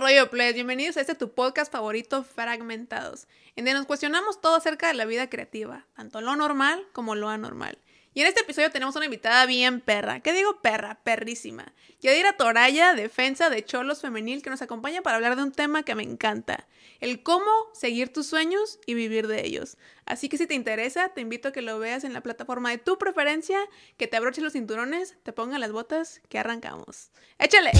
rollo, 0.00 0.30
players? 0.30 0.54
Bienvenidos 0.54 0.96
a 0.96 1.02
este 1.02 1.14
tu 1.14 1.34
podcast 1.34 1.70
favorito, 1.70 2.24
Fragmentados, 2.24 3.26
en 3.54 3.66
donde 3.66 3.80
nos 3.80 3.86
cuestionamos 3.86 4.40
todo 4.40 4.56
acerca 4.56 4.88
de 4.88 4.94
la 4.94 5.04
vida 5.04 5.28
creativa, 5.28 5.86
tanto 5.94 6.22
lo 6.22 6.34
normal 6.36 6.86
como 6.92 7.14
lo 7.14 7.28
anormal. 7.28 7.76
Y 8.14 8.22
en 8.22 8.26
este 8.26 8.40
episodio 8.40 8.70
tenemos 8.70 8.96
una 8.96 9.04
invitada 9.04 9.44
bien 9.44 9.80
perra. 9.80 10.20
¿Qué 10.20 10.32
digo 10.32 10.60
perra? 10.62 10.98
Perrísima. 11.04 11.72
Yadira 12.00 12.32
Toraya, 12.32 12.94
defensa 12.94 13.50
de 13.50 13.62
Cholos 13.62 14.00
Femenil, 14.00 14.42
que 14.42 14.48
nos 14.48 14.62
acompaña 14.62 15.02
para 15.02 15.16
hablar 15.16 15.36
de 15.36 15.42
un 15.42 15.52
tema 15.52 15.82
que 15.82 15.94
me 15.94 16.02
encanta. 16.02 16.66
El 17.00 17.22
cómo 17.22 17.50
seguir 17.74 18.10
tus 18.10 18.26
sueños 18.26 18.80
y 18.86 18.94
vivir 18.94 19.26
de 19.26 19.46
ellos. 19.46 19.76
Así 20.06 20.30
que 20.30 20.38
si 20.38 20.46
te 20.46 20.54
interesa, 20.54 21.10
te 21.10 21.20
invito 21.20 21.48
a 21.48 21.52
que 21.52 21.62
lo 21.62 21.78
veas 21.78 22.04
en 22.04 22.14
la 22.14 22.22
plataforma 22.22 22.70
de 22.70 22.78
tu 22.78 22.96
preferencia, 22.96 23.60
que 23.98 24.08
te 24.08 24.16
abroches 24.16 24.42
los 24.42 24.54
cinturones, 24.54 25.16
te 25.22 25.34
pongan 25.34 25.60
las 25.60 25.72
botas, 25.72 26.22
que 26.30 26.38
arrancamos. 26.38 27.10
¡Échale! 27.38 27.70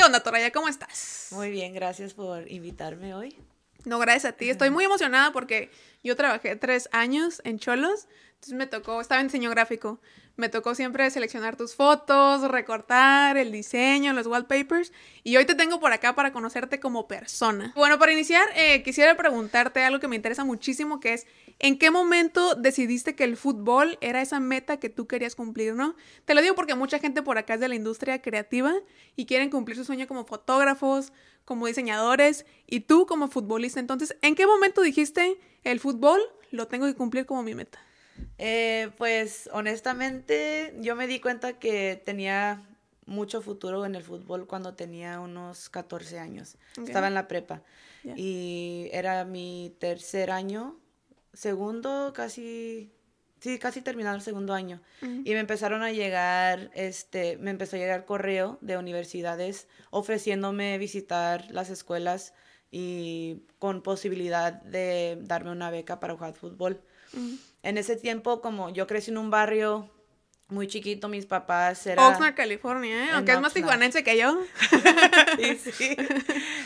Qué 0.00 0.06
onda, 0.06 0.20
Toraya, 0.20 0.50
¿cómo 0.50 0.66
estás? 0.66 1.28
Muy 1.32 1.50
bien, 1.50 1.74
gracias 1.74 2.14
por 2.14 2.50
invitarme 2.50 3.14
hoy. 3.14 3.36
No, 3.84 3.98
gracias 3.98 4.32
a 4.32 4.32
ti. 4.34 4.48
Estoy 4.48 4.70
muy 4.70 4.84
emocionada 4.84 5.30
porque 5.30 5.70
yo 6.02 6.16
trabajé 6.16 6.56
tres 6.56 6.88
años 6.90 7.42
en 7.44 7.58
Cholos. 7.58 8.08
Entonces 8.36 8.54
me 8.54 8.66
tocó, 8.66 9.02
estaba 9.02 9.20
en 9.20 9.26
diseño 9.26 9.50
gráfico. 9.50 10.00
Me 10.36 10.48
tocó 10.48 10.74
siempre 10.74 11.10
seleccionar 11.10 11.56
tus 11.56 11.74
fotos, 11.74 12.50
recortar 12.50 13.36
el 13.36 13.52
diseño, 13.52 14.14
los 14.14 14.26
wallpapers. 14.26 14.90
Y 15.22 15.36
hoy 15.36 15.44
te 15.44 15.54
tengo 15.54 15.80
por 15.80 15.92
acá 15.92 16.14
para 16.14 16.32
conocerte 16.32 16.80
como 16.80 17.06
persona. 17.06 17.74
Bueno, 17.76 17.98
para 17.98 18.12
iniciar, 18.12 18.48
eh, 18.56 18.82
quisiera 18.82 19.18
preguntarte 19.18 19.84
algo 19.84 20.00
que 20.00 20.08
me 20.08 20.16
interesa 20.16 20.44
muchísimo, 20.44 20.98
que 20.98 21.12
es, 21.12 21.26
¿en 21.60 21.78
qué 21.78 21.90
momento 21.90 22.54
decidiste 22.54 23.14
que 23.14 23.24
el 23.24 23.36
fútbol 23.36 23.96
era 24.00 24.20
esa 24.20 24.40
meta 24.40 24.78
que 24.78 24.88
tú 24.88 25.06
querías 25.06 25.36
cumplir, 25.36 25.74
no? 25.74 25.94
Te 26.24 26.34
lo 26.34 26.42
digo 26.42 26.54
porque 26.54 26.74
mucha 26.74 26.98
gente 26.98 27.22
por 27.22 27.38
acá 27.38 27.54
es 27.54 27.60
de 27.60 27.68
la 27.68 27.74
industria 27.74 28.20
creativa 28.20 28.74
y 29.14 29.26
quieren 29.26 29.50
cumplir 29.50 29.76
su 29.76 29.84
sueño 29.84 30.08
como 30.08 30.24
fotógrafos, 30.24 31.12
como 31.44 31.66
diseñadores 31.66 32.46
y 32.66 32.80
tú 32.80 33.06
como 33.06 33.28
futbolista. 33.28 33.78
Entonces, 33.78 34.16
¿en 34.22 34.34
qué 34.34 34.46
momento 34.46 34.82
dijiste 34.82 35.38
el 35.62 35.78
fútbol 35.80 36.20
lo 36.50 36.66
tengo 36.66 36.86
que 36.86 36.94
cumplir 36.94 37.26
como 37.26 37.42
mi 37.42 37.54
meta? 37.54 37.78
Eh, 38.38 38.90
pues 38.98 39.48
honestamente 39.52 40.74
yo 40.80 40.96
me 40.96 41.06
di 41.06 41.20
cuenta 41.20 41.58
que 41.58 42.00
tenía 42.04 42.66
mucho 43.06 43.42
futuro 43.42 43.84
en 43.84 43.94
el 43.94 44.02
fútbol 44.02 44.46
cuando 44.46 44.74
tenía 44.74 45.20
unos 45.20 45.68
14 45.68 46.18
años. 46.18 46.56
Estaba 46.86 47.08
en 47.08 47.14
la 47.14 47.28
prepa 47.28 47.62
y 48.16 48.88
era 48.92 49.24
mi 49.24 49.74
tercer 49.78 50.30
año, 50.30 50.79
segundo, 51.32 52.12
casi 52.14 52.92
sí, 53.40 53.58
casi 53.58 53.80
terminado 53.80 54.16
el 54.16 54.22
segundo 54.22 54.52
año. 54.52 54.80
Y 55.02 55.32
me 55.32 55.40
empezaron 55.40 55.82
a 55.82 55.92
llegar, 55.92 56.70
este, 56.74 57.38
me 57.38 57.50
empezó 57.50 57.76
a 57.76 57.78
llegar 57.78 58.04
correo 58.04 58.58
de 58.60 58.76
universidades 58.76 59.66
ofreciéndome 59.90 60.78
visitar 60.78 61.50
las 61.50 61.70
escuelas 61.70 62.34
y 62.70 63.42
con 63.58 63.82
posibilidad 63.82 64.52
de 64.62 65.18
darme 65.22 65.50
una 65.50 65.70
beca 65.70 65.98
para 66.00 66.14
jugar 66.14 66.34
fútbol. 66.34 66.80
En 67.62 67.78
ese 67.78 67.96
tiempo, 67.96 68.40
como 68.40 68.70
yo 68.70 68.86
crecí 68.86 69.10
en 69.10 69.18
un 69.18 69.30
barrio 69.30 69.90
muy 70.50 70.66
chiquito, 70.66 71.08
mis 71.08 71.26
papás 71.26 71.86
eran... 71.86 72.12
Oxnard, 72.12 72.34
California, 72.34 73.06
¿eh? 73.06 73.08
Aunque 73.12 73.32
es 73.32 73.40
más 73.40 73.52
tijuanense 73.52 74.02
que 74.04 74.18
yo. 74.18 74.38
y 75.38 75.54
sí. 75.56 75.96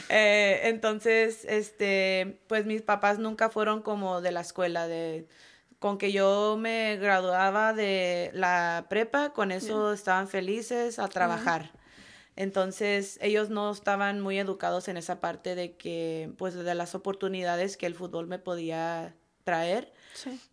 Eh, 0.09 0.61
entonces, 0.65 1.45
este, 1.45 2.41
pues 2.47 2.67
mis 2.67 2.83
papás 2.83 3.19
nunca 3.19 3.49
fueron 3.51 3.83
como 3.83 4.21
de 4.21 4.33
la 4.33 4.41
escuela, 4.41 4.87
de 4.87 5.27
con 5.79 5.99
que 5.99 6.13
yo 6.13 6.57
me 6.59 6.97
graduaba 6.97 7.73
de 7.75 8.31
la 8.33 8.87
prepa, 8.89 9.35
con 9.35 9.53
eso 9.53 9.93
estaban 9.93 10.29
felices 10.29 10.99
a 10.99 11.09
trabajar. 11.09 11.73
Entonces, 12.37 13.19
ellos 13.21 13.51
no 13.51 13.71
estaban 13.71 14.21
muy 14.21 14.39
educados 14.39 14.89
en 14.89 14.97
esa 14.97 15.21
parte 15.21 15.55
de 15.55 15.77
que, 15.77 16.33
pues, 16.37 16.55
de 16.55 16.75
las 16.75 16.95
oportunidades 16.95 17.77
que 17.77 17.87
el 17.87 17.95
fútbol 17.95 18.27
me 18.27 18.39
podía 18.39 19.15
traer. 19.45 19.93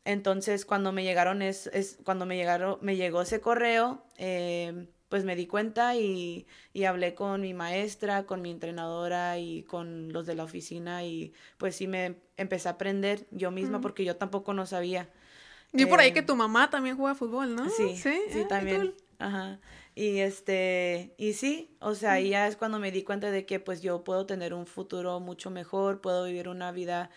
Entonces, 0.06 0.66
cuando 0.66 0.92
me 0.92 1.04
llegaron, 1.04 1.42
es, 1.42 1.68
es, 1.68 1.98
cuando 2.04 2.26
me 2.26 2.36
llegaron, 2.36 2.78
me 2.82 2.96
llegó 2.96 3.22
ese 3.22 3.42
correo, 3.42 4.04
eh, 4.18 4.88
pues 5.10 5.26
me 5.26 5.36
di 5.36 5.46
cuenta 5.46 5.96
y, 5.96 6.48
y, 6.74 6.86
hablé 6.86 7.14
con 7.14 7.42
mi 7.42 7.54
maestra, 7.54 8.26
con 8.26 8.42
mi 8.42 8.50
entrenadora 8.50 9.38
y 9.38 9.64
con 9.64 10.14
los 10.14 10.26
de 10.26 10.36
la 10.36 10.46
oficina 10.46 11.04
y 11.04 11.34
pues 11.58 11.76
sí 11.76 11.86
me 11.86 12.16
empecé 12.38 12.70
a 12.70 12.72
aprender 12.72 13.28
yo 13.32 13.52
misma 13.52 13.82
porque 13.82 14.06
yo 14.06 14.16
tampoco 14.16 14.54
no 14.54 14.66
sabía. 14.66 15.10
Vi 15.74 15.86
por 15.86 16.00
ahí 16.00 16.14
que 16.14 16.20
em, 16.20 16.26
tu 16.26 16.36
mamá 16.36 16.70
también 16.70 16.96
juega 16.96 17.14
fútbol, 17.16 17.56
¿no? 17.56 17.70
Sí, 17.70 17.98
sí, 17.98 18.22
sí 18.30 18.46
también. 18.48 18.94
Ajá. 19.20 19.60
Y 19.96 20.20
este, 20.20 21.14
y 21.18 21.34
sí, 21.34 21.76
o 21.80 21.94
sea, 21.94 22.14
ahí 22.14 22.30
ya 22.30 22.48
es 22.48 22.56
cuando 22.56 22.80
me 22.80 22.92
di 22.92 23.04
cuenta 23.04 23.32
de 23.32 23.46
que 23.46 23.60
pues 23.60 23.82
yo 23.82 24.04
puedo 24.06 24.26
tener 24.26 24.54
un 24.54 24.66
futuro 24.66 25.20
mucho 25.20 25.50
mejor, 25.50 26.00
puedo 26.00 26.26
vivir 26.26 26.48
una 26.48 26.72
vida 26.72 27.10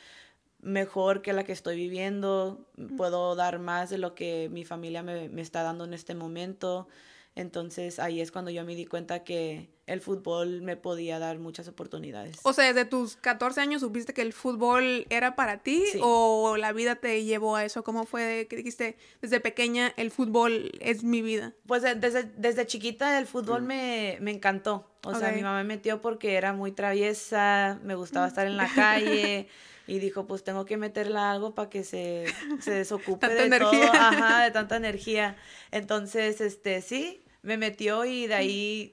mejor 0.64 1.22
que 1.22 1.32
la 1.32 1.44
que 1.44 1.52
estoy 1.52 1.76
viviendo, 1.76 2.66
puedo 2.97 3.34
dar 3.36 3.58
más 3.58 3.91
de 3.91 3.98
lo 3.98 4.14
que 4.14 4.48
mi 4.50 4.64
familia 4.64 5.02
me, 5.02 5.28
me 5.28 5.42
está 5.42 5.62
dando 5.62 5.84
en 5.84 5.94
este 5.94 6.14
momento. 6.14 6.88
Entonces 7.36 7.98
ahí 7.98 8.20
es 8.20 8.30
cuando 8.30 8.50
yo 8.50 8.64
me 8.64 8.76
di 8.76 8.86
cuenta 8.86 9.24
que 9.24 9.69
el 9.86 10.00
fútbol 10.00 10.62
me 10.62 10.76
podía 10.76 11.19
dar 11.19 11.38
muchas 11.38 11.66
oportunidades. 11.66 12.38
O 12.44 12.53
sea, 12.53 12.66
desde 12.66 12.84
tus 12.84 13.16
14 13.16 13.60
años 13.60 13.80
supiste 13.80 14.14
que 14.14 14.22
el 14.22 14.32
fútbol 14.32 15.06
era 15.10 15.34
para 15.34 15.58
ti 15.58 15.84
o 16.00 16.56
la 16.56 16.72
vida 16.72 16.94
te 16.97 17.24
llevó 17.24 17.56
a 17.56 17.64
eso. 17.64 17.82
¿Cómo 17.82 18.06
fue 18.06 18.47
que 18.48 18.56
dijiste 18.56 18.97
desde 19.20 19.41
pequeña 19.41 19.92
el 19.97 20.12
fútbol 20.12 20.70
es 20.80 21.03
mi 21.03 21.22
vida? 21.22 21.54
Pues 21.66 21.82
desde, 21.82 22.22
desde 22.36 22.66
chiquita 22.66 23.19
el 23.19 23.26
fútbol 23.26 23.62
mm. 23.62 23.66
me, 23.66 24.19
me, 24.20 24.30
encantó. 24.30 24.88
O 25.04 25.14
sea, 25.14 25.32
mi 25.32 25.42
mamá 25.42 25.58
me 25.58 25.64
metió 25.64 26.00
porque 26.00 26.34
era 26.34 26.53
muy 26.53 26.72
traviesa, 26.72 27.78
me 27.82 27.94
gustaba 27.94 28.28
estar 28.28 28.47
en 28.47 28.56
la 28.56 28.72
calle. 28.72 29.48
y 29.87 29.99
dijo, 29.99 30.27
pues 30.27 30.45
tengo 30.45 30.65
que 30.65 30.77
meterla 30.77 31.31
algo 31.31 31.55
para 31.55 31.71
que 31.71 31.84
se, 31.84 32.27
se 32.61 32.71
desocupe 32.72 33.28
de 33.28 33.47
energía. 33.47 33.93
todo, 33.93 34.00
ajá, 34.00 34.45
de 34.45 34.50
tanta 34.53 34.77
energía. 34.77 35.37
Entonces, 35.71 36.41
este, 36.41 36.81
sí, 36.83 37.22
me 37.43 37.59
metió 37.59 38.05
y 38.05 38.27
de 38.27 38.34
ahí 38.34 38.93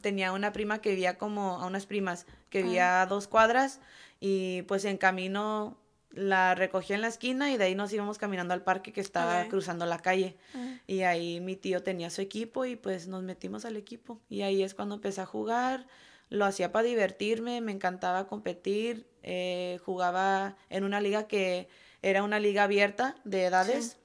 tenía 0.00 0.32
una 0.32 0.52
prima 0.52 0.80
que 0.80 0.90
vivía 0.90 1.18
como, 1.18 1.60
a 1.60 1.66
unas 1.66 1.86
primas, 1.86 2.26
que 2.48 2.62
vivía 2.62 3.02
a 3.02 3.06
dos 3.06 3.28
cuadras 3.28 3.80
y 4.20 4.62
pues 4.62 4.84
en 4.86 4.96
camino 4.96 5.76
la 6.12 6.54
recogí 6.54 6.92
en 6.92 7.02
la 7.02 7.08
esquina 7.08 7.52
y 7.52 7.56
de 7.56 7.64
ahí 7.64 7.74
nos 7.74 7.92
íbamos 7.92 8.18
caminando 8.18 8.54
al 8.54 8.62
parque 8.62 8.92
que 8.92 9.00
estaba 9.00 9.44
cruzando 9.48 9.86
la 9.86 9.98
calle. 9.98 10.36
Y 10.86 11.02
ahí 11.02 11.40
mi 11.40 11.56
tío 11.56 11.82
tenía 11.82 12.10
su 12.10 12.20
equipo 12.20 12.64
y 12.64 12.74
pues 12.74 13.06
nos 13.06 13.22
metimos 13.22 13.64
al 13.64 13.76
equipo. 13.76 14.20
Y 14.28 14.42
ahí 14.42 14.62
es 14.62 14.74
cuando 14.74 14.96
empecé 14.96 15.20
a 15.20 15.26
jugar. 15.26 15.86
Lo 16.30 16.46
hacía 16.46 16.72
para 16.72 16.84
divertirme, 16.84 17.60
me 17.60 17.72
encantaba 17.72 18.26
competir. 18.26 19.06
Eh, 19.22 19.78
jugaba 19.84 20.56
en 20.70 20.84
una 20.84 21.00
liga 21.00 21.26
que 21.26 21.68
era 22.00 22.22
una 22.22 22.40
liga 22.40 22.64
abierta 22.64 23.16
de 23.24 23.44
edades. 23.44 23.98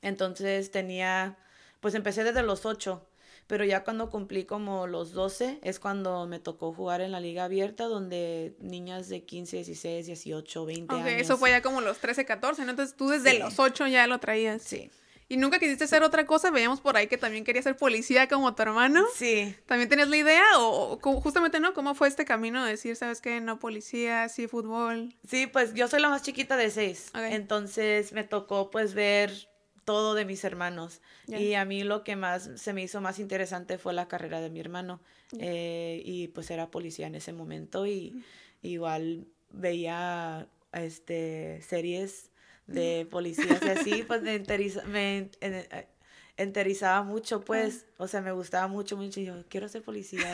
Entonces 0.00 0.72
tenía, 0.72 1.38
pues 1.80 1.94
empecé 1.94 2.24
desde 2.24 2.42
los 2.42 2.66
ocho 2.66 3.06
pero 3.46 3.66
ya 3.66 3.84
cuando 3.84 4.08
cumplí 4.08 4.44
como 4.44 4.86
los 4.86 5.12
12 5.12 5.58
es 5.62 5.78
cuando 5.78 6.26
me 6.26 6.38
tocó 6.38 6.72
jugar 6.72 7.00
en 7.00 7.12
la 7.12 7.20
liga 7.20 7.44
abierta 7.44 7.84
donde 7.84 8.56
niñas 8.60 9.10
de 9.10 9.24
15, 9.24 9.56
16, 9.56 10.06
18, 10.06 10.64
20 10.64 10.94
años. 10.94 11.20
Eso 11.20 11.36
fue 11.36 11.50
ya 11.50 11.60
como 11.60 11.80
los 11.80 11.98
13, 11.98 12.24
14, 12.24 12.64
¿no? 12.64 12.70
Entonces 12.70 12.96
tú 12.96 13.08
desde 13.08 13.38
los 13.38 13.58
8 13.58 13.88
ya 13.88 14.06
lo 14.06 14.18
traías. 14.20 14.62
Sí. 14.62 14.90
¿Y 15.32 15.38
nunca 15.38 15.58
quisiste 15.58 15.84
hacer 15.84 16.02
otra 16.02 16.26
cosa? 16.26 16.50
Veíamos 16.50 16.82
por 16.82 16.94
ahí 16.94 17.06
que 17.06 17.16
también 17.16 17.42
querías 17.42 17.64
ser 17.64 17.74
policía 17.74 18.28
como 18.28 18.54
tu 18.54 18.60
hermano. 18.60 19.02
Sí. 19.14 19.56
¿También 19.64 19.88
tenías 19.88 20.08
la 20.08 20.18
idea? 20.18 20.44
O, 20.58 20.98
justamente, 21.22 21.58
¿no? 21.58 21.72
¿Cómo 21.72 21.94
fue 21.94 22.08
este 22.08 22.26
camino 22.26 22.62
de 22.62 22.72
decir, 22.72 22.96
sabes 22.96 23.22
qué, 23.22 23.40
no 23.40 23.58
policía, 23.58 24.28
sí 24.28 24.46
fútbol? 24.46 25.14
Sí, 25.26 25.46
pues 25.46 25.72
yo 25.72 25.88
soy 25.88 26.02
la 26.02 26.10
más 26.10 26.20
chiquita 26.20 26.58
de 26.58 26.68
seis. 26.68 27.10
Entonces 27.14 28.12
me 28.12 28.24
tocó 28.24 28.70
pues 28.70 28.92
ver 28.92 29.48
todo 29.86 30.14
de 30.14 30.26
mis 30.26 30.44
hermanos. 30.44 31.00
Y 31.26 31.54
a 31.54 31.64
mí 31.64 31.82
lo 31.82 32.04
que 32.04 32.14
más 32.14 32.50
se 32.56 32.74
me 32.74 32.82
hizo 32.82 33.00
más 33.00 33.18
interesante 33.18 33.78
fue 33.78 33.94
la 33.94 34.08
carrera 34.08 34.38
de 34.42 34.50
mi 34.50 34.60
hermano. 34.60 35.00
Eh, 35.38 36.02
y 36.04 36.28
pues 36.28 36.50
era 36.50 36.70
policía 36.70 37.06
en 37.06 37.14
ese 37.14 37.32
momento 37.32 37.86
y 37.86 38.22
igual 38.60 39.26
veía 39.48 40.46
este 40.74 41.62
series 41.62 42.31
de 42.66 43.06
policías 43.10 43.60
y 43.62 43.68
así, 43.68 44.02
pues 44.04 44.22
me, 44.22 44.42
me 44.86 45.30
eh, 45.40 45.88
enterizaba 46.36 47.02
mucho, 47.02 47.44
pues, 47.44 47.86
o 47.98 48.08
sea, 48.08 48.20
me 48.20 48.32
gustaba 48.32 48.66
mucho, 48.66 48.96
mucho, 48.96 49.20
y 49.20 49.26
yo 49.26 49.44
quiero 49.48 49.68
ser 49.68 49.82
policía, 49.82 50.26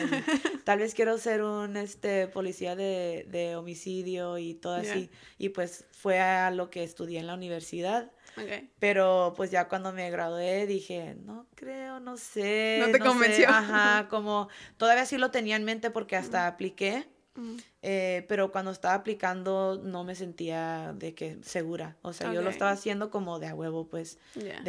tal 0.63 0.79
vez 0.79 0.93
quiero 0.93 1.17
ser 1.17 1.43
un, 1.43 1.77
este, 1.77 2.27
policía 2.27 2.75
de, 2.75 3.25
de 3.29 3.55
homicidio 3.55 4.37
y 4.37 4.53
todo 4.53 4.75
así, 4.75 5.09
y 5.37 5.49
pues 5.49 5.85
fue 5.91 6.19
a 6.19 6.51
lo 6.51 6.69
que 6.69 6.83
estudié 6.83 7.19
en 7.19 7.27
la 7.27 7.33
universidad, 7.33 8.11
pero 8.79 9.33
pues 9.35 9.51
ya 9.51 9.67
cuando 9.67 9.91
me 9.91 10.09
gradué 10.09 10.65
dije, 10.65 11.15
no 11.25 11.47
creo, 11.55 11.99
no 11.99 12.15
sé. 12.15 12.77
No 12.79 12.89
te 12.89 12.99
convenció. 12.99 13.49
Ajá, 13.49 14.07
como 14.09 14.47
todavía 14.77 15.05
sí 15.05 15.17
lo 15.17 15.29
tenía 15.31 15.57
en 15.57 15.65
mente 15.65 15.89
porque 15.89 16.15
hasta 16.15 16.47
apliqué 16.47 17.05
Eh, 17.81 18.25
pero 18.27 18.51
cuando 18.51 18.71
estaba 18.71 18.93
aplicando 18.93 19.81
no 19.83 20.03
me 20.03 20.15
sentía 20.15 20.93
de 20.97 21.13
que 21.13 21.37
segura. 21.41 21.95
O 22.01 22.13
sea, 22.13 22.33
yo 22.33 22.41
lo 22.41 22.49
estaba 22.49 22.71
haciendo 22.71 23.09
como 23.09 23.39
de 23.39 23.47
a 23.47 23.55
huevo, 23.55 23.87
pues. 23.87 24.19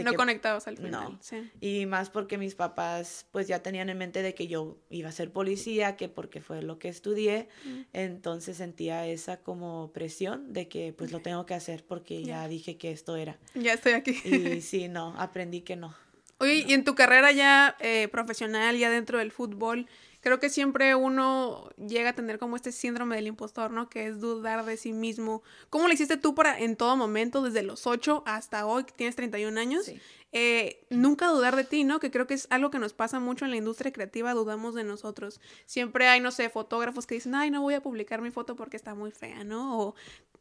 no 0.03 0.15
conectabas 0.15 0.69
al 0.69 0.77
final. 0.77 0.93
No. 0.93 1.19
Y 1.61 1.87
más 1.87 2.11
porque 2.11 2.39
mis 2.39 2.55
papás 2.55 3.27
pues 3.31 3.49
ya 3.49 3.63
tenían 3.63 3.89
en 3.89 3.99
mente 3.99 4.23
de 4.23 4.35
que 4.35 4.47
yo 4.47 4.79
iba 4.91 5.09
a 5.09 5.13
ser 5.13 5.33
policía, 5.33 5.97
que 5.97 6.09
porque 6.09 6.41
fue 6.41 6.63
lo 6.63 6.79
que 6.79 6.89
estudié. 6.89 7.49
Entonces 7.93 8.57
sentía 8.57 9.07
esa 9.07 9.39
como 9.39 9.91
presión 9.93 10.53
de 10.53 10.69
que 10.69 10.93
pues 10.93 11.13
lo 11.13 11.21
tengo 11.21 11.47
que 11.47 11.55
hacer 11.55 11.85
porque 11.85 12.23
ya 12.23 12.47
dije 12.49 12.77
que 12.77 12.91
esto 12.91 13.17
era. 13.17 13.39
Ya 13.55 13.75
estoy 13.75 13.93
aquí. 13.93 14.21
Y 14.25 14.61
sí, 14.61 14.89
no, 14.89 15.15
aprendí 15.19 15.63
que 15.63 15.77
no. 15.77 15.95
Oye, 16.41 16.65
y 16.67 16.73
en 16.73 16.85
tu 16.85 16.95
carrera 16.95 17.33
ya 17.33 17.77
eh, 17.81 18.09
profesional, 18.09 18.79
ya 18.79 18.89
dentro 18.89 19.19
del 19.19 19.31
fútbol, 19.31 19.87
creo 20.21 20.39
que 20.39 20.51
siempre 20.51 20.95
uno 20.95 21.71
llega 21.77 22.11
a 22.11 22.13
tener 22.15 22.39
como 22.39 22.57
este 22.57 22.73
síndrome 22.73 23.17
del 23.17 23.27
impostor, 23.27 23.71
¿no? 23.71 23.89
Que 23.89 24.07
es 24.07 24.21
dudar 24.21 24.65
de 24.65 24.77
sí 24.77 24.93
mismo. 24.93 25.43
¿Cómo 25.69 25.89
lo 25.89 25.95
hiciste 25.95 26.17
tú 26.17 26.35
para 26.35 26.59
en 26.59 26.77
todo 26.77 26.97
momento, 26.97 27.43
desde 27.43 27.63
los 27.63 27.87
8 27.87 28.23
hasta 28.27 28.67
hoy, 28.67 28.85
que 28.85 28.93
tienes 28.93 29.17
31 29.17 29.59
años? 29.59 29.91
Eh, 30.33 30.87
nunca 30.91 31.27
dudar 31.27 31.57
de 31.57 31.65
ti, 31.65 31.85
¿no? 31.85 31.99
Que 31.99 32.11
creo 32.11 32.27
que 32.27 32.35
es 32.35 32.47
algo 32.51 32.71
que 32.71 32.79
nos 32.79 32.93
pasa 32.93 33.19
mucho 33.19 33.45
en 33.45 33.51
la 33.51 33.57
industria 33.57 33.93
creativa, 33.93 34.33
dudamos 34.33 34.75
de 34.75 34.85
nosotros. 34.85 35.41
Siempre 35.67 36.07
hay, 36.07 36.21
no 36.21 36.31
sé, 36.31 36.49
fotógrafos 36.51 37.07
que 37.07 37.17
dicen, 37.17 37.35
ay, 37.35 37.51
no 37.51 37.63
voy 37.63 37.75
a 37.75 37.83
publicar 37.83 38.21
mi 38.23 38.31
foto 38.31 38.55
porque 38.55 38.77
está 38.77 38.95
muy 38.95 39.11
fea, 39.11 39.43
¿no? 39.43 39.81
O 39.81 39.95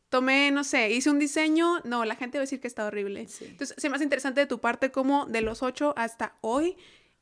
tomé, 0.10 0.52
no 0.52 0.64
sé, 0.64 0.92
hice 0.92 1.10
un 1.10 1.20
diseño, 1.20 1.80
no, 1.86 2.04
la 2.06 2.16
gente 2.16 2.38
va 2.38 2.42
a 2.42 2.46
decir 2.46 2.60
que 2.60 2.68
está 2.68 2.86
horrible. 2.86 3.28
Entonces, 3.42 3.76
se 3.78 3.90
me 3.90 3.96
hace 3.96 4.04
interesante 4.04 4.42
de 4.42 4.48
tu 4.48 4.60
parte 4.60 4.92
como 4.92 5.26
de 5.26 5.42
los 5.42 5.64
8 5.64 5.94
hasta 5.98 6.36
hoy, 6.42 6.78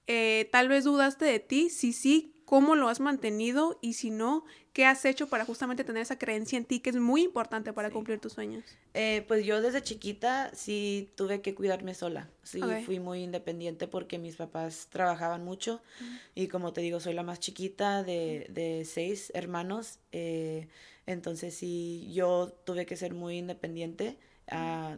eh, 0.08 0.50
tal 0.52 0.70
vez 0.70 0.86
dudaste 0.86 1.26
de 1.26 1.40
ti, 1.40 1.70
sí, 1.70 1.92
sí, 1.92 2.37
cómo 2.48 2.78
lo 2.78 2.88
has 2.88 3.02
mantenido 3.02 3.78
y 3.82 3.94
si 3.94 4.10
no, 4.10 4.46
qué 4.72 4.86
has 4.86 5.04
hecho 5.04 5.28
para 5.28 5.44
justamente 5.44 5.84
tener 5.84 6.02
esa 6.02 6.18
creencia 6.18 6.58
en 6.58 6.64
ti 6.64 6.80
que 6.80 6.92
es 6.92 6.96
muy 6.96 7.22
importante 7.22 7.74
para 7.74 7.92
cumplir 7.92 8.22
tus 8.22 8.32
sueños. 8.32 8.64
Eh, 8.94 9.26
pues 9.28 9.46
yo 9.46 9.62
desde 9.62 9.84
chiquita 9.84 10.50
sí 10.54 11.10
tuve 11.16 11.42
que 11.42 11.54
cuidarme 11.54 11.94
sola, 11.94 12.30
sí 12.44 12.62
fui 12.86 13.02
muy 13.02 13.22
independiente 13.22 13.86
porque 13.90 14.18
mis 14.18 14.38
papás 14.38 14.88
trabajaban 14.90 15.44
mucho 15.44 15.82
y 16.36 16.48
como 16.48 16.72
te 16.72 16.80
digo, 16.80 17.02
soy 17.02 17.16
la 17.16 17.24
más 17.24 17.42
chiquita 17.42 18.02
de, 18.02 18.48
de 18.50 18.86
seis 18.86 19.30
hermanos, 19.36 20.00
eh, 20.14 20.70
entonces 21.06 21.54
sí 21.54 22.10
yo 22.14 22.54
tuve 22.64 22.86
que 22.86 22.96
ser 22.96 23.14
muy 23.14 23.40
independiente. 23.40 24.18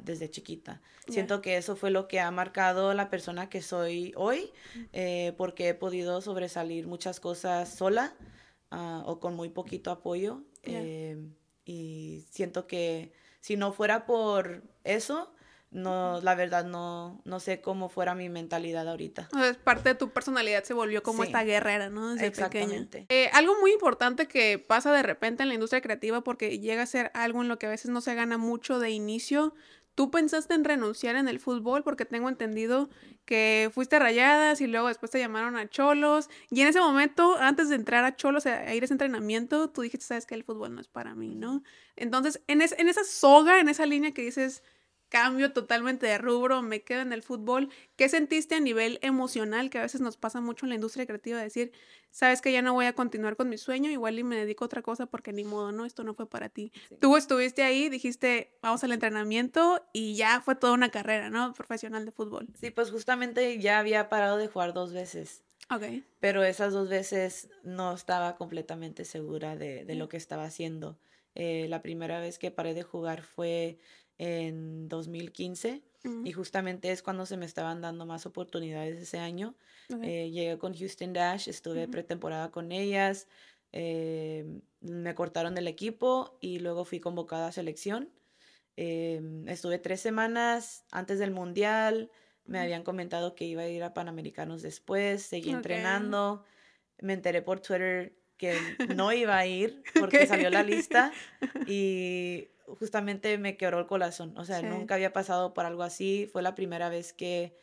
Desde 0.04 0.30
chiquita. 0.30 0.80
Siento 1.08 1.42
que 1.42 1.58
eso 1.58 1.76
fue 1.76 1.90
lo 1.90 2.08
que 2.08 2.20
ha 2.20 2.30
marcado 2.30 2.94
la 2.94 3.10
persona 3.10 3.50
que 3.50 3.64
soy 3.64 4.14
hoy, 4.16 4.52
eh, 4.94 5.34
porque 5.38 5.70
he 5.70 5.74
podido 5.74 6.22
sobresalir 6.22 6.86
muchas 6.86 7.20
cosas 7.20 7.74
sola 7.74 8.16
ah, 8.70 9.02
o 9.08 9.20
con 9.20 9.36
muy 9.36 9.50
poquito 9.50 9.90
apoyo. 9.90 10.44
Eh, 10.62 11.18
y 11.66 12.26
siento 12.30 12.68
que 12.68 13.12
si 13.42 13.58
no 13.58 13.74
fuera 13.74 14.06
por 14.06 14.64
eso, 14.84 15.34
no, 15.72 16.20
la 16.22 16.34
verdad 16.34 16.66
no, 16.66 17.22
no 17.26 17.40
sé 17.40 17.62
cómo 17.62 17.90
fuera 17.90 18.16
mi 18.16 18.28
mentalidad 18.28 18.88
ahorita. 18.88 19.30
parte 19.64 19.90
de 19.90 19.96
tu 19.96 20.10
personalidad 20.10 20.64
se 20.64 20.74
volvió 20.74 21.04
como 21.04 21.24
esta 21.24 21.44
guerrera, 21.44 21.90
¿no? 21.90 22.14
Desde 22.14 22.26
Exactamente. 22.26 23.06
Eh, 23.10 23.30
algo 23.34 23.54
muy 23.62 23.74
importante 23.74 24.28
que 24.28 24.58
pasa 24.58 24.92
de 24.92 25.04
repente 25.04 25.44
en 25.44 25.50
la 25.50 25.56
industria 25.56 25.82
creativa 25.82 26.22
porque 26.22 26.60
llega 26.60 26.84
a 26.84 26.88
ser 26.88 27.12
algo 27.14 27.42
en 27.42 27.50
lo 27.50 27.60
que 27.60 27.68
a 27.68 27.70
veces 27.70 27.92
no 27.92 28.02
se 28.02 28.16
gana 28.16 28.38
mucho 28.38 28.80
de 28.80 28.90
inicio. 28.90 29.54
¿Tú 29.94 30.10
pensaste 30.10 30.54
en 30.54 30.64
renunciar 30.64 31.16
en 31.18 31.28
el 31.28 31.40
fútbol? 31.40 31.84
Porque 31.84 32.06
tengo 32.06 32.30
entendido 32.30 32.90
que 33.26 33.70
fuiste 33.72 34.00
rayadas 34.00 34.62
y 34.62 34.68
luego 34.68 34.88
después 34.88 35.12
te 35.12 35.20
llamaron 35.20 35.56
a 35.56 35.70
Cholos. 35.70 36.30
Y 36.50 36.62
en 36.62 36.68
ese 36.68 36.80
momento, 36.80 37.36
antes 37.38 37.70
de 37.70 37.76
entrar 37.76 38.06
a 38.06 38.16
Cholos, 38.16 38.46
a 38.48 38.74
ir 38.74 38.82
a 38.82 38.86
ese 38.86 38.94
entrenamiento, 38.94 39.70
tú 39.70 39.82
dijiste, 39.82 40.06
sabes 40.06 40.26
que 40.26 40.36
el 40.36 40.44
fútbol 40.44 40.74
no 40.74 40.82
es 40.82 40.88
para 40.88 41.14
mí, 41.16 41.36
¿no? 41.36 41.62
Entonces, 41.96 42.42
en, 42.48 42.62
en 42.62 42.90
esa 42.90 43.04
soga, 43.04 43.60
en 43.60 43.68
esa 43.68 43.86
línea 43.86 44.14
que 44.14 44.22
dices, 44.22 44.64
cambio 45.10 45.52
totalmente 45.52 46.06
de 46.06 46.18
rubro, 46.18 46.62
me 46.62 46.84
quedo 46.84 47.02
en 47.02 47.12
el 47.12 47.24
fútbol. 47.24 47.70
¿Qué 47.96 48.08
sentiste 48.08 48.56
a 48.56 48.60
nivel 48.60 49.00
emocional, 49.02 49.70
que 49.70 49.80
a 49.80 49.82
veces 49.82 50.02
nos 50.02 50.18
pasa 50.18 50.40
mucho 50.40 50.66
en 50.66 50.70
la 50.70 50.76
industria 50.76 51.06
creativa, 51.06 51.42
decir, 51.42 51.72
sabes 52.12 52.42
que 52.42 52.52
ya 52.52 52.62
no 52.62 52.74
voy 52.74 52.86
a 52.86 52.94
continuar 52.94 53.36
con 53.36 53.50
mi 53.50 53.58
sueño, 53.58 53.92
igual 53.92 54.18
y 54.20 54.24
me 54.24 54.38
dedico 54.38 54.64
a 54.64 54.68
otra 54.68 54.82
cosa 54.82 55.08
porque 55.08 55.34
ni 55.34 55.44
modo, 55.44 55.72
¿no? 55.72 55.86
Esto 55.86 56.04
no 56.04 56.14
fue 56.14 56.30
para 56.30 56.50
ti. 56.50 56.72
Tú 57.00 57.18
estuviste 57.18 57.64
ahí, 57.64 57.90
dijiste, 57.90 58.58
vamos 58.62 58.84
al 58.84 58.92
entrenamiento 58.92 59.86
y 59.94 60.16
ya 60.16 60.42
fue 60.42 60.56
toda 60.56 60.74
una 60.74 60.90
carrera, 60.90 61.30
¿no? 61.30 61.54
Profesional 61.54 62.06
de 62.06 62.12
fútbol. 62.12 62.48
Sí, 62.60 62.72
pues 62.72 62.92
justamente 62.92 63.60
ya 63.60 63.80
había 63.80 64.10
parado 64.10 64.38
de 64.38 64.48
jugar 64.48 64.74
dos 64.74 64.94
veces. 64.94 65.44
Ok. 65.72 65.84
Pero 66.20 66.44
esas 66.44 66.74
dos 66.74 66.90
veces 66.90 67.50
no 67.64 67.94
estaba 67.94 68.38
completamente 68.38 69.06
segura 69.06 69.56
de, 69.56 69.86
de 69.86 69.96
lo 69.96 70.10
que 70.10 70.18
estaba 70.18 70.46
haciendo. 70.46 71.00
Eh, 71.36 71.68
la 71.70 71.82
primera 71.82 72.20
vez 72.20 72.40
que 72.40 72.52
paré 72.52 72.74
de 72.74 72.84
jugar 72.84 73.22
fue 73.22 73.78
en 74.20 74.88
2015 74.90 75.82
y 76.24 76.32
justamente 76.32 76.92
es 76.92 77.02
cuando 77.02 77.26
se 77.26 77.36
me 77.36 77.46
estaban 77.46 77.82
dando 77.82 78.06
más 78.06 78.26
oportunidades 78.26 79.02
ese 79.02 79.18
año. 79.18 79.56
Eh, 80.02 80.30
llegué 80.30 80.58
con 80.58 80.74
Houston 80.74 81.14
Dash, 81.14 81.50
estuve 81.50 81.88
pretemporada 81.88 82.52
con 82.52 82.72
ellas, 82.72 83.28
eh, 83.72 84.46
me 84.82 85.16
cortaron 85.16 85.56
del 85.56 85.68
equipo 85.68 86.38
y 86.40 86.60
luego 86.60 86.86
fui 86.86 87.00
convocada 87.00 87.48
a 87.48 87.52
selección. 87.52 88.10
Em, 88.76 89.48
estuve 89.48 89.78
tres 89.78 90.00
semanas 90.00 90.86
antes 90.92 91.20
del 91.20 91.32
Mundial, 91.32 92.10
me 92.46 92.60
habían 92.60 92.84
comentado 92.84 93.36
que 93.36 93.46
iba 93.46 93.64
a 93.64 93.68
ir 93.68 93.84
a 93.84 93.94
Panamericanos 93.94 94.62
después, 94.62 95.24
seguí 95.24 95.50
entrenando, 95.50 96.44
me 97.02 97.14
enteré 97.14 97.42
por 97.42 97.60
Twitter 97.60 98.16
que 98.38 98.54
no 99.02 99.12
iba 99.12 99.38
a 99.38 99.46
ir 99.46 99.84
porque 100.00 100.26
salió 100.28 100.50
la 100.50 100.64
lista 100.64 101.12
y 101.68 102.48
justamente 102.78 103.38
me 103.38 103.58
quebró 103.58 103.80
el 103.80 103.88
corazón. 103.88 104.38
O 104.38 104.46
sea, 104.46 104.62
nunca 104.62 104.96
había 104.96 105.14
pasado 105.14 105.54
por 105.54 105.66
algo 105.66 105.84
así. 105.84 106.30
Fue 106.32 106.42
la 106.42 106.56
primera 106.56 106.90
vez 106.90 107.14
que, 107.14 107.56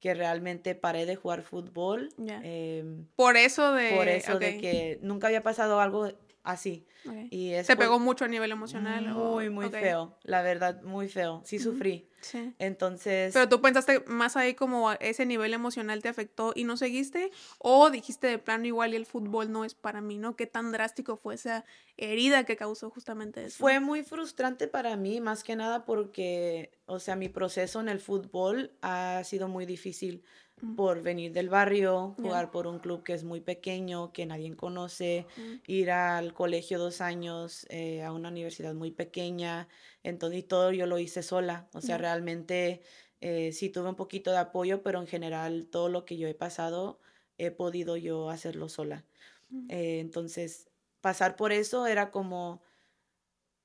que 0.00 0.14
realmente 0.14 0.74
paré 0.74 1.06
de 1.06 1.16
jugar 1.16 1.42
fútbol. 1.42 2.08
Em, 2.42 3.06
por 3.16 3.36
eso 3.36 3.72
de... 3.72 3.90
Por 3.90 4.08
eso 4.08 4.38
de 4.38 4.58
que 4.58 4.98
nunca 5.02 5.28
había 5.28 5.42
pasado 5.42 5.80
algo 5.80 6.08
así. 6.48 6.86
Y 7.30 7.52
Se 7.62 7.76
pegó 7.76 7.98
mucho 7.98 8.24
a 8.24 8.28
nivel 8.28 8.50
emocional. 8.50 9.06
Muy, 9.08 9.50
muy 9.50 9.68
feo. 9.68 10.18
La 10.22 10.40
verdad, 10.40 10.82
muy 10.82 11.08
feo. 11.08 11.42
Sí 11.44 11.58
sufrí. 11.58 12.08
Sí. 12.22 12.54
Entonces... 12.58 13.34
Pero 13.34 13.48
tú 13.48 13.60
pensaste 13.60 14.02
más 14.06 14.36
ahí 14.36 14.54
como 14.54 14.90
ese 14.92 15.26
nivel 15.26 15.52
emocional 15.52 16.02
te 16.02 16.08
afectó 16.08 16.52
y 16.56 16.64
no 16.64 16.76
seguiste 16.76 17.30
o 17.58 17.90
dijiste 17.90 18.26
de 18.26 18.38
plano 18.38 18.64
igual 18.64 18.94
y 18.94 18.96
el 18.96 19.04
fútbol 19.04 19.52
no 19.52 19.64
es 19.64 19.74
para 19.74 20.00
mí, 20.00 20.18
¿no? 20.18 20.36
¿Qué 20.36 20.46
tan 20.46 20.72
drástico 20.72 21.16
fue 21.16 21.34
esa 21.34 21.64
herida 21.98 22.44
que 22.44 22.56
causó 22.56 22.90
justamente 22.90 23.44
eso? 23.44 23.58
Fue 23.58 23.78
muy 23.78 24.02
frustrante 24.02 24.68
para 24.68 24.96
mí, 24.96 25.20
más 25.20 25.44
que 25.44 25.54
nada 25.54 25.84
porque, 25.84 26.72
o 26.86 26.98
sea, 26.98 27.14
mi 27.14 27.28
proceso 27.28 27.78
en 27.80 27.90
el 27.90 28.00
fútbol 28.00 28.72
ha 28.80 29.22
sido 29.22 29.48
muy 29.48 29.66
difícil 29.66 30.24
por 30.76 31.02
venir 31.02 31.32
del 31.32 31.48
barrio, 31.48 32.14
jugar 32.16 32.50
por 32.50 32.66
un 32.66 32.78
club 32.78 33.02
que 33.02 33.12
es 33.12 33.24
muy 33.24 33.40
pequeño, 33.40 34.12
que 34.12 34.26
nadie 34.26 34.54
conoce, 34.56 35.26
ir 35.66 35.90
al 35.90 36.34
colegio 36.34 36.78
dos 36.78 37.00
años, 37.00 37.66
eh, 37.70 38.02
a 38.02 38.12
una 38.12 38.28
universidad 38.28 38.74
muy 38.74 38.90
pequeña, 38.90 39.68
entonces 40.02 40.40
y 40.40 40.42
todo 40.42 40.72
yo 40.72 40.86
lo 40.86 40.98
hice 40.98 41.22
sola, 41.22 41.68
o 41.72 41.80
sea, 41.80 41.98
realmente 41.98 42.82
eh, 43.20 43.52
sí 43.52 43.68
tuve 43.70 43.88
un 43.88 43.96
poquito 43.96 44.30
de 44.30 44.38
apoyo, 44.38 44.82
pero 44.82 45.00
en 45.00 45.06
general 45.06 45.68
todo 45.70 45.88
lo 45.88 46.04
que 46.04 46.16
yo 46.16 46.28
he 46.28 46.34
pasado 46.34 47.00
he 47.38 47.50
podido 47.50 47.96
yo 47.96 48.30
hacerlo 48.30 48.68
sola. 48.68 49.04
Eh, 49.68 50.00
entonces, 50.00 50.68
pasar 51.00 51.36
por 51.36 51.52
eso 51.52 51.86
era 51.86 52.10
como 52.10 52.60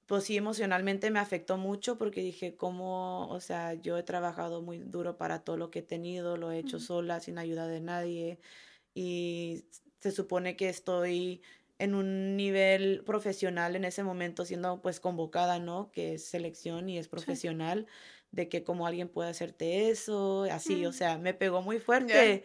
pues 0.05 0.25
sí, 0.25 0.37
emocionalmente 0.37 1.09
me 1.11 1.19
afectó 1.19 1.57
mucho 1.57 1.97
porque 1.97 2.21
dije, 2.21 2.55
¿cómo? 2.55 3.27
O 3.29 3.39
sea, 3.39 3.73
yo 3.73 3.97
he 3.97 4.03
trabajado 4.03 4.61
muy 4.61 4.79
duro 4.79 5.17
para 5.17 5.43
todo 5.43 5.57
lo 5.57 5.71
que 5.71 5.79
he 5.79 5.83
tenido, 5.83 6.37
lo 6.37 6.51
he 6.51 6.59
hecho 6.59 6.79
sola, 6.79 7.19
sin 7.19 7.37
ayuda 7.37 7.67
de 7.67 7.79
nadie, 7.79 8.39
y 8.93 9.65
se 9.99 10.11
supone 10.11 10.55
que 10.55 10.69
estoy 10.69 11.41
en 11.79 11.95
un 11.95 12.37
nivel 12.37 13.03
profesional 13.05 13.75
en 13.75 13.85
ese 13.85 14.03
momento 14.03 14.45
siendo 14.45 14.81
pues 14.81 14.99
convocada, 14.99 15.59
¿no? 15.59 15.91
Que 15.91 16.15
es 16.15 16.25
selección 16.25 16.89
y 16.89 16.97
es 16.97 17.07
profesional, 17.07 17.87
de 18.31 18.49
que 18.49 18.63
como 18.63 18.87
alguien 18.87 19.09
puede 19.09 19.29
hacerte 19.29 19.89
eso, 19.89 20.43
así, 20.43 20.85
o 20.85 20.91
sea, 20.93 21.17
me 21.17 21.33
pegó 21.33 21.61
muy 21.61 21.79
fuerte. 21.79 22.43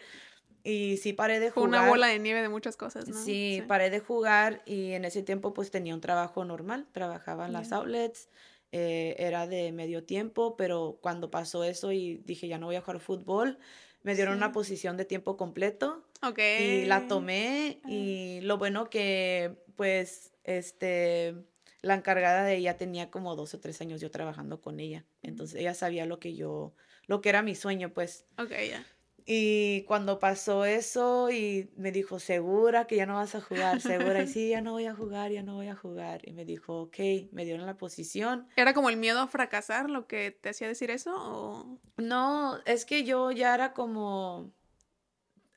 Y 0.68 0.98
sí 0.98 1.14
paré 1.14 1.40
de 1.40 1.50
jugar. 1.50 1.70
Fue 1.70 1.78
una 1.78 1.88
bola 1.88 2.08
de 2.08 2.18
nieve 2.18 2.42
de 2.42 2.50
muchas 2.50 2.76
cosas, 2.76 3.08
¿no? 3.08 3.18
Sí, 3.18 3.62
paré 3.66 3.88
de 3.88 4.00
jugar 4.00 4.62
y 4.66 4.92
en 4.92 5.06
ese 5.06 5.22
tiempo 5.22 5.54
pues 5.54 5.70
tenía 5.70 5.94
un 5.94 6.02
trabajo 6.02 6.44
normal, 6.44 6.86
trabajaba 6.92 7.46
en 7.46 7.54
las 7.54 7.72
outlets, 7.72 8.28
eh, 8.70 9.16
era 9.18 9.46
de 9.46 9.72
medio 9.72 10.04
tiempo, 10.04 10.56
pero 10.56 10.98
cuando 11.00 11.30
pasó 11.30 11.64
eso 11.64 11.90
y 11.90 12.18
dije 12.18 12.48
ya 12.48 12.58
no 12.58 12.66
voy 12.66 12.76
a 12.76 12.82
jugar 12.82 13.00
fútbol, 13.00 13.58
me 14.02 14.14
dieron 14.14 14.36
una 14.36 14.52
posición 14.52 14.98
de 14.98 15.06
tiempo 15.06 15.38
completo. 15.38 16.04
Ok. 16.22 16.38
Y 16.60 16.84
la 16.84 17.08
tomé 17.08 17.80
ah. 17.84 17.90
y 17.90 18.40
lo 18.42 18.58
bueno 18.58 18.90
que 18.90 19.56
pues 19.74 20.32
este 20.44 21.34
la 21.80 21.94
encargada 21.94 22.44
de 22.44 22.56
ella 22.56 22.76
tenía 22.76 23.10
como 23.10 23.36
dos 23.36 23.54
o 23.54 23.60
tres 23.60 23.80
años 23.80 24.02
yo 24.02 24.10
trabajando 24.10 24.60
con 24.60 24.80
ella. 24.80 25.06
Entonces 25.22 25.58
ella 25.58 25.72
sabía 25.72 26.04
lo 26.04 26.18
que 26.18 26.34
yo, 26.34 26.74
lo 27.06 27.22
que 27.22 27.30
era 27.30 27.40
mi 27.40 27.54
sueño, 27.54 27.94
pues. 27.94 28.26
Ok, 28.36 28.50
ya. 28.68 28.84
Y 29.30 29.82
cuando 29.82 30.18
pasó 30.18 30.64
eso 30.64 31.30
y 31.30 31.68
me 31.76 31.92
dijo, 31.92 32.18
segura 32.18 32.86
que 32.86 32.96
ya 32.96 33.04
no 33.04 33.16
vas 33.16 33.34
a 33.34 33.42
jugar, 33.42 33.82
segura. 33.82 34.22
Y 34.22 34.26
sí, 34.26 34.48
ya 34.48 34.62
no 34.62 34.72
voy 34.72 34.86
a 34.86 34.94
jugar, 34.94 35.30
ya 35.30 35.42
no 35.42 35.56
voy 35.56 35.68
a 35.68 35.76
jugar. 35.76 36.26
Y 36.26 36.32
me 36.32 36.46
dijo, 36.46 36.80
ok, 36.84 36.96
me 37.32 37.44
dieron 37.44 37.66
la 37.66 37.76
posición. 37.76 38.48
¿Era 38.56 38.72
como 38.72 38.88
el 38.88 38.96
miedo 38.96 39.20
a 39.20 39.26
fracasar 39.26 39.90
lo 39.90 40.06
que 40.06 40.30
te 40.30 40.48
hacía 40.48 40.66
decir 40.66 40.90
eso? 40.90 41.14
O... 41.14 41.78
No, 41.98 42.58
es 42.64 42.86
que 42.86 43.04
yo 43.04 43.30
ya 43.30 43.54
era 43.54 43.74
como... 43.74 44.50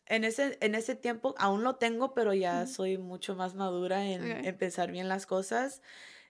En 0.06 0.26
ese, 0.26 0.58
en 0.60 0.76
ese 0.76 0.96
tiempo 0.96 1.34
aún 1.38 1.64
lo 1.64 1.78
tengo, 1.78 2.14
pero 2.14 2.34
ya 2.34 2.68
soy 2.68 2.98
mucho 2.98 3.38
más 3.38 3.56
madura 3.56 4.06
en, 4.06 4.46
en 4.46 4.58
pensar 4.58 4.92
bien 4.92 5.08
las 5.08 5.26
cosas 5.26 5.82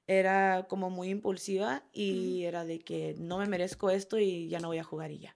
era 0.05 0.67
como 0.67 0.91
muy 0.91 1.09
impulsiva 1.09 1.83
y 1.91 2.43
era 2.43 2.65
de 2.65 2.79
que 2.79 3.15
no 3.17 3.39
me 3.39 3.47
merezco 3.47 3.89
esto 3.89 4.19
y 4.19 4.47
ya 4.47 4.59
no 4.59 4.67
voy 4.67 4.77
a 4.77 4.83
jugar 4.83 5.09
y 5.09 5.19
ya. 5.19 5.35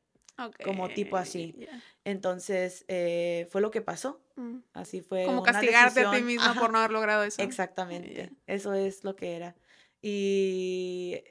Como 0.63 0.89
tipo 0.89 1.17
así. 1.17 1.55
Entonces, 2.03 2.85
eh, 2.87 3.47
fue 3.51 3.61
lo 3.61 3.71
que 3.71 3.81
pasó. 3.81 4.21
Mm. 4.35 4.57
Así 4.73 5.01
fue. 5.01 5.25
Como 5.25 5.43
castigarte 5.43 6.05
a 6.05 6.11
ti 6.11 6.21
mismo 6.21 6.53
por 6.55 6.71
no 6.71 6.79
haber 6.79 6.91
logrado 6.91 7.23
eso. 7.23 7.41
Exactamente. 7.41 8.31
Eso 8.47 8.73
es 8.73 9.03
lo 9.03 9.15
que 9.15 9.35
era. 9.35 9.55
Y 10.01 11.23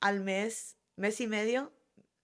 al 0.00 0.20
mes, 0.20 0.76
mes 0.96 1.20
y 1.20 1.26
medio, 1.26 1.72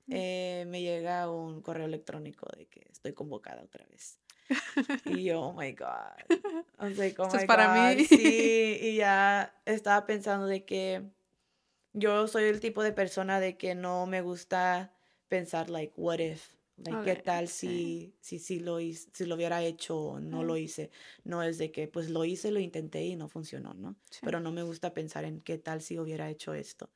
mm. 0.06 0.12
eh, 0.12 0.64
me 0.68 0.82
llega 0.82 1.30
un 1.30 1.62
correo 1.62 1.86
electrónico 1.86 2.46
de 2.56 2.66
que 2.66 2.86
estoy 2.90 3.14
convocada 3.14 3.62
otra 3.62 3.86
vez. 3.86 4.18
Y 5.04 5.24
yo, 5.24 5.40
oh 5.40 5.52
my 5.52 5.72
God. 5.72 6.16
I 6.78 6.88
was 6.88 6.98
like, 6.98 7.20
oh 7.20 7.28
my 7.30 7.38
es 7.38 7.44
para 7.44 7.94
mí. 7.94 8.04
Sí, 8.04 8.78
y 8.82 8.96
ya 8.96 9.54
estaba 9.64 10.06
pensando 10.06 10.46
de 10.46 10.64
que 10.64 11.02
yo 11.92 12.28
soy 12.28 12.44
el 12.44 12.60
tipo 12.60 12.82
de 12.82 12.92
persona 12.92 13.40
de 13.40 13.56
que 13.56 13.74
no 13.74 14.06
me 14.06 14.22
gusta 14.22 14.92
pensar, 15.28 15.70
like, 15.70 15.92
what 15.96 16.18
if? 16.18 16.54
Like, 16.76 17.02
¿Qué 17.02 17.16
tal 17.16 17.48
si, 17.48 18.14
si, 18.20 18.38
si, 18.38 18.60
lo 18.60 18.78
hice, 18.78 19.08
si 19.12 19.26
lo 19.26 19.34
hubiera 19.34 19.64
hecho 19.64 19.98
o 19.98 20.20
no 20.20 20.44
lo 20.44 20.56
hice? 20.56 20.90
No 21.24 21.42
es 21.42 21.58
de 21.58 21.72
que, 21.72 21.88
pues 21.88 22.08
lo 22.08 22.24
hice, 22.24 22.52
lo 22.52 22.60
intenté 22.60 23.04
y 23.04 23.16
no 23.16 23.28
funcionó, 23.28 23.74
¿no? 23.74 23.96
Pero 24.22 24.38
no 24.38 24.52
me 24.52 24.62
gusta 24.62 24.94
pensar 24.94 25.24
en 25.24 25.40
qué 25.40 25.58
tal 25.58 25.82
si 25.82 25.98
hubiera 25.98 26.30
hecho 26.30 26.54
esto. 26.54 26.90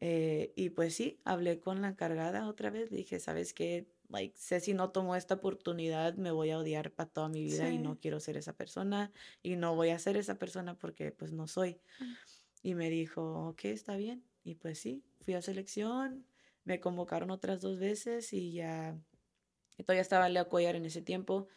Eh, 0.00 0.52
y 0.56 0.70
pues 0.70 0.96
sí, 0.96 1.20
hablé 1.24 1.60
con 1.60 1.80
la 1.80 1.88
encargada 1.88 2.48
otra 2.48 2.70
vez, 2.70 2.90
le 2.90 2.98
dije, 2.98 3.20
¿sabes 3.20 3.54
qué? 3.54 3.86
like, 4.14 4.36
sé 4.36 4.60
si 4.60 4.74
no 4.74 4.90
tomo 4.90 5.16
esta 5.16 5.34
oportunidad, 5.34 6.14
me 6.14 6.30
voy 6.30 6.50
a 6.50 6.58
odiar 6.58 6.92
para 6.92 7.08
toda 7.08 7.28
mi 7.28 7.42
vida 7.42 7.70
y 7.70 7.78
no 7.78 7.98
quiero 7.98 8.20
ser 8.20 8.36
esa 8.36 8.52
persona 8.52 9.12
y 9.42 9.56
no 9.56 9.74
voy 9.74 9.90
a 9.90 9.98
ser 9.98 10.16
esa 10.16 10.36
persona 10.36 10.78
porque 10.78 11.10
pues 11.10 11.32
no 11.32 11.46
soy. 11.46 11.80
Mm. 12.00 12.12
Y 12.62 12.74
me 12.74 12.90
dijo, 12.90 13.48
ok, 13.48 13.64
está 13.66 13.96
bien. 13.96 14.24
Y 14.44 14.54
pues 14.54 14.78
sí, 14.78 15.02
fui 15.20 15.34
a 15.34 15.42
selección, 15.42 16.24
me 16.64 16.80
convocaron 16.80 17.30
otras 17.30 17.60
dos 17.60 17.78
veces 17.78 18.32
y 18.32 18.52
ya, 18.52 18.98
todavía 19.78 20.02
estaba 20.02 20.28
Leo 20.28 20.48
Cuellar 20.48 20.76
en 20.76 20.86
ese 20.86 21.02
tiempo. 21.02 21.48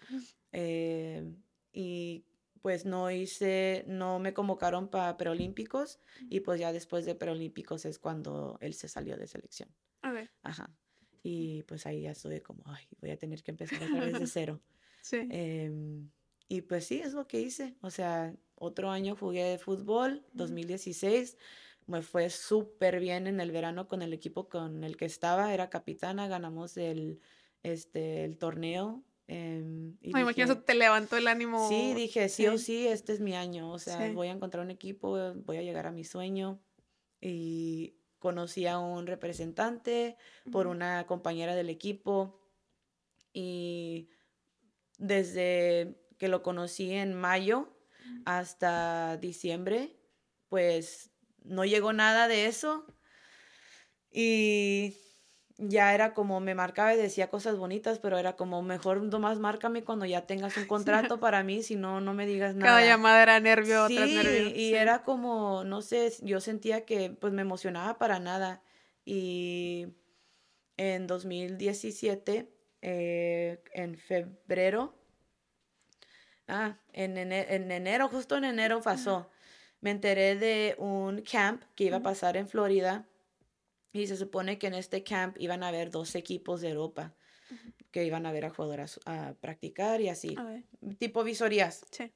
Eh, 0.51 1.33
y 1.71 2.25
pues 2.61 2.85
no 2.85 3.11
hice, 3.11 3.85
no 3.87 4.19
me 4.19 4.33
convocaron 4.33 4.89
para 4.89 5.15
preolímpicos 5.17 5.99
y 6.29 6.41
pues 6.41 6.59
ya 6.59 6.73
después 6.73 7.05
de 7.05 7.15
preolímpicos 7.15 7.85
es 7.85 7.99
cuando 7.99 8.57
él 8.61 8.73
se 8.73 8.87
salió 8.87 9.17
de 9.17 9.27
selección. 9.27 9.69
Ajá. 10.43 10.69
Y 11.23 11.63
pues 11.63 11.85
ahí 11.85 12.03
ya 12.03 12.11
estuve 12.11 12.41
como, 12.41 12.63
ay, 12.65 12.85
voy 13.01 13.11
a 13.11 13.17
tener 13.17 13.43
que 13.43 13.51
empezar 13.51 13.81
otra 13.83 14.05
vez 14.05 14.19
de 14.19 14.27
cero. 14.27 14.61
sí. 15.01 15.27
Em, 15.29 16.09
y 16.49 16.61
pues 16.61 16.85
sí, 16.85 17.01
es 17.01 17.13
lo 17.13 17.27
que 17.27 17.41
hice. 17.41 17.75
O 17.81 17.89
sea, 17.89 18.33
otro 18.55 18.89
año 18.89 19.15
jugué 19.15 19.43
de 19.43 19.57
fútbol, 19.57 20.25
2016. 20.33 21.37
Me 21.87 22.01
fue 22.01 22.29
súper 22.29 22.99
bien 22.99 23.27
en 23.27 23.39
el 23.39 23.51
verano 23.51 23.87
con 23.87 24.01
el 24.01 24.13
equipo 24.13 24.49
con 24.49 24.83
el 24.83 24.97
que 24.97 25.05
estaba. 25.05 25.53
Era 25.53 25.69
capitana, 25.69 26.27
ganamos 26.27 26.77
el, 26.77 27.19
este, 27.63 28.25
el 28.25 28.37
torneo. 28.37 29.03
Eh, 29.27 29.61
Me 30.01 30.21
imagino 30.21 30.45
eso 30.45 30.61
te 30.61 30.75
levantó 30.75 31.17
el 31.17 31.27
ánimo. 31.27 31.67
Sí, 31.67 31.93
dije, 31.93 32.29
sí, 32.29 32.47
o 32.47 32.57
sí, 32.57 32.87
este 32.87 33.13
es 33.13 33.19
mi 33.19 33.35
año. 33.35 33.71
O 33.71 33.79
sea, 33.79 34.11
voy 34.13 34.27
a 34.27 34.31
encontrar 34.31 34.63
un 34.63 34.71
equipo, 34.71 35.33
voy 35.45 35.57
a 35.57 35.61
llegar 35.61 35.87
a 35.87 35.91
mi 35.91 36.03
sueño. 36.03 36.61
Y 37.19 37.97
conocí 38.19 38.67
a 38.67 38.79
un 38.79 39.07
representante 39.07 40.17
por 40.51 40.67
una 40.67 41.05
compañera 41.05 41.55
del 41.55 41.69
equipo 41.69 42.41
y 43.33 44.09
desde 44.97 45.95
que 46.17 46.27
lo 46.27 46.41
conocí 46.41 46.91
en 46.91 47.13
mayo 47.13 47.77
hasta 48.25 49.17
diciembre, 49.17 49.95
pues 50.49 51.11
no 51.47 51.65
llegó 51.65 51.93
nada 51.93 52.27
de 52.27 52.45
eso. 52.45 52.85
Y 54.11 54.95
ya 55.57 55.93
era 55.93 56.13
como 56.13 56.39
me 56.39 56.53
marcaba 56.53 56.93
y 56.93 56.97
decía 56.97 57.29
cosas 57.29 57.57
bonitas, 57.57 57.99
pero 57.99 58.17
era 58.17 58.35
como 58.35 58.61
mejor 58.61 59.01
nomás 59.01 59.39
márcame 59.39 59.83
cuando 59.83 60.05
ya 60.05 60.25
tengas 60.27 60.55
un 60.57 60.67
contrato 60.67 61.19
para 61.19 61.43
mí, 61.43 61.63
si 61.63 61.75
no, 61.75 61.99
no 61.99 62.13
me 62.13 62.25
digas 62.25 62.55
nada. 62.55 62.71
Cada 62.71 62.85
llamada 62.85 63.23
era 63.23 63.39
nervio, 63.39 63.87
sí, 63.87 64.53
Y 64.55 64.73
era 64.73 65.03
como, 65.03 65.63
no 65.63 65.81
sé, 65.81 66.13
yo 66.21 66.39
sentía 66.39 66.85
que 66.85 67.09
pues 67.09 67.33
me 67.33 67.41
emocionaba 67.41 67.97
para 67.97 68.19
nada. 68.19 68.61
Y 69.03 69.87
en 70.77 71.07
2017, 71.07 72.51
eh, 72.81 73.63
en 73.73 73.97
febrero, 73.97 74.95
ah, 76.47 76.77
en 76.93 77.17
enero, 77.17 77.49
en 77.49 77.71
enero, 77.71 78.09
justo 78.09 78.37
en 78.37 78.43
enero 78.43 78.81
pasó, 78.81 79.29
me 79.81 79.91
enteré 79.91 80.35
de 80.35 80.75
un 80.77 81.21
camp 81.21 81.63
que 81.75 81.85
iba 81.85 81.97
a 81.97 82.03
pasar 82.03 82.37
en 82.37 82.47
Florida 82.47 83.05
y 83.93 84.07
se 84.07 84.17
supone 84.17 84.57
que 84.57 84.67
en 84.67 84.73
este 84.73 85.03
camp 85.03 85.37
iban 85.39 85.63
a 85.63 85.69
haber 85.69 85.91
dos 85.91 86.15
equipos 86.15 86.61
de 86.61 86.69
Europa 86.69 87.13
que 87.91 88.03
iban 88.03 88.25
a 88.25 88.31
ver 88.31 88.45
a 88.45 88.49
jugadoras 88.49 88.99
a 89.05 89.35
practicar 89.39 90.01
y 90.01 90.09
así. 90.09 90.35
Tipo 90.99 91.23
visorías. 91.23 91.85
Sí. 91.91 92.11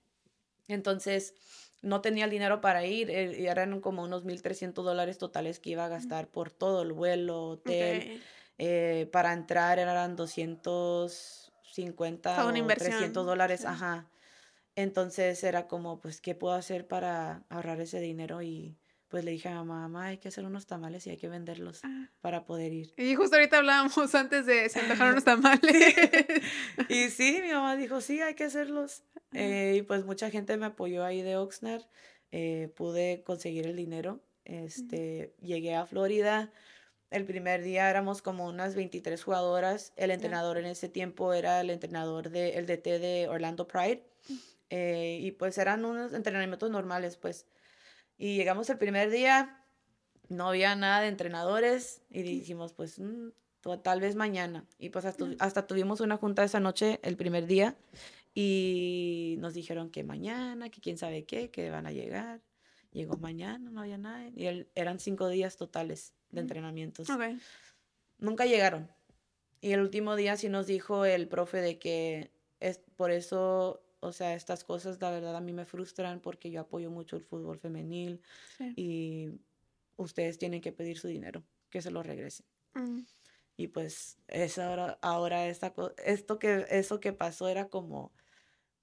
Entonces, 0.67 1.35
no 1.81 2.01
tenía 2.01 2.25
el 2.25 2.31
dinero 2.31 2.59
para 2.61 2.85
ir. 2.85 3.09
Y 3.09 3.47
eran 3.47 3.81
como 3.81 4.03
unos 4.03 4.23
1.300 4.25 4.83
dólares 4.83 5.17
totales 5.17 5.59
que 5.59 5.71
iba 5.71 5.85
a 5.85 5.89
gastar 5.89 6.27
por 6.27 6.51
todo 6.51 6.83
el 6.83 6.93
vuelo, 6.93 7.49
hotel. 7.49 8.21
Eh, 8.57 9.09
para 9.11 9.33
entrar 9.33 9.79
eran 9.79 10.15
250 10.15 12.45
o 12.45 12.67
300 12.67 13.25
dólares. 13.25 13.65
Ajá. 13.65 14.07
Entonces 14.75 15.43
era 15.43 15.67
como, 15.67 15.99
pues, 15.99 16.21
¿qué 16.21 16.35
puedo 16.35 16.53
hacer 16.53 16.87
para 16.87 17.43
ahorrar 17.49 17.79
ese 17.81 17.99
dinero 17.99 18.41
y 18.41 18.77
pues 19.11 19.25
le 19.25 19.31
dije 19.31 19.49
a 19.49 19.55
mamá, 19.55 19.81
mamá, 19.81 20.05
hay 20.05 20.17
que 20.17 20.29
hacer 20.29 20.45
unos 20.45 20.65
tamales 20.65 21.05
y 21.05 21.09
hay 21.09 21.17
que 21.17 21.27
venderlos 21.27 21.81
ah. 21.83 22.07
para 22.21 22.45
poder 22.45 22.71
ir. 22.71 22.93
Y 22.95 23.13
justo 23.15 23.35
ahorita 23.35 23.57
hablábamos 23.57 24.15
antes 24.15 24.45
de 24.45 24.69
se 24.69 24.79
antojaron 24.79 25.11
unos 25.11 25.23
tamales. 25.25 25.95
y 26.89 27.09
sí, 27.09 27.39
mi 27.43 27.51
mamá 27.51 27.75
dijo, 27.75 27.99
sí, 27.99 28.21
hay 28.21 28.35
que 28.35 28.45
hacerlos. 28.45 29.03
Eh, 29.33 29.75
y 29.79 29.81
pues 29.81 30.05
mucha 30.05 30.29
gente 30.29 30.55
me 30.55 30.67
apoyó 30.67 31.03
ahí 31.03 31.21
de 31.21 31.35
Oxnard. 31.35 31.83
Eh, 32.31 32.71
pude 32.77 33.21
conseguir 33.23 33.67
el 33.67 33.75
dinero. 33.75 34.21
Este, 34.45 35.35
Llegué 35.41 35.75
a 35.75 35.85
Florida. 35.85 36.53
El 37.09 37.25
primer 37.25 37.63
día 37.63 37.89
éramos 37.89 38.21
como 38.21 38.47
unas 38.47 38.75
23 38.75 39.21
jugadoras. 39.21 39.91
El 39.97 40.11
entrenador 40.11 40.57
en 40.57 40.65
ese 40.65 40.87
tiempo 40.87 41.33
era 41.33 41.59
el 41.59 41.69
entrenador 41.69 42.29
del 42.29 42.53
el 42.53 42.65
DT 42.65 42.99
de 42.99 43.27
Orlando 43.29 43.67
Pride. 43.67 44.05
Eh, 44.71 45.19
y 45.21 45.31
pues 45.31 45.57
eran 45.57 45.83
unos 45.83 46.13
entrenamientos 46.13 46.71
normales, 46.71 47.17
pues. 47.17 47.45
Y 48.17 48.37
llegamos 48.37 48.69
el 48.69 48.77
primer 48.77 49.09
día, 49.09 49.63
no 50.29 50.47
había 50.47 50.75
nada 50.75 51.01
de 51.01 51.09
entrenadores 51.09 52.01
y 52.09 52.21
dijimos, 52.23 52.71
pues 52.71 52.97
mm, 52.97 53.29
tal 53.83 53.99
vez 53.99 54.15
mañana. 54.15 54.65
Y 54.79 54.89
pues 54.89 55.05
hasta, 55.05 55.67
tuvimos 55.67 55.99
una 55.99 56.15
junta 56.15 56.45
esa 56.45 56.61
noche, 56.61 57.01
el 57.03 57.17
primer 57.17 57.47
día, 57.47 57.75
y 58.33 59.35
nos 59.39 59.53
dijeron 59.53 59.89
que 59.91 60.05
mañana, 60.05 60.69
que 60.69 60.79
quién 60.79 60.97
sabe 60.97 61.25
qué, 61.25 61.51
que 61.51 61.69
van 61.69 61.85
a 61.85 61.91
llegar. 61.91 62.41
Llegó 62.93 63.17
mañana, 63.17 63.69
no 63.71 63.81
había 63.81 63.97
nada. 63.97 64.25
Y 64.29 64.67
eran 64.73 64.99
cinco 64.99 65.27
días 65.27 65.57
totales 65.57 66.13
de 66.29 66.41
entrenamientos. 66.41 67.07
Nunca 68.19 68.45
llegaron. 68.45 68.89
Y 69.59 69.73
el 69.73 69.81
último 69.81 70.15
día 70.15 70.37
sí 70.37 70.47
nos 70.47 70.65
dijo 70.65 71.03
el 71.03 71.27
profe 71.27 71.57
de 71.57 71.77
que 71.77 72.31
es 72.61 72.79
por 72.95 73.11
eso 73.11 73.81
o 74.01 74.12
sea, 74.12 74.34
estas 74.34 74.63
cosas 74.63 75.00
la 75.00 75.12
verdad 75.12 75.36
a 75.36 75.41
mí 75.41 75.53
me 75.53 75.65
frustran 75.65 76.20
porque 76.20 76.51
yo 76.51 76.62
apoyo 76.62 76.89
mucho 76.89 77.15
el 77.15 77.24
fútbol 77.24 77.60
femenil 77.60 78.20
y 78.75 79.29
ustedes 79.96 80.38
tienen 80.38 80.60
que 80.60 80.72
pedir 80.72 80.98
su 80.98 81.08
dinero, 81.08 81.43
que 81.70 81.81
se 81.81 81.91
lo 81.91 82.03
regresen. 82.03 82.46
Mm. 82.74 83.01
Y 83.58 83.67
pues 83.67 84.17
es 84.27 84.58
ahora, 84.58 84.98
ahora 85.01 85.46
esta, 85.48 85.74
esto 86.03 86.39
que, 86.39 86.65
eso 86.70 87.00
que 87.00 87.13
pasó 87.13 87.48
era 87.48 87.67
como, 87.70 88.12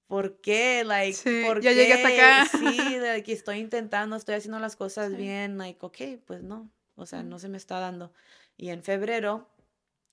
¿por 0.07 0.41
qué? 0.41 0.85
Like, 0.85 1.45
¿por 1.45 1.61
ya 1.61 1.73
llegué 1.73 1.95
hasta 1.95 2.09
acá. 2.09 2.47
Sí, 2.59 2.97
de 2.97 3.23
que 3.25 3.33
estoy 3.33 3.59
intentando, 3.59 4.15
estoy 4.15 4.37
haciendo 4.37 4.61
las 4.61 4.77
cosas 4.77 5.17
bien, 5.17 5.59
like, 5.59 5.85
ok, 5.85 6.23
pues 6.25 6.45
no, 6.45 6.71
o 6.95 7.07
sea, 7.07 7.25
no 7.25 7.41
se 7.41 7.49
me 7.49 7.57
está 7.57 7.81
dando. 7.81 8.13
Y 8.57 8.69
en 8.69 8.85
febrero 8.85 9.49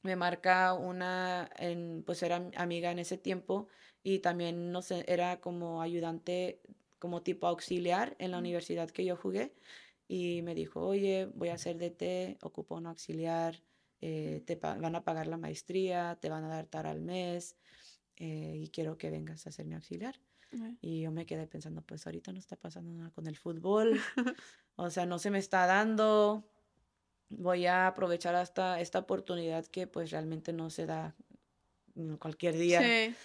me 0.02 0.16
marca 0.16 0.74
una, 0.74 1.50
en, 1.58 2.04
pues 2.04 2.24
era 2.24 2.50
amiga 2.56 2.90
en 2.90 3.00
ese 3.00 3.18
tiempo, 3.18 3.68
y 4.06 4.20
también 4.20 4.72
no 4.72 4.84
sé, 4.84 5.04
era 5.08 5.42
como 5.42 5.82
ayudante, 5.82 6.62
como 7.00 7.24
tipo 7.24 7.48
auxiliar 7.48 8.16
en 8.20 8.30
la 8.30 8.38
universidad 8.38 8.92
que 8.92 9.04
yo 9.04 9.18
jugué 9.18 9.56
y 10.08 10.44
me 10.44 10.54
dijo, 10.54 10.86
oye, 10.86 11.26
voy 11.34 11.50
a 11.50 11.56
hacer 11.56 11.80
DT, 11.80 12.38
ocupo 12.44 12.76
un 12.76 12.86
auxiliar, 12.86 13.64
eh, 14.02 14.44
te 14.46 14.58
van 14.58 14.96
a 14.96 15.04
pagar 15.04 15.26
la 15.26 15.38
maestría, 15.38 16.20
te 16.22 16.30
van 16.30 16.44
a 16.44 16.50
dar 16.50 16.68
tal 16.68 16.86
al 16.86 17.02
mes 17.02 17.58
eh, 18.18 18.54
y 18.56 18.70
quiero 18.70 18.96
que 18.96 19.10
vengas 19.10 19.48
a 19.48 19.52
ser 19.52 19.66
mi 19.66 19.74
auxiliar. 19.74 20.22
Y 20.82 21.02
yo 21.02 21.12
me 21.12 21.26
quedé 21.26 21.48
pensando, 21.48 21.82
pues 21.82 22.06
ahorita 22.06 22.32
no 22.32 22.38
está 22.38 22.56
pasando 22.56 22.94
nada 22.94 23.10
con 23.10 23.26
el 23.26 23.36
fútbol, 23.36 24.00
o 24.76 24.92
sea, 24.92 25.08
no 25.08 25.18
se 25.18 25.32
me 25.32 25.40
está 25.40 25.66
dando, 25.66 26.48
voy 27.30 27.66
a 27.66 27.88
aprovechar 27.88 28.36
hasta 28.36 28.80
esta 28.80 29.00
oportunidad 29.00 29.66
que 29.66 29.88
pues 29.88 30.12
realmente 30.12 30.54
no 30.54 30.70
se 30.70 30.86
da 30.86 31.16
cualquier 32.20 32.56
día. 32.56 32.82
Sí. 32.82 33.16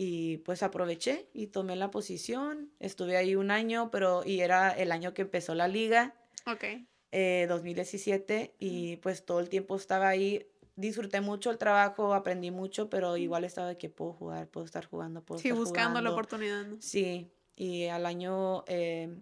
Y 0.00 0.36
pues 0.38 0.62
aproveché 0.62 1.28
y 1.32 1.48
tomé 1.48 1.74
la 1.74 1.90
posición. 1.90 2.70
Estuve 2.78 3.16
ahí 3.16 3.34
un 3.34 3.50
año, 3.50 3.90
pero 3.90 4.22
y 4.24 4.42
era 4.42 4.70
el 4.70 4.92
año 4.92 5.12
que 5.12 5.22
empezó 5.22 5.56
la 5.56 5.66
liga. 5.66 6.14
Ok. 6.46 6.64
2017 7.10 8.34
eh, 8.36 8.54
y 8.60 8.96
pues 8.98 9.24
todo 9.24 9.40
el 9.40 9.48
tiempo 9.48 9.74
estaba 9.74 10.06
ahí. 10.06 10.46
Disfruté 10.76 11.20
mucho 11.20 11.50
el 11.50 11.58
trabajo, 11.58 12.14
aprendí 12.14 12.52
mucho, 12.52 12.88
pero 12.88 13.16
igual 13.16 13.42
estaba 13.42 13.66
de 13.66 13.76
que 13.76 13.90
puedo 13.90 14.12
jugar, 14.12 14.46
puedo 14.46 14.66
estar 14.66 14.86
jugando, 14.86 15.24
puedo 15.24 15.40
sí, 15.40 15.50
buscando 15.50 16.00
la 16.00 16.12
oportunidad. 16.12 16.64
Sí, 16.78 17.32
y 17.56 17.86
al 17.86 18.06
año 18.06 18.62
eh, 18.68 19.18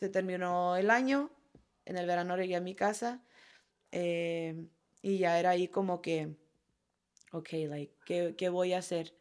se 0.00 0.08
terminó 0.08 0.76
el 0.76 0.90
año, 0.90 1.30
en 1.84 1.98
el 1.98 2.06
verano 2.06 2.34
llegué 2.38 2.56
a 2.56 2.62
mi 2.62 2.74
casa 2.74 3.22
eh, 3.92 4.68
y 5.02 5.18
ya 5.18 5.38
era 5.38 5.50
ahí 5.50 5.68
como 5.68 6.00
que, 6.00 6.34
ok, 7.32 7.48
like, 7.68 7.94
¿qué, 8.06 8.34
¿qué 8.38 8.48
voy 8.48 8.72
a 8.72 8.78
hacer? 8.78 9.12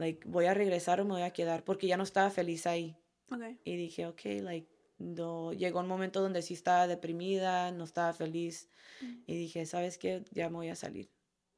Like, 0.00 0.26
voy 0.26 0.46
a 0.46 0.54
regresar 0.54 1.00
o 1.00 1.04
me 1.04 1.12
voy 1.12 1.22
a 1.22 1.30
quedar, 1.30 1.62
porque 1.62 1.86
ya 1.86 1.96
no 1.96 2.02
estaba 2.02 2.30
feliz 2.30 2.66
ahí. 2.66 2.96
Okay. 3.30 3.60
Y 3.64 3.76
dije, 3.76 4.06
ok, 4.06 4.20
like, 4.42 4.68
no, 4.98 5.52
llegó 5.52 5.80
un 5.80 5.86
momento 5.86 6.20
donde 6.20 6.42
sí 6.42 6.54
estaba 6.54 6.86
deprimida, 6.86 7.70
no 7.70 7.84
estaba 7.84 8.12
feliz, 8.12 8.68
mm. 9.02 9.22
y 9.26 9.36
dije, 9.36 9.66
¿sabes 9.66 9.98
qué? 9.98 10.24
Ya 10.32 10.48
me 10.48 10.56
voy 10.56 10.68
a 10.70 10.74
salir. 10.74 11.10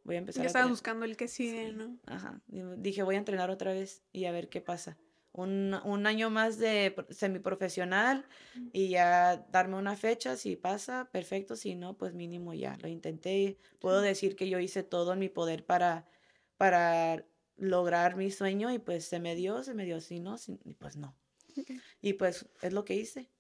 Voy 0.04 0.16
a 0.16 0.18
empezar 0.18 0.42
ya 0.42 0.48
estaba 0.48 0.66
buscando 0.66 1.04
el 1.04 1.16
que 1.16 1.28
sigue, 1.28 1.72
¿no? 1.72 1.96
Ajá. 2.06 2.42
Dije, 2.48 3.04
voy 3.04 3.14
a 3.14 3.18
entrenar 3.18 3.50
otra 3.50 3.72
vez 3.72 4.02
y 4.12 4.24
a 4.24 4.32
ver 4.32 4.48
qué 4.48 4.60
pasa. 4.60 4.98
Un, 5.30 5.74
un 5.84 6.06
año 6.06 6.28
más 6.28 6.58
de 6.58 6.94
semiprofesional 7.10 8.26
mm. 8.56 8.68
y 8.72 8.88
ya 8.88 9.46
darme 9.52 9.76
una 9.76 9.96
fecha, 9.96 10.36
si 10.36 10.56
pasa, 10.56 11.08
perfecto, 11.12 11.54
si 11.54 11.76
no, 11.76 11.96
pues 11.96 12.14
mínimo 12.14 12.52
ya. 12.52 12.76
Lo 12.82 12.88
intenté. 12.88 13.58
Puedo 13.78 14.00
decir 14.00 14.34
que 14.34 14.48
yo 14.48 14.58
hice 14.58 14.82
todo 14.82 15.12
en 15.12 15.20
mi 15.20 15.28
poder 15.28 15.64
para, 15.64 16.06
para 16.56 17.24
lograr 17.56 18.16
mi 18.16 18.30
sueño 18.30 18.72
y 18.72 18.78
pues 18.78 19.04
se 19.04 19.20
me 19.20 19.34
dio, 19.34 19.62
se 19.62 19.74
me 19.74 19.84
dio, 19.84 20.00
si 20.00 20.20
no, 20.20 20.36
y 20.64 20.74
pues 20.74 20.96
no. 20.96 21.16
Y 22.00 22.14
pues 22.14 22.46
es 22.62 22.72
lo 22.72 22.84
que 22.84 22.94
hice. 22.94 23.30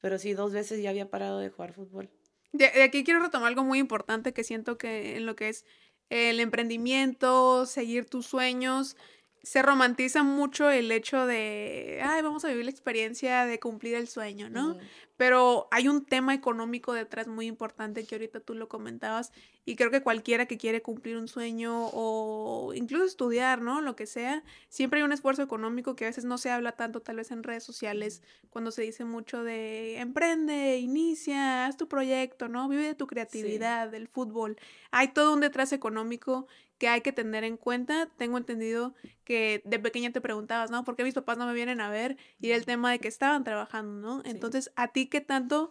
Pero 0.00 0.18
sí, 0.18 0.34
dos 0.34 0.52
veces 0.52 0.82
ya 0.82 0.90
había 0.90 1.10
parado 1.10 1.38
de 1.38 1.48
jugar 1.48 1.72
fútbol. 1.72 2.10
De, 2.52 2.66
aquí 2.82 3.04
quiero 3.04 3.20
retomar 3.20 3.48
algo 3.48 3.64
muy 3.64 3.78
importante 3.78 4.32
que 4.32 4.44
siento 4.44 4.76
que 4.76 5.16
en 5.16 5.26
lo 5.26 5.36
que 5.36 5.48
es 5.48 5.64
el 6.10 6.40
emprendimiento, 6.40 7.64
seguir 7.64 8.04
tus 8.06 8.26
sueños, 8.26 8.96
se 9.42 9.60
romantiza 9.60 10.22
mucho 10.22 10.70
el 10.70 10.92
hecho 10.92 11.26
de, 11.26 12.00
ay, 12.04 12.22
vamos 12.22 12.44
a 12.44 12.48
vivir 12.48 12.64
la 12.64 12.70
experiencia 12.70 13.44
de 13.44 13.58
cumplir 13.58 13.96
el 13.96 14.06
sueño, 14.06 14.48
¿no? 14.48 14.76
Pero 15.16 15.68
hay 15.70 15.88
un 15.88 16.04
tema 16.04 16.32
económico 16.32 16.92
detrás 16.92 17.26
muy 17.26 17.46
importante 17.46 18.04
que 18.04 18.14
ahorita 18.14 18.40
tú 18.40 18.54
lo 18.54 18.68
comentabas 18.68 19.32
y 19.64 19.76
creo 19.76 19.90
que 19.90 20.02
cualquiera 20.02 20.46
que 20.46 20.58
quiere 20.58 20.80
cumplir 20.80 21.16
un 21.16 21.28
sueño 21.28 21.88
o 21.92 22.72
incluso 22.74 23.04
estudiar, 23.04 23.62
¿no? 23.62 23.80
Lo 23.80 23.96
que 23.96 24.06
sea, 24.06 24.44
siempre 24.68 25.00
hay 25.00 25.04
un 25.04 25.12
esfuerzo 25.12 25.42
económico 25.42 25.96
que 25.96 26.04
a 26.04 26.08
veces 26.08 26.24
no 26.24 26.38
se 26.38 26.50
habla 26.50 26.72
tanto 26.72 27.00
tal 27.00 27.16
vez 27.16 27.30
en 27.32 27.42
redes 27.42 27.64
sociales 27.64 28.22
cuando 28.50 28.70
se 28.70 28.82
dice 28.82 29.04
mucho 29.04 29.42
de 29.42 29.98
emprende, 29.98 30.78
inicia, 30.78 31.66
haz 31.66 31.76
tu 31.76 31.88
proyecto, 31.88 32.48
¿no? 32.48 32.68
Vive 32.68 32.86
de 32.86 32.94
tu 32.94 33.06
creatividad, 33.08 33.88
del 33.88 34.08
fútbol. 34.08 34.56
Hay 34.92 35.08
todo 35.08 35.34
un 35.34 35.40
detrás 35.40 35.72
económico 35.72 36.46
que 36.82 36.88
hay 36.88 37.00
que 37.00 37.12
tener 37.12 37.44
en 37.44 37.56
cuenta. 37.56 38.08
Tengo 38.16 38.38
entendido 38.38 38.92
que 39.22 39.62
de 39.64 39.78
pequeña 39.78 40.10
te 40.10 40.20
preguntabas, 40.20 40.72
¿no? 40.72 40.82
¿Por 40.82 40.96
qué 40.96 41.04
mis 41.04 41.14
papás 41.14 41.38
no 41.38 41.46
me 41.46 41.54
vienen 41.54 41.80
a 41.80 41.88
ver? 41.88 42.16
Y 42.40 42.50
el 42.50 42.64
tema 42.64 42.90
de 42.90 42.98
que 42.98 43.06
estaban 43.06 43.44
trabajando, 43.44 44.00
¿no? 44.00 44.22
Entonces, 44.24 44.72
¿a 44.74 44.88
ti 44.88 45.06
qué 45.06 45.20
tanto 45.20 45.70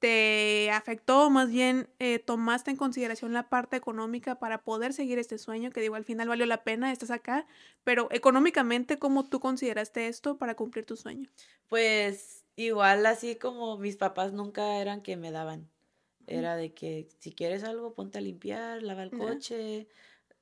te 0.00 0.70
afectó? 0.70 1.30
Más 1.30 1.50
bien, 1.50 1.88
eh, 1.98 2.18
tomaste 2.18 2.70
en 2.70 2.76
consideración 2.76 3.32
la 3.32 3.48
parte 3.48 3.78
económica 3.78 4.38
para 4.38 4.62
poder 4.62 4.92
seguir 4.92 5.18
este 5.18 5.38
sueño, 5.38 5.70
que 5.70 5.80
digo, 5.80 5.94
al 5.94 6.04
final 6.04 6.28
valió 6.28 6.44
la 6.44 6.62
pena, 6.62 6.92
estás 6.92 7.10
acá, 7.10 7.46
pero 7.82 8.08
económicamente, 8.10 8.98
¿cómo 8.98 9.24
tú 9.30 9.40
consideraste 9.40 10.08
esto 10.08 10.36
para 10.36 10.56
cumplir 10.56 10.84
tu 10.84 10.94
sueño? 10.94 11.30
Pues 11.68 12.44
igual 12.56 13.06
así 13.06 13.36
como 13.36 13.78
mis 13.78 13.96
papás 13.96 14.34
nunca 14.34 14.76
eran 14.76 15.00
que 15.00 15.16
me 15.16 15.30
daban. 15.30 15.70
Era 16.26 16.54
de 16.54 16.74
que 16.74 17.08
si 17.18 17.32
quieres 17.32 17.64
algo, 17.64 17.94
ponte 17.94 18.18
a 18.18 18.20
limpiar, 18.20 18.82
lava 18.82 19.02
el 19.02 19.10
coche, 19.10 19.88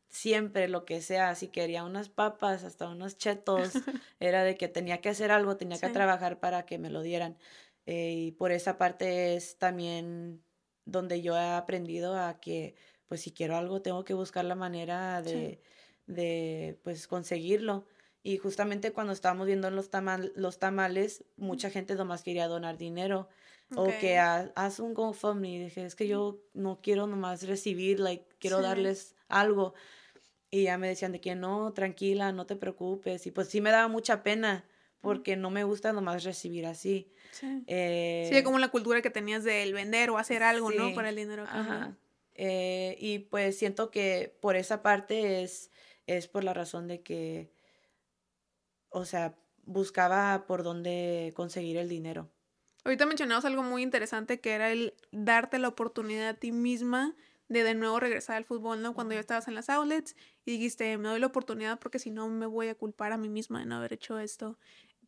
siempre 0.08 0.68
lo 0.68 0.84
que 0.84 1.00
sea, 1.00 1.34
si 1.34 1.48
quería 1.48 1.84
unas 1.84 2.08
papas, 2.08 2.64
hasta 2.64 2.88
unos 2.88 3.16
chetos, 3.16 3.72
era 4.20 4.42
de 4.44 4.56
que 4.56 4.68
tenía 4.68 5.00
que 5.00 5.10
hacer 5.10 5.30
algo, 5.30 5.56
tenía 5.56 5.78
que 5.78 5.88
trabajar 5.88 6.40
para 6.40 6.64
que 6.66 6.78
me 6.78 6.90
lo 6.90 7.02
dieran. 7.02 7.36
Eh, 7.86 8.12
y 8.12 8.32
por 8.32 8.52
esa 8.52 8.78
parte 8.78 9.36
es 9.36 9.58
también 9.58 10.42
donde 10.84 11.22
yo 11.22 11.36
he 11.36 11.50
aprendido 11.50 12.16
a 12.16 12.40
que, 12.40 12.74
pues 13.06 13.20
si 13.22 13.32
quiero 13.32 13.56
algo, 13.56 13.82
tengo 13.82 14.04
que 14.04 14.14
buscar 14.14 14.44
la 14.44 14.54
manera 14.54 15.22
de, 15.22 15.60
de 16.06 16.78
pues 16.82 17.06
conseguirlo. 17.06 17.86
Y 18.22 18.36
justamente 18.38 18.92
cuando 18.92 19.12
estábamos 19.12 19.46
viendo 19.46 19.70
los, 19.70 19.90
tamal, 19.90 20.32
los 20.34 20.58
tamales, 20.58 21.24
mucha 21.36 21.70
gente 21.70 21.94
nomás 21.94 22.22
quería 22.22 22.48
donar 22.48 22.76
dinero. 22.76 23.28
O 23.74 23.86
que 24.00 24.18
haz 24.18 24.80
un 24.80 24.94
GoFundMe. 24.94 25.64
Dije, 25.64 25.84
es 25.84 25.94
que 25.94 26.08
yo 26.08 26.40
no 26.54 26.80
quiero 26.82 27.06
nomás 27.06 27.46
recibir, 27.46 28.00
like, 28.00 28.26
quiero 28.38 28.62
darles 28.62 29.14
algo. 29.28 29.74
Y 30.50 30.64
ya 30.64 30.78
me 30.78 30.88
decían 30.88 31.12
de 31.12 31.20
que 31.20 31.34
no, 31.34 31.72
tranquila, 31.72 32.32
no 32.32 32.46
te 32.46 32.56
preocupes. 32.56 33.26
Y 33.26 33.30
pues 33.30 33.48
sí 33.48 33.60
me 33.60 33.70
daba 33.70 33.88
mucha 33.88 34.22
pena 34.22 34.64
porque 35.00 35.36
no 35.36 35.50
me 35.50 35.64
gusta 35.64 35.92
nomás 35.92 36.24
recibir 36.24 36.66
así. 36.66 37.12
Sí. 37.32 37.62
Eh, 37.66 38.28
sí, 38.32 38.42
como 38.42 38.58
la 38.58 38.68
cultura 38.68 39.02
que 39.02 39.10
tenías 39.10 39.44
del 39.44 39.72
vender 39.72 40.10
o 40.10 40.18
hacer 40.18 40.42
algo, 40.42 40.70
¿no? 40.70 40.94
Para 40.94 41.10
el 41.10 41.16
dinero. 41.16 41.44
Ajá. 41.44 41.96
Eh, 42.34 42.96
y 43.00 43.18
pues 43.18 43.58
siento 43.58 43.90
que 43.90 44.36
por 44.40 44.56
esa 44.56 44.82
parte 44.82 45.42
es, 45.42 45.70
es 46.06 46.28
por 46.28 46.44
la 46.44 46.54
razón 46.54 46.86
de 46.86 47.02
que, 47.02 47.52
o 48.90 49.04
sea, 49.04 49.36
buscaba 49.64 50.46
por 50.46 50.62
dónde 50.62 51.32
conseguir 51.34 51.76
el 51.76 51.88
dinero. 51.88 52.30
Ahorita 52.84 53.06
mencionabas 53.06 53.44
algo 53.44 53.62
muy 53.62 53.82
interesante 53.82 54.40
que 54.40 54.52
era 54.52 54.70
el 54.70 54.94
darte 55.10 55.58
la 55.58 55.68
oportunidad 55.68 56.28
a 56.28 56.34
ti 56.34 56.52
misma 56.52 57.16
de 57.48 57.62
de 57.62 57.74
nuevo 57.74 57.98
regresar 58.00 58.36
al 58.36 58.44
fútbol, 58.44 58.82
¿no? 58.82 58.94
Cuando 58.94 59.14
ya 59.14 59.20
estabas 59.20 59.48
en 59.48 59.54
las 59.54 59.68
outlets 59.70 60.14
y 60.44 60.52
dijiste, 60.52 60.96
me 60.98 61.08
doy 61.08 61.20
la 61.20 61.26
oportunidad 61.26 61.78
porque 61.78 61.98
si 61.98 62.10
no 62.10 62.28
me 62.28 62.46
voy 62.46 62.68
a 62.68 62.74
culpar 62.74 63.12
a 63.12 63.16
mí 63.16 63.28
misma 63.28 63.60
de 63.60 63.66
no 63.66 63.76
haber 63.76 63.94
hecho 63.94 64.18
esto. 64.18 64.58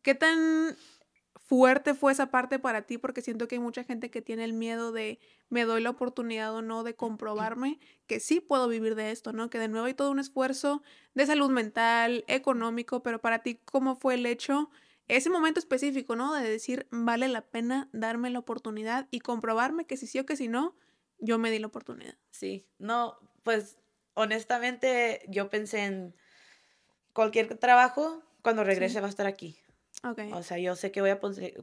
¿Qué 0.01 0.15
tan 0.15 0.75
fuerte 1.35 1.93
fue 1.93 2.11
esa 2.11 2.31
parte 2.31 2.59
para 2.59 2.83
ti? 2.83 2.97
Porque 2.97 3.21
siento 3.21 3.47
que 3.47 3.55
hay 3.55 3.59
mucha 3.59 3.83
gente 3.83 4.09
que 4.09 4.21
tiene 4.21 4.43
el 4.43 4.53
miedo 4.53 4.91
de 4.91 5.19
me 5.49 5.65
doy 5.65 5.81
la 5.81 5.91
oportunidad 5.91 6.53
o 6.55 6.61
no 6.61 6.83
de 6.83 6.95
comprobarme 6.95 7.79
que 8.07 8.19
sí 8.19 8.39
puedo 8.39 8.67
vivir 8.67 8.95
de 8.95 9.11
esto, 9.11 9.33
¿no? 9.33 9.49
Que 9.49 9.59
de 9.59 9.67
nuevo 9.67 9.85
hay 9.85 9.93
todo 9.93 10.11
un 10.11 10.19
esfuerzo 10.19 10.81
de 11.13 11.25
salud 11.25 11.49
mental, 11.51 12.23
económico, 12.27 13.03
pero 13.03 13.19
para 13.21 13.39
ti, 13.39 13.59
¿cómo 13.65 13.95
fue 13.95 14.15
el 14.15 14.25
hecho? 14.25 14.69
Ese 15.07 15.29
momento 15.29 15.59
específico, 15.59 16.15
¿no? 16.15 16.33
De 16.33 16.49
decir, 16.49 16.87
vale 16.89 17.27
la 17.27 17.41
pena 17.41 17.89
darme 17.91 18.29
la 18.29 18.39
oportunidad 18.39 19.07
y 19.11 19.19
comprobarme 19.19 19.85
que 19.85 19.97
si 19.97 20.07
sí 20.07 20.19
o 20.19 20.25
que 20.25 20.37
si 20.37 20.47
no, 20.47 20.75
yo 21.21 21.37
me 21.37 21.49
di 21.51 21.59
la 21.59 21.67
oportunidad. 21.67 22.15
Sí, 22.31 22.67
no, 22.77 23.17
pues 23.43 23.77
honestamente 24.13 25.23
yo 25.29 25.49
pensé 25.49 25.85
en 25.85 26.15
cualquier 27.13 27.57
trabajo, 27.57 28.21
cuando 28.41 28.63
regrese 28.63 28.99
va 28.99 29.07
a 29.07 29.09
estar 29.09 29.27
aquí. 29.27 29.57
Okay. 30.03 30.31
O 30.33 30.43
sea, 30.43 30.57
yo 30.57 30.75
sé 30.75 30.91
que 30.91 31.01
voy 31.01 31.11
a, 31.11 31.19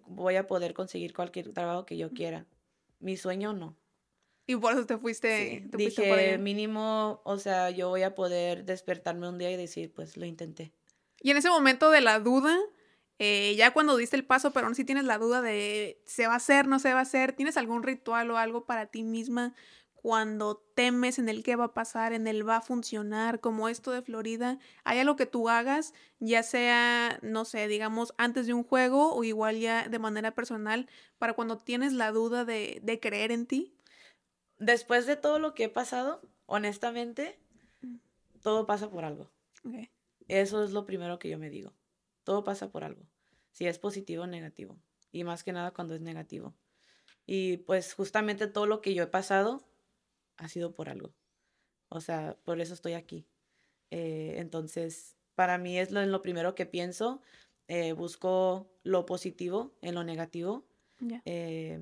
voy 0.06 0.36
a 0.36 0.46
poder 0.46 0.72
conseguir 0.72 1.12
cualquier 1.12 1.52
trabajo 1.52 1.84
que 1.84 1.96
yo 1.96 2.10
quiera. 2.10 2.46
Mi 3.00 3.16
sueño 3.16 3.52
no. 3.52 3.76
Y 4.46 4.56
por 4.56 4.72
eso 4.72 4.86
te 4.86 4.96
fuiste. 4.96 5.66
Te 5.70 5.76
Dije, 5.76 6.38
mínimo, 6.38 7.20
o 7.24 7.38
sea, 7.38 7.70
yo 7.70 7.88
voy 7.88 8.02
a 8.02 8.14
poder 8.14 8.64
despertarme 8.64 9.28
un 9.28 9.38
día 9.38 9.50
y 9.50 9.56
decir, 9.56 9.92
pues 9.92 10.16
lo 10.16 10.24
intenté. 10.24 10.72
Y 11.20 11.32
en 11.32 11.36
ese 11.36 11.50
momento 11.50 11.90
de 11.90 12.00
la 12.00 12.20
duda, 12.20 12.56
eh, 13.18 13.54
ya 13.56 13.72
cuando 13.72 13.96
diste 13.96 14.16
el 14.16 14.24
paso, 14.24 14.52
pero 14.52 14.66
aún 14.66 14.74
si 14.74 14.84
tienes 14.84 15.04
la 15.04 15.18
duda 15.18 15.42
de 15.42 16.00
se 16.04 16.26
va 16.26 16.34
a 16.34 16.36
hacer, 16.36 16.68
no 16.68 16.78
se 16.78 16.92
va 16.92 17.00
a 17.00 17.02
hacer, 17.02 17.32
¿tienes 17.32 17.56
algún 17.56 17.82
ritual 17.82 18.30
o 18.30 18.38
algo 18.38 18.64
para 18.64 18.86
ti 18.86 19.02
misma 19.02 19.54
cuando 19.94 20.58
temes 20.74 21.18
en 21.18 21.28
el 21.28 21.42
qué 21.42 21.56
va 21.56 21.64
a 21.64 21.74
pasar, 21.74 22.12
en 22.12 22.28
el 22.28 22.48
va 22.48 22.58
a 22.58 22.60
funcionar, 22.60 23.40
como 23.40 23.68
esto 23.68 23.90
de 23.90 24.02
Florida? 24.02 24.58
¿Hay 24.84 25.00
algo 25.00 25.16
que 25.16 25.26
tú 25.26 25.48
hagas, 25.48 25.94
ya 26.20 26.44
sea, 26.44 27.18
no 27.22 27.44
sé, 27.44 27.66
digamos, 27.66 28.14
antes 28.18 28.46
de 28.46 28.54
un 28.54 28.62
juego 28.62 29.12
o 29.14 29.24
igual 29.24 29.58
ya 29.58 29.88
de 29.88 29.98
manera 29.98 30.30
personal, 30.36 30.88
para 31.18 31.32
cuando 31.32 31.58
tienes 31.58 31.92
la 31.92 32.12
duda 32.12 32.44
de, 32.44 32.80
de 32.84 33.00
creer 33.00 33.32
en 33.32 33.46
ti? 33.46 33.74
Después 34.58 35.06
de 35.06 35.16
todo 35.16 35.40
lo 35.40 35.54
que 35.54 35.64
he 35.64 35.68
pasado, 35.68 36.22
honestamente, 36.46 37.38
mm. 37.82 37.96
todo 38.42 38.66
pasa 38.66 38.88
por 38.88 39.04
algo. 39.04 39.28
Eso 40.28 40.62
es 40.62 40.70
lo 40.70 40.86
primero 40.86 41.18
que 41.18 41.28
yo 41.28 41.38
me 41.38 41.50
digo. 41.50 41.72
Todo 42.28 42.44
pasa 42.44 42.70
por 42.70 42.84
algo, 42.84 43.06
si 43.52 43.66
es 43.66 43.78
positivo 43.78 44.24
o 44.24 44.26
negativo, 44.26 44.78
y 45.10 45.24
más 45.24 45.42
que 45.44 45.54
nada 45.54 45.70
cuando 45.70 45.94
es 45.94 46.02
negativo. 46.02 46.54
Y 47.24 47.56
pues 47.56 47.94
justamente 47.94 48.48
todo 48.48 48.66
lo 48.66 48.82
que 48.82 48.92
yo 48.92 49.02
he 49.02 49.06
pasado 49.06 49.66
ha 50.36 50.46
sido 50.48 50.74
por 50.74 50.90
algo. 50.90 51.14
O 51.88 52.02
sea, 52.02 52.36
por 52.44 52.60
eso 52.60 52.74
estoy 52.74 52.92
aquí. 52.92 53.26
Eh, 53.90 54.34
entonces, 54.36 55.16
para 55.36 55.56
mí 55.56 55.78
es 55.78 55.90
lo, 55.90 56.04
lo 56.04 56.20
primero 56.20 56.54
que 56.54 56.66
pienso. 56.66 57.22
Eh, 57.66 57.92
busco 57.92 58.70
lo 58.82 59.06
positivo 59.06 59.72
en 59.80 59.94
lo 59.94 60.04
negativo. 60.04 60.66
Eh, 61.24 61.80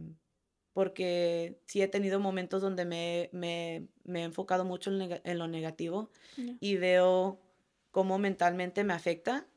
porque 0.72 1.60
sí 1.66 1.82
he 1.82 1.88
tenido 1.88 2.20
momentos 2.20 2.62
donde 2.62 2.84
me, 2.84 3.30
me, 3.32 3.88
me 4.04 4.20
he 4.20 4.24
enfocado 4.24 4.64
mucho 4.64 4.92
en, 4.92 5.20
en 5.24 5.38
lo 5.38 5.48
negativo 5.48 6.12
y 6.60 6.76
veo 6.76 7.40
cómo 7.90 8.18
mentalmente 8.20 8.84
me 8.84 8.92
afecta. 8.92 9.48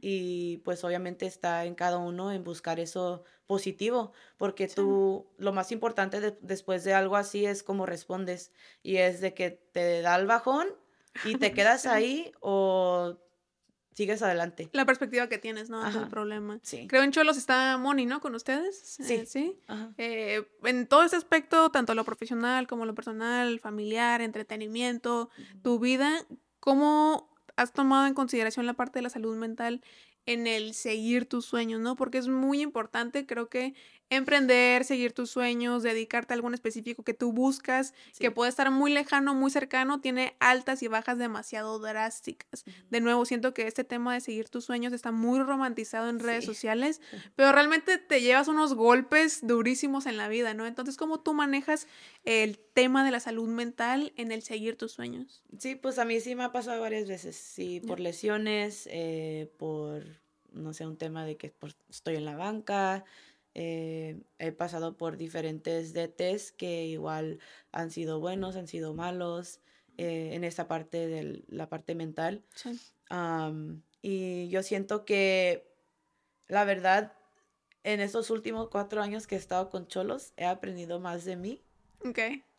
Y 0.00 0.58
pues 0.58 0.84
obviamente 0.84 1.26
está 1.26 1.64
en 1.64 1.74
cada 1.74 1.98
uno 1.98 2.32
en 2.32 2.44
buscar 2.44 2.80
eso 2.80 3.24
positivo, 3.46 4.12
porque 4.36 4.68
tú, 4.68 5.26
lo 5.38 5.52
más 5.52 5.72
importante 5.72 6.36
después 6.40 6.84
de 6.84 6.94
algo 6.94 7.16
así 7.16 7.46
es 7.46 7.62
cómo 7.62 7.86
respondes. 7.86 8.52
Y 8.82 8.96
es 8.96 9.20
de 9.20 9.34
que 9.34 9.50
te 9.50 10.02
da 10.02 10.16
el 10.16 10.26
bajón 10.26 10.68
y 11.24 11.36
te 11.36 11.52
quedas 11.52 11.86
ahí 11.86 12.32
o 12.40 13.18
sigues 13.96 14.20
adelante. 14.20 14.68
La 14.72 14.84
perspectiva 14.84 15.28
que 15.28 15.38
tienes, 15.38 15.70
¿no? 15.70 15.86
el 15.86 16.08
problema. 16.08 16.60
Sí. 16.62 16.86
Creo 16.86 17.02
en 17.02 17.12
Cholos 17.12 17.38
está 17.38 17.78
Moni, 17.78 18.04
¿no? 18.04 18.20
Con 18.20 18.34
ustedes. 18.34 18.78
Sí. 18.78 19.14
Eh, 19.14 19.26
sí. 19.26 19.58
Eh, 19.96 20.46
en 20.64 20.86
todo 20.86 21.02
ese 21.04 21.16
aspecto, 21.16 21.70
tanto 21.70 21.94
lo 21.94 22.04
profesional 22.04 22.66
como 22.66 22.84
lo 22.84 22.94
personal, 22.94 23.58
familiar, 23.58 24.20
entretenimiento, 24.20 25.30
tu 25.62 25.78
vida, 25.78 26.26
¿cómo 26.60 27.35
has 27.56 27.72
tomado 27.72 28.06
en 28.06 28.14
consideración 28.14 28.66
la 28.66 28.74
parte 28.74 28.98
de 28.98 29.02
la 29.02 29.10
salud 29.10 29.36
mental 29.36 29.82
en 30.26 30.46
el 30.46 30.74
seguir 30.74 31.26
tus 31.28 31.46
sueños, 31.46 31.80
¿no? 31.80 31.96
Porque 31.96 32.18
es 32.18 32.28
muy 32.28 32.60
importante, 32.60 33.26
creo 33.26 33.48
que 33.48 33.74
emprender, 34.08 34.84
seguir 34.84 35.12
tus 35.12 35.30
sueños, 35.30 35.82
dedicarte 35.82 36.32
a 36.32 36.36
algo 36.36 36.46
específico 36.52 37.02
que 37.02 37.14
tú 37.14 37.32
buscas, 37.32 37.92
que 38.18 38.30
puede 38.30 38.50
estar 38.50 38.70
muy 38.70 38.92
lejano, 38.92 39.34
muy 39.34 39.50
cercano, 39.50 40.00
tiene 40.00 40.36
altas 40.38 40.82
y 40.82 40.88
bajas 40.88 41.18
demasiado 41.18 41.78
drásticas. 41.78 42.64
De 42.90 43.00
nuevo, 43.00 43.24
siento 43.24 43.52
que 43.52 43.66
este 43.66 43.82
tema 43.82 44.14
de 44.14 44.20
seguir 44.20 44.48
tus 44.48 44.64
sueños 44.64 44.92
está 44.92 45.10
muy 45.10 45.40
romantizado 45.40 46.08
en 46.08 46.20
redes 46.20 46.44
sociales, 46.44 47.00
pero 47.36 47.52
realmente 47.52 47.98
te 47.98 48.20
llevas 48.20 48.48
unos 48.48 48.74
golpes 48.74 49.46
durísimos 49.46 50.06
en 50.06 50.16
la 50.16 50.28
vida, 50.28 50.54
¿no? 50.54 50.66
Entonces, 50.66 50.96
¿cómo 50.96 51.20
tú 51.20 51.34
manejas 51.34 51.88
el 52.24 52.58
tema 52.58 53.04
de 53.04 53.10
la 53.10 53.20
salud 53.20 53.48
mental 53.48 54.12
en 54.16 54.30
el 54.30 54.42
seguir 54.42 54.76
tus 54.76 54.92
sueños? 54.92 55.42
Sí, 55.58 55.74
pues 55.74 55.98
a 55.98 56.04
mí 56.04 56.20
sí 56.20 56.34
me 56.36 56.44
ha 56.44 56.52
pasado 56.52 56.80
varias 56.80 57.08
veces, 57.08 57.36
sí, 57.36 57.80
por 57.80 57.98
lesiones, 57.98 58.88
eh, 58.92 59.50
por, 59.58 60.04
no 60.52 60.72
sé, 60.72 60.86
un 60.86 60.96
tema 60.96 61.24
de 61.24 61.36
que 61.36 61.52
estoy 61.88 62.16
en 62.16 62.24
la 62.24 62.36
banca, 62.36 63.04
eh, 63.58 64.20
he 64.38 64.52
pasado 64.52 64.98
por 64.98 65.16
diferentes 65.16 65.94
DTs 65.94 66.52
que 66.52 66.84
igual 66.84 67.38
han 67.72 67.90
sido 67.90 68.20
buenos, 68.20 68.54
han 68.54 68.68
sido 68.68 68.92
malos 68.92 69.60
eh, 69.96 70.34
en 70.34 70.44
esta 70.44 70.68
parte 70.68 71.08
de 71.08 71.42
la 71.48 71.70
parte 71.70 71.94
mental. 71.94 72.44
y 74.02 74.48
yo 74.50 74.62
siento 74.62 75.06
que 75.06 75.72
la 76.48 76.64
verdad, 76.66 77.14
en 77.82 78.00
estos 78.00 78.28
últimos 78.28 78.68
cuatro 78.68 79.00
años 79.00 79.26
que 79.26 79.36
he 79.36 79.38
estado 79.38 79.70
con 79.70 79.86
Cholos, 79.88 80.34
he 80.36 80.44
aprendido 80.44 81.00
más 81.00 81.24
de 81.24 81.36
mí 81.36 81.62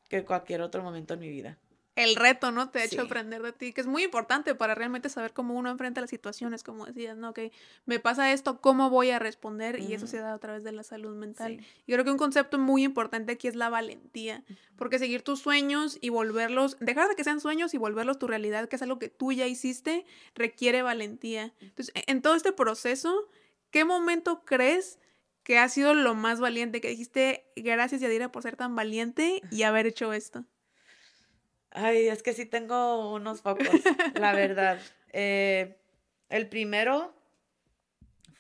que 0.10 0.26
cualquier 0.26 0.64
otro 0.64 0.82
momento 0.82 1.14
en 1.14 1.20
mi 1.20 1.30
vida 1.30 1.60
el 1.98 2.16
reto, 2.16 2.52
¿no? 2.52 2.70
Te 2.70 2.80
ha 2.80 2.84
hecho 2.86 3.02
aprender 3.02 3.42
de 3.42 3.52
ti, 3.54 3.74
que 3.74 3.82
es 3.82 3.88
muy 3.88 4.04
importante 4.04 4.54
para 4.54 4.76
realmente 4.76 5.10
saber 5.10 5.34
cómo 5.34 5.56
uno 5.56 5.72
enfrenta 5.72 6.00
las 6.00 6.12
situaciones, 6.12 6.62
como 6.62 6.86
decías, 6.86 7.18
¿no? 7.18 7.34
Que 7.34 7.52
me 7.88 8.00
pasa 8.00 8.32
esto, 8.32 8.62
¿cómo 8.62 8.92
voy 8.92 9.10
a 9.10 9.18
responder? 9.18 9.80
Y 9.80 9.94
eso 9.94 10.06
se 10.06 10.20
da 10.20 10.34
a 10.34 10.38
través 10.38 10.64
de 10.64 10.72
la 10.72 10.84
salud 10.84 11.16
mental. 11.16 11.60
Y 11.88 11.92
creo 11.92 12.06
que 12.06 12.12
un 12.12 12.20
concepto 12.20 12.60
muy 12.60 12.84
importante 12.84 13.32
aquí 13.32 13.48
es 13.48 13.56
la 13.56 13.70
valentía, 13.70 14.44
porque 14.76 15.00
seguir 15.00 15.24
tus 15.24 15.40
sueños 15.40 15.98
y 16.00 16.10
volverlos, 16.10 16.78
dejar 16.80 17.10
de 17.10 17.16
que 17.16 17.24
sean 17.24 17.42
sueños 17.42 17.74
y 17.74 17.78
volverlos 17.80 18.20
tu 18.20 18.28
realidad, 18.28 18.70
que 18.70 18.76
es 18.76 18.82
algo 18.84 19.00
que 19.00 19.10
tú 19.10 19.32
ya 19.32 19.48
hiciste, 19.48 20.06
requiere 20.36 20.84
valentía. 20.84 21.52
Entonces, 21.62 21.92
e, 21.96 22.04
en 22.06 22.22
todo 22.22 22.36
este 22.36 22.54
proceso, 22.54 23.28
¿qué 23.72 23.86
momento 23.86 24.46
crees? 24.46 25.00
que 25.44 25.60
ha 25.60 25.70
sido 25.70 25.94
lo 25.94 26.14
más 26.14 26.42
valiente, 26.42 26.82
que 26.82 26.90
dijiste 26.90 27.46
gracias 27.56 28.02
Yadira 28.02 28.34
por 28.34 28.44
ser 28.44 28.58
tan 28.58 28.76
valiente 28.76 29.42
y 29.50 29.64
haber 29.64 29.88
hecho 29.88 30.12
esto. 30.12 30.44
Ay, 31.72 32.08
es 32.08 32.24
que 32.24 32.34
sí 32.34 32.46
tengo 32.46 33.14
unos 33.14 33.42
pocos, 33.42 33.68
la 34.16 34.34
verdad. 34.34 34.80
Eh, 35.20 35.80
el 36.30 36.48
primero 36.48 37.16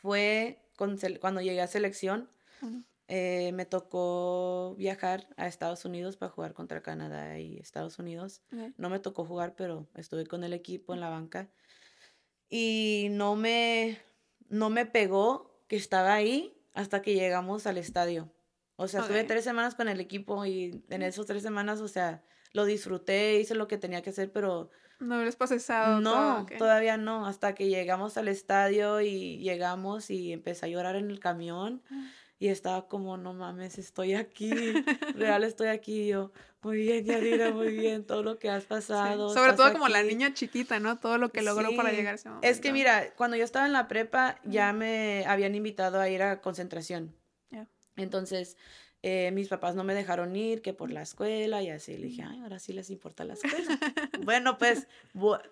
fue 0.01 0.61
cuando 0.75 1.41
llegué 1.41 1.61
a 1.61 1.67
selección. 1.67 2.29
Eh, 3.07 3.51
me 3.53 3.65
tocó 3.65 4.75
viajar 4.77 5.27
a 5.37 5.47
Estados 5.47 5.85
Unidos 5.85 6.17
para 6.17 6.29
jugar 6.29 6.53
contra 6.53 6.83
Canadá 6.83 7.39
y 7.39 7.57
Estados 7.57 7.97
Unidos. 7.99 8.41
No 8.75 8.89
me 8.89 8.99
tocó 8.99 9.25
jugar, 9.25 9.55
pero 9.55 9.87
estuve 9.95 10.27
con 10.27 10.43
el 10.43 10.53
equipo 10.53 10.93
en 10.93 10.99
la 10.99 11.09
banca. 11.09 11.49
Y 12.49 13.07
no 13.11 13.35
me, 13.35 13.97
no 14.49 14.69
me 14.69 14.85
pegó 14.85 15.63
que 15.67 15.77
estaba 15.77 16.13
ahí 16.13 16.61
hasta 16.73 17.01
que 17.01 17.15
llegamos 17.15 17.65
al 17.65 17.77
estadio. 17.77 18.31
O 18.75 18.87
sea, 18.87 19.01
estuve 19.01 19.23
tres 19.23 19.43
semanas 19.43 19.73
con 19.73 19.87
el 19.89 19.99
equipo 19.99 20.45
y 20.45 20.83
en 20.89 21.01
esas 21.01 21.25
tres 21.25 21.41
semanas, 21.41 21.79
o 21.81 21.87
sea, 21.87 22.23
lo 22.53 22.65
disfruté, 22.65 23.39
hice 23.39 23.55
lo 23.55 23.67
que 23.67 23.77
tenía 23.77 24.01
que 24.01 24.11
hacer, 24.11 24.31
pero... 24.31 24.69
No 24.99 25.15
habías 25.15 25.35
procesado. 25.35 26.01
No, 26.01 26.47
todavía 26.57 26.97
no, 26.97 27.27
hasta 27.27 27.53
que 27.53 27.69
llegamos 27.69 28.17
al 28.17 28.27
estadio 28.27 29.01
y 29.01 29.37
llegamos 29.37 30.09
y 30.09 30.33
empecé 30.33 30.65
a 30.65 30.69
llorar 30.69 30.95
en 30.95 31.11
el 31.11 31.19
camión 31.19 31.83
ah. 31.91 32.11
y 32.39 32.47
estaba 32.47 32.87
como, 32.87 33.15
no 33.15 33.33
mames, 33.33 33.77
estoy 33.77 34.15
aquí, 34.15 34.49
real 35.15 35.43
estoy 35.43 35.67
aquí, 35.67 36.07
yo, 36.07 36.31
muy 36.63 36.77
bien, 36.77 37.05
Yadira, 37.05 37.51
muy 37.51 37.77
bien, 37.77 38.05
todo 38.05 38.23
lo 38.23 38.39
que 38.39 38.49
has 38.49 38.65
pasado. 38.65 39.29
Sobre 39.33 39.53
todo 39.53 39.71
como 39.71 39.87
la 39.87 40.01
niña 40.01 40.33
chiquita, 40.33 40.79
¿no? 40.79 40.97
Todo 40.97 41.19
lo 41.19 41.29
que 41.29 41.43
logró 41.43 41.75
para 41.75 41.91
llegar 41.91 42.13
a 42.13 42.15
ese 42.15 42.29
momento. 42.29 42.47
Es 42.47 42.59
que 42.59 42.71
mira, 42.71 43.13
cuando 43.15 43.37
yo 43.37 43.43
estaba 43.43 43.67
en 43.67 43.73
la 43.73 43.87
prepa 43.87 44.39
ya 44.45 44.73
me 44.73 45.25
habían 45.27 45.53
invitado 45.53 45.99
a 45.99 46.09
ir 46.09 46.23
a 46.23 46.41
concentración. 46.41 47.15
Entonces, 47.97 48.57
eh, 49.07 49.31
mis 49.31 49.47
papás 49.47 49.73
no 49.73 49.85
me 49.85 49.93
dejaron 49.93 50.35
ir, 50.35 50.61
que 50.61 50.73
por 50.73 50.91
la 50.91 51.01
escuela 51.01 51.61
y 51.61 51.69
así. 51.69 51.95
Le 51.97 52.07
dije, 52.07 52.23
ay, 52.23 52.41
ahora 52.41 52.59
sí 52.59 52.73
les 52.73 52.89
importa 52.89 53.23
la 53.23 53.33
escuela. 53.41 53.79
bueno, 54.23 54.57
pues, 54.57 54.87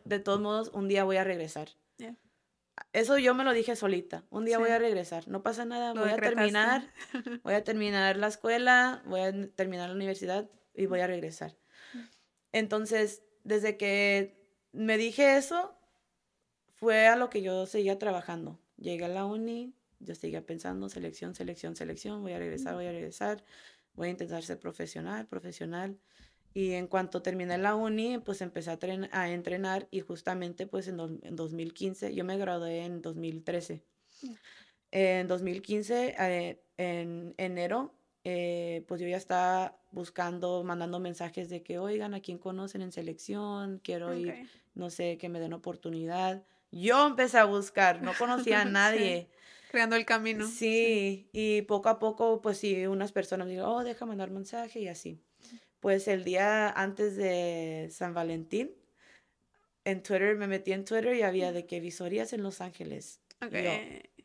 de 0.04 0.20
todos 0.20 0.42
modos, 0.42 0.72
un 0.74 0.90
día 0.90 1.06
voy 1.06 1.16
a 1.18 1.24
regresar. 1.24 1.70
Eso 2.92 3.18
yo 3.18 3.34
me 3.34 3.46
lo 3.46 3.54
dije 3.54 3.78
solita. 3.78 4.26
Un 4.30 4.44
día 4.44 4.58
voy 4.58 4.70
a 4.72 4.78
regresar. 4.78 5.30
No 5.30 5.42
pasa 5.42 5.64
nada. 5.64 5.94
voy 5.94 6.10
a 6.10 6.18
terminar. 6.18 6.84
Voy 7.44 7.54
a 7.54 7.64
terminar 7.64 8.18
la 8.18 8.28
escuela, 8.28 9.02
voy 9.06 9.22
a 9.22 9.32
terminar 9.52 9.88
la 9.88 9.96
universidad 9.96 10.50
y 10.74 10.88
voy 10.88 11.00
a 11.00 11.08
regresar. 11.08 11.56
Entonces, 12.52 13.24
desde 13.46 13.78
que 13.78 14.38
me 14.74 14.98
dije 14.98 15.38
eso, 15.38 15.78
fue 16.74 17.08
a 17.08 17.16
lo 17.16 17.30
que 17.30 17.42
yo 17.42 17.66
seguía 17.66 17.98
trabajando. 17.98 18.60
Llegué 18.76 19.06
a 19.06 19.10
la 19.10 19.26
uni, 19.26 19.74
yo 20.06 20.16
seguía 20.16 20.46
pensando, 20.46 20.90
selección, 20.90 21.36
selección, 21.36 21.76
selección, 21.76 22.22
voy 22.22 22.34
a 22.34 22.40
regresar, 22.40 22.76
voy 22.76 22.86
a 22.86 22.92
regresar, 22.92 23.44
voy 23.94 24.08
a 24.08 24.12
intentar 24.12 24.44
ser 24.44 24.60
profesional, 24.60 25.28
profesional. 25.28 25.98
Y 26.54 26.72
en 26.72 26.88
cuanto 26.88 27.22
terminé 27.22 27.58
la 27.58 27.76
uni, 27.76 28.18
pues 28.20 28.42
empecé 28.42 28.72
a, 28.72 28.80
a 29.12 29.30
entrenar 29.30 29.88
y 29.92 30.00
justamente 30.00 30.68
pues 30.68 30.88
en, 30.88 30.98
2015, 30.98 32.16
yo 32.16 32.24
me 32.24 32.38
gradué 32.38 32.86
en 32.86 33.02
2013. 33.02 33.84
En 34.92 35.28
2015, 35.28 36.16
eh, 36.18 36.64
en 36.78 37.34
enero, 37.38 37.94
eh, 38.24 38.84
pues 38.88 39.00
yo 39.00 39.08
ya 39.08 39.18
estaba 39.18 39.78
buscando, 39.92 40.64
mandando 40.64 41.00
mensajes 41.00 41.48
de 41.48 41.62
que, 41.62 41.78
oigan, 41.78 42.16
a 42.16 42.22
quién 42.22 42.40
conocen 42.40 42.82
en 42.82 42.92
selección, 42.92 43.80
quiero 43.84 44.16
ir, 44.16 44.50
no 44.74 44.90
sé, 44.90 45.18
que 45.18 45.30
me 45.30 45.40
den 45.40 45.54
oportunidad. 45.54 46.44
Yo 46.72 47.06
empecé 47.06 47.38
a 47.38 47.46
buscar, 47.46 48.02
no 48.02 48.14
conocía 48.18 48.62
a 48.62 48.66
nadie. 48.66 49.30
Creando 49.76 49.98
el 49.98 50.06
camino. 50.06 50.48
Sí, 50.48 51.28
y 51.34 51.64
poco 51.64 51.90
a 51.90 52.00
poco, 52.00 52.42
pues 52.42 52.60
sí, 52.60 52.88
unas 52.88 53.12
personas 53.12 53.50
dijeron, 53.50 53.70
oh, 53.70 53.84
déjame 53.84 54.12
mandar 54.12 54.32
mensaje 54.32 54.80
y 54.80 54.88
así. 54.88 55.22
Pues 55.82 56.08
el 56.08 56.24
día 56.24 56.70
antes 56.70 57.18
de 57.18 57.90
San 57.92 58.14
Valentín, 58.14 58.72
en 59.84 60.02
Twitter, 60.02 60.38
me 60.38 60.48
metí 60.48 60.72
en 60.72 60.86
Twitter 60.86 61.14
y 61.18 61.24
había 61.24 61.52
de 61.52 61.66
que 61.66 61.82
visorías 61.82 62.32
en 62.32 62.42
Los 62.42 62.62
Ángeles. 62.62 63.20
Ok. 63.46 63.52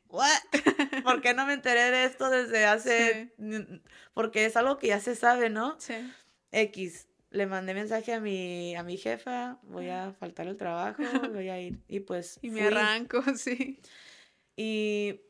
¿what? 0.07 0.29
¿Por 1.03 1.21
qué 1.21 1.35
no 1.35 1.47
me 1.47 1.55
enteré 1.55 1.91
de 1.91 2.05
esto 2.05 2.31
desde 2.31 2.67
hace...? 2.67 3.35
Porque 4.15 4.45
es 4.45 4.57
algo 4.57 4.79
que 4.79 4.87
ya 4.87 5.01
se 5.01 5.17
sabe, 5.17 5.51
¿no? 5.51 5.75
Sí. 5.81 5.95
X. 6.53 7.09
Le 7.31 7.47
mandé 7.47 7.75
mensaje 7.75 8.13
a 8.13 8.21
mi, 8.21 8.77
a 8.77 8.85
mi 8.85 8.97
jefa, 8.97 9.59
voy 9.65 9.89
a 9.89 10.13
faltar 10.13 10.47
el 10.47 10.57
trabajo, 10.57 11.03
voy 11.35 11.49
a 11.49 11.61
ir. 11.61 11.81
Y 11.89 11.99
pues... 11.99 12.39
Y 12.41 12.51
me 12.51 12.63
arranco, 12.63 13.21
sí. 13.37 13.81
Y 14.55 15.23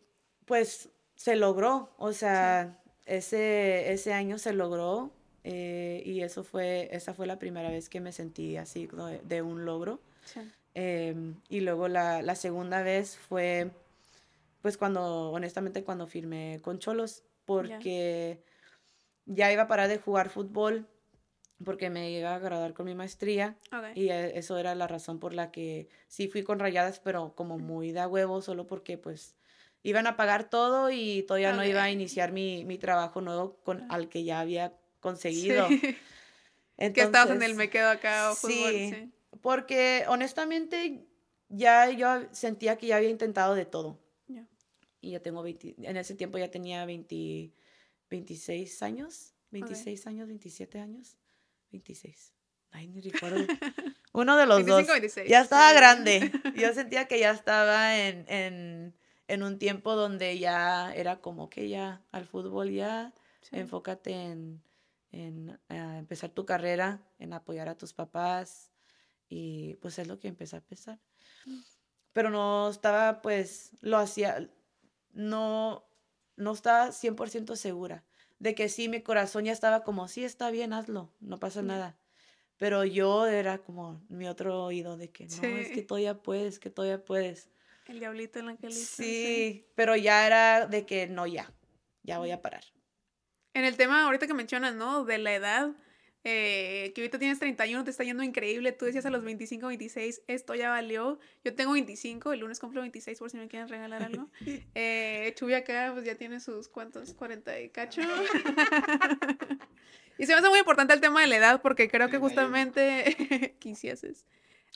pues 0.51 0.89
se 1.15 1.37
logró, 1.37 1.95
o 1.97 2.13
sea, 2.13 2.77
ese, 3.07 3.93
ese 3.93 4.13
año 4.13 4.37
se 4.37 4.53
logró 4.53 5.13
eh, 5.45 6.03
y 6.05 6.23
eso 6.23 6.43
fue, 6.43 6.89
esa 6.91 7.15
fue 7.15 7.29
la 7.29 7.39
primera 7.39 7.71
vez 7.71 7.89
que 7.89 8.01
me 8.01 8.11
sentí 8.11 8.57
así 8.57 8.89
de, 9.23 9.43
un 9.43 9.65
logro. 9.65 10.01
Em, 10.75 11.37
y 11.49 11.61
luego 11.61 11.87
la, 11.87 12.21
la, 12.23 12.35
segunda 12.35 12.83
vez 12.83 13.17
fue, 13.17 13.71
pues 14.61 14.77
cuando, 14.77 15.31
honestamente, 15.31 15.85
cuando 15.85 16.09
firmé 16.09 16.59
con 16.63 16.81
Cholos, 16.81 17.23
porque 17.45 18.43
ya 19.27 19.53
iba 19.53 19.63
a 19.63 19.69
parar 19.69 19.89
de 19.89 19.99
jugar 19.99 20.31
fútbol 20.31 20.89
porque 21.65 21.91
me 21.91 22.11
iba 22.11 22.35
a 22.35 22.41
graduar 22.41 22.75
con 22.75 22.87
mi 22.87 22.97
maestría 22.97 23.57
y 23.95 24.09
e, 24.09 24.37
eso 24.37 24.59
era 24.59 24.75
la 24.75 24.89
razón 24.89 25.21
por 25.21 25.33
la 25.33 25.53
que 25.53 25.89
sí 26.09 26.27
fui 26.27 26.43
con 26.43 26.59
rayadas, 26.59 26.99
pero 26.99 27.37
como 27.37 27.57
muy 27.57 27.93
da 27.93 28.09
huevo, 28.09 28.43
solo 28.43 28.67
porque 28.67 28.99
pues 28.99 29.37
iban 29.83 30.07
a 30.07 30.17
pagar 30.17 30.51
todo 30.51 30.91
y 30.91 31.23
todavía 31.23 31.53
no 31.53 31.65
iba 31.65 31.83
a 31.83 31.91
iniciar 31.91 32.33
mi, 32.33 32.65
mi 32.65 32.79
trabajo 32.79 33.21
nuevo 33.21 33.57
con, 33.63 33.91
al 33.91 34.09
que 34.09 34.25
ya 34.25 34.41
había 34.41 34.75
conseguido. 35.01 35.69
Sí. 35.69 35.97
que 36.95 37.03
estabas 37.03 37.31
en 37.31 37.43
el 37.43 37.55
me 37.55 37.71
quedo 37.71 37.89
acá 37.89 38.31
o 38.31 38.35
fútbol, 38.35 38.73
sí, 38.73 39.13
porque 39.41 40.05
honestamente 40.09 41.07
ya 41.49 41.91
yo 41.91 42.27
sentía 42.33 42.77
que 42.77 42.87
ya 42.87 42.97
había 42.97 43.11
intentado 43.11 43.55
de 43.55 43.67
todo. 43.67 43.99
Y 45.03 45.13
ya 45.13 45.21
tengo 45.21 45.43
20, 45.43 45.77
en 45.79 45.97
ese 45.97 46.15
tiempo 46.15 46.37
ya 46.37 46.51
tenía 46.51 46.85
20, 46.85 47.55
26 48.11 48.83
años, 48.83 49.35
26 49.51 50.07
años, 50.07 50.29
27 50.29 50.79
años, 50.79 51.17
26. 51.71 52.35
Ay, 52.71 52.89
ni 52.89 53.01
recuerdo. 53.01 53.39
Uno 54.13 54.37
de 54.37 54.45
los 54.45 54.59
25, 54.59 54.77
dos. 54.79 54.89
26. 54.89 55.29
Ya 55.29 55.41
estaba 55.41 55.73
grande. 55.73 56.31
Yo 56.55 56.75
sentía 56.75 57.07
que 57.09 57.19
ya 57.19 57.31
estaba 57.31 57.99
en, 57.99 58.27
en, 58.29 58.95
en, 59.33 59.43
un 59.43 59.59
tiempo 59.59 59.95
donde 59.95 60.39
ya 60.39 60.93
era 60.95 61.21
como 61.21 61.51
que 61.51 61.69
ya 61.69 62.03
al 62.13 62.27
fútbol 62.27 62.71
ya 62.71 63.13
enfócate 63.53 64.13
en, 64.13 64.63
en 65.13 65.59
eh, 65.69 65.97
empezar 65.99 66.31
tu 66.31 66.45
carrera, 66.45 67.03
en 67.19 67.33
apoyar 67.33 67.69
a 67.69 67.77
tus 67.77 67.93
papás 67.93 68.71
y 69.29 69.75
pues 69.77 69.99
es 69.99 70.09
lo 70.09 70.19
que 70.19 70.29
empecé 70.29 70.57
a 70.57 70.61
pensar. 70.61 71.01
Mm. 71.47 71.61
Pero 72.13 72.31
no 72.31 72.69
estaba 72.69 73.23
pues, 73.23 73.73
lo 73.81 73.99
hacía, 73.99 74.51
no, 75.13 75.85
no 76.37 76.53
estaba 76.53 76.89
100% 76.89 77.57
segura 77.57 78.05
de 78.41 78.55
que 78.55 78.69
sí, 78.69 78.89
mi 78.89 79.03
corazón 79.03 79.45
ya 79.45 79.53
estaba 79.53 79.85
como, 79.85 80.09
sí, 80.09 80.25
está 80.25 80.51
bien, 80.51 80.73
hazlo, 80.73 81.13
no 81.21 81.39
pasa 81.39 81.63
nada. 81.63 81.97
Pero 82.57 82.85
yo 82.85 83.27
era 83.27 83.59
como 83.59 84.03
mi 84.09 84.27
otro 84.27 84.65
oído 84.65 84.97
de 84.97 85.11
que 85.11 85.27
no, 85.27 85.45
es 85.45 85.69
que 85.69 85.83
todavía 85.83 86.23
puedes, 86.23 86.59
que 86.59 86.71
todavía 86.71 87.05
puedes. 87.05 87.49
El 87.91 87.99
diablito 87.99 88.39
en 88.39 88.47
la 88.47 88.57
que 88.57 88.71
Sí, 88.71 88.85
sí, 88.85 89.67
pero 89.75 89.97
ya 89.97 90.25
era 90.25 90.69
de 90.69 90.87
que 90.87 91.09
no, 91.09 91.27
ya, 91.27 91.53
ya 92.05 92.19
voy 92.19 92.31
a 92.31 92.41
parar. 92.41 92.63
En 93.53 93.65
el 93.65 93.77
tema 93.77 94.05
ahorita 94.05 94.29
que 94.29 94.35
mencionas, 94.35 94.77
¿no? 94.77 95.05
De 95.05 95.19
la 95.19 95.35
edad, 95.35 95.73
eh, 96.23 96.93
que 96.95 97.01
ahorita 97.01 97.19
tienes 97.19 97.41
31, 97.41 97.83
te 97.83 97.91
está 97.91 98.05
yendo 98.05 98.23
increíble. 98.23 98.71
Tú 98.71 98.85
decías 98.85 99.07
a 99.07 99.11
los 99.11 99.25
25, 99.25 99.67
26, 99.67 100.23
esto 100.29 100.55
ya 100.55 100.71
valió. 100.71 101.19
Yo 101.43 101.57
tengo 101.57 101.73
25, 101.73 102.33
el 102.33 102.39
lunes 102.39 102.61
cumplo 102.61 102.81
26 102.83 103.19
por 103.19 103.29
si 103.29 103.39
me 103.39 103.49
quieren 103.49 103.69
regalar 103.69 104.05
algo. 104.05 104.31
Eh, 104.77 105.33
Chubi 105.35 105.55
acá, 105.55 105.91
pues 105.93 106.05
ya 106.05 106.15
tiene 106.15 106.39
sus 106.39 106.69
cuantos, 106.69 107.13
40 107.15 107.61
y 107.61 107.71
cacho. 107.71 108.03
y 110.19 110.27
se 110.27 110.33
me 110.33 110.39
hace 110.39 110.49
muy 110.49 110.61
importante 110.61 110.95
el 110.95 111.01
tema 111.01 111.23
de 111.23 111.27
la 111.27 111.37
edad 111.37 111.61
porque 111.61 111.89
creo 111.89 112.09
que 112.09 112.19
justamente 112.19 113.57
quisieses. 113.59 114.27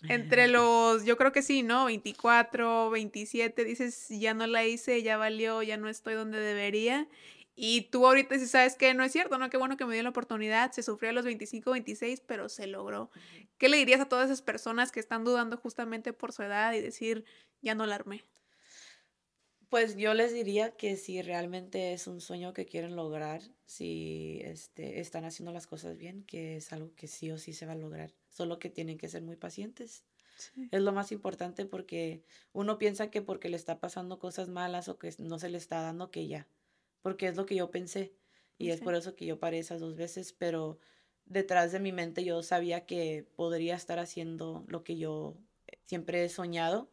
Entre 0.02 0.48
los, 0.48 1.04
yo 1.04 1.16
creo 1.16 1.32
que 1.32 1.42
sí, 1.42 1.62
¿no? 1.62 1.86
24, 1.86 2.90
27, 2.90 3.64
dices, 3.64 4.08
ya 4.10 4.34
no 4.34 4.46
la 4.46 4.64
hice, 4.64 5.02
ya 5.02 5.16
valió, 5.16 5.62
ya 5.62 5.76
no 5.76 5.88
estoy 5.88 6.14
donde 6.14 6.40
debería. 6.40 7.08
Y 7.56 7.82
tú 7.82 8.04
ahorita 8.06 8.38
si 8.38 8.46
sabes 8.46 8.74
que 8.76 8.92
no 8.94 9.04
es 9.04 9.12
cierto, 9.12 9.38
¿no? 9.38 9.48
Qué 9.48 9.56
bueno 9.56 9.76
que 9.76 9.84
me 9.84 9.94
dio 9.94 10.02
la 10.02 10.08
oportunidad, 10.08 10.72
se 10.72 10.82
sufrió 10.82 11.10
a 11.10 11.12
los 11.12 11.24
25, 11.24 11.70
26, 11.70 12.20
pero 12.26 12.48
se 12.48 12.66
logró. 12.66 13.10
¿Qué 13.58 13.68
le 13.68 13.76
dirías 13.76 14.00
a 14.00 14.08
todas 14.08 14.26
esas 14.26 14.42
personas 14.42 14.90
que 14.90 15.00
están 15.00 15.24
dudando 15.24 15.56
justamente 15.56 16.12
por 16.12 16.32
su 16.32 16.42
edad 16.42 16.72
y 16.72 16.80
decir, 16.80 17.24
ya 17.62 17.74
no 17.74 17.86
la 17.86 17.94
armé? 17.94 18.24
Pues 19.68 19.96
yo 19.96 20.14
les 20.14 20.32
diría 20.32 20.72
que 20.76 20.96
si 20.96 21.22
realmente 21.22 21.92
es 21.92 22.06
un 22.06 22.20
sueño 22.20 22.52
que 22.52 22.66
quieren 22.66 22.96
lograr, 22.96 23.42
si 23.66 24.40
este, 24.44 25.00
están 25.00 25.24
haciendo 25.24 25.52
las 25.52 25.66
cosas 25.66 25.96
bien, 25.96 26.24
que 26.24 26.56
es 26.56 26.72
algo 26.72 26.94
que 26.94 27.06
sí 27.06 27.30
o 27.30 27.38
sí 27.38 27.52
se 27.52 27.66
va 27.66 27.72
a 27.72 27.76
lograr, 27.76 28.12
solo 28.34 28.58
que 28.58 28.68
tienen 28.68 28.98
que 28.98 29.08
ser 29.08 29.22
muy 29.22 29.36
pacientes. 29.36 30.04
Es 30.70 30.82
lo 30.82 30.92
más 30.92 31.10
importante 31.12 31.64
porque 31.64 32.22
uno 32.52 32.76
piensa 32.76 33.08
que 33.10 33.22
porque 33.22 33.48
le 33.48 33.56
está 33.56 33.80
pasando 33.80 34.18
cosas 34.18 34.48
malas 34.48 34.88
o 34.88 34.98
que 34.98 35.14
no 35.18 35.38
se 35.38 35.48
le 35.48 35.56
está 35.56 35.80
dando 35.80 36.10
que 36.10 36.26
ya 36.26 36.46
porque 37.04 37.28
es 37.28 37.36
lo 37.36 37.44
que 37.44 37.54
yo 37.54 37.70
pensé 37.70 38.14
y 38.56 38.70
es 38.70 38.80
por 38.80 38.94
eso 38.94 39.14
que 39.14 39.26
yo 39.26 39.38
paré 39.38 39.58
esas 39.58 39.78
dos 39.78 39.94
veces, 39.94 40.32
pero 40.32 40.78
detrás 41.26 41.70
de 41.70 41.78
mi 41.78 41.92
mente 41.92 42.24
yo 42.24 42.42
sabía 42.42 42.86
que 42.86 43.26
podría 43.36 43.74
estar 43.74 43.98
haciendo 43.98 44.64
lo 44.68 44.84
que 44.84 44.96
yo 44.96 45.36
siempre 45.84 46.24
he 46.24 46.30
soñado 46.30 46.90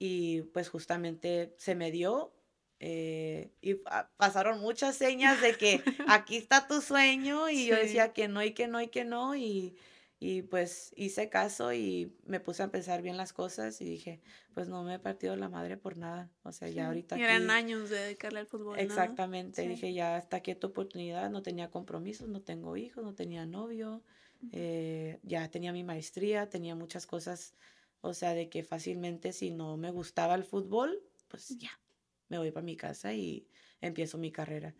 y 0.00 0.42
pues 0.52 0.68
justamente 0.68 1.54
se 1.58 1.76
me 1.76 1.92
dio 1.92 2.32
eh, 2.80 3.52
y 3.60 3.74
pasaron 4.16 4.58
muchas 4.58 4.96
señas 4.96 5.40
de 5.40 5.54
que 5.54 5.80
aquí 6.08 6.38
está 6.38 6.66
tu 6.66 6.80
sueño 6.80 7.48
y 7.48 7.66
yo 7.66 7.76
decía 7.76 8.12
que 8.12 8.26
no 8.26 8.42
y 8.42 8.54
que 8.54 8.66
no 8.66 8.80
y 8.80 8.88
que 8.88 9.04
no 9.04 9.36
y 9.36 9.76
y 10.24 10.42
pues 10.42 10.92
hice 10.94 11.28
caso 11.28 11.72
y 11.72 12.16
me 12.26 12.38
puse 12.38 12.62
a 12.62 12.70
pensar 12.70 13.02
bien 13.02 13.16
las 13.16 13.32
cosas 13.32 13.80
y 13.80 13.84
dije, 13.84 14.20
pues 14.54 14.68
no 14.68 14.84
me 14.84 14.94
he 14.94 14.98
partido 15.00 15.34
la 15.34 15.48
madre 15.48 15.76
por 15.76 15.96
nada. 15.96 16.30
O 16.44 16.52
sea, 16.52 16.68
ya 16.68 16.86
ahorita... 16.86 17.18
Y 17.18 17.22
eran 17.22 17.50
años 17.50 17.90
de 17.90 17.96
dedicarle 17.96 18.38
al 18.38 18.46
fútbol. 18.46 18.78
Exactamente. 18.78 19.66
Dije, 19.66 19.92
ya 19.92 20.16
está 20.18 20.36
aquí 20.36 20.54
tu 20.54 20.68
oportunidad. 20.68 21.28
No 21.28 21.42
tenía 21.42 21.70
compromisos, 21.70 22.28
no 22.28 22.40
tengo 22.40 22.76
hijos, 22.76 23.02
no 23.02 23.16
tenía 23.16 23.46
novio. 23.46 24.04
Eh, 24.52 25.18
ya 25.24 25.50
tenía 25.50 25.72
mi 25.72 25.82
maestría, 25.82 26.48
tenía 26.48 26.76
muchas 26.76 27.04
cosas. 27.04 27.56
O 28.00 28.14
sea, 28.14 28.32
de 28.32 28.48
que 28.48 28.62
fácilmente 28.62 29.32
si 29.32 29.50
no 29.50 29.76
me 29.76 29.90
gustaba 29.90 30.36
el 30.36 30.44
fútbol, 30.44 31.02
pues 31.26 31.48
ya, 31.58 31.80
me 32.28 32.38
voy 32.38 32.52
para 32.52 32.64
mi 32.64 32.76
casa 32.76 33.12
y 33.12 33.48
empiezo 33.80 34.18
mi 34.18 34.30
carrera. 34.30 34.72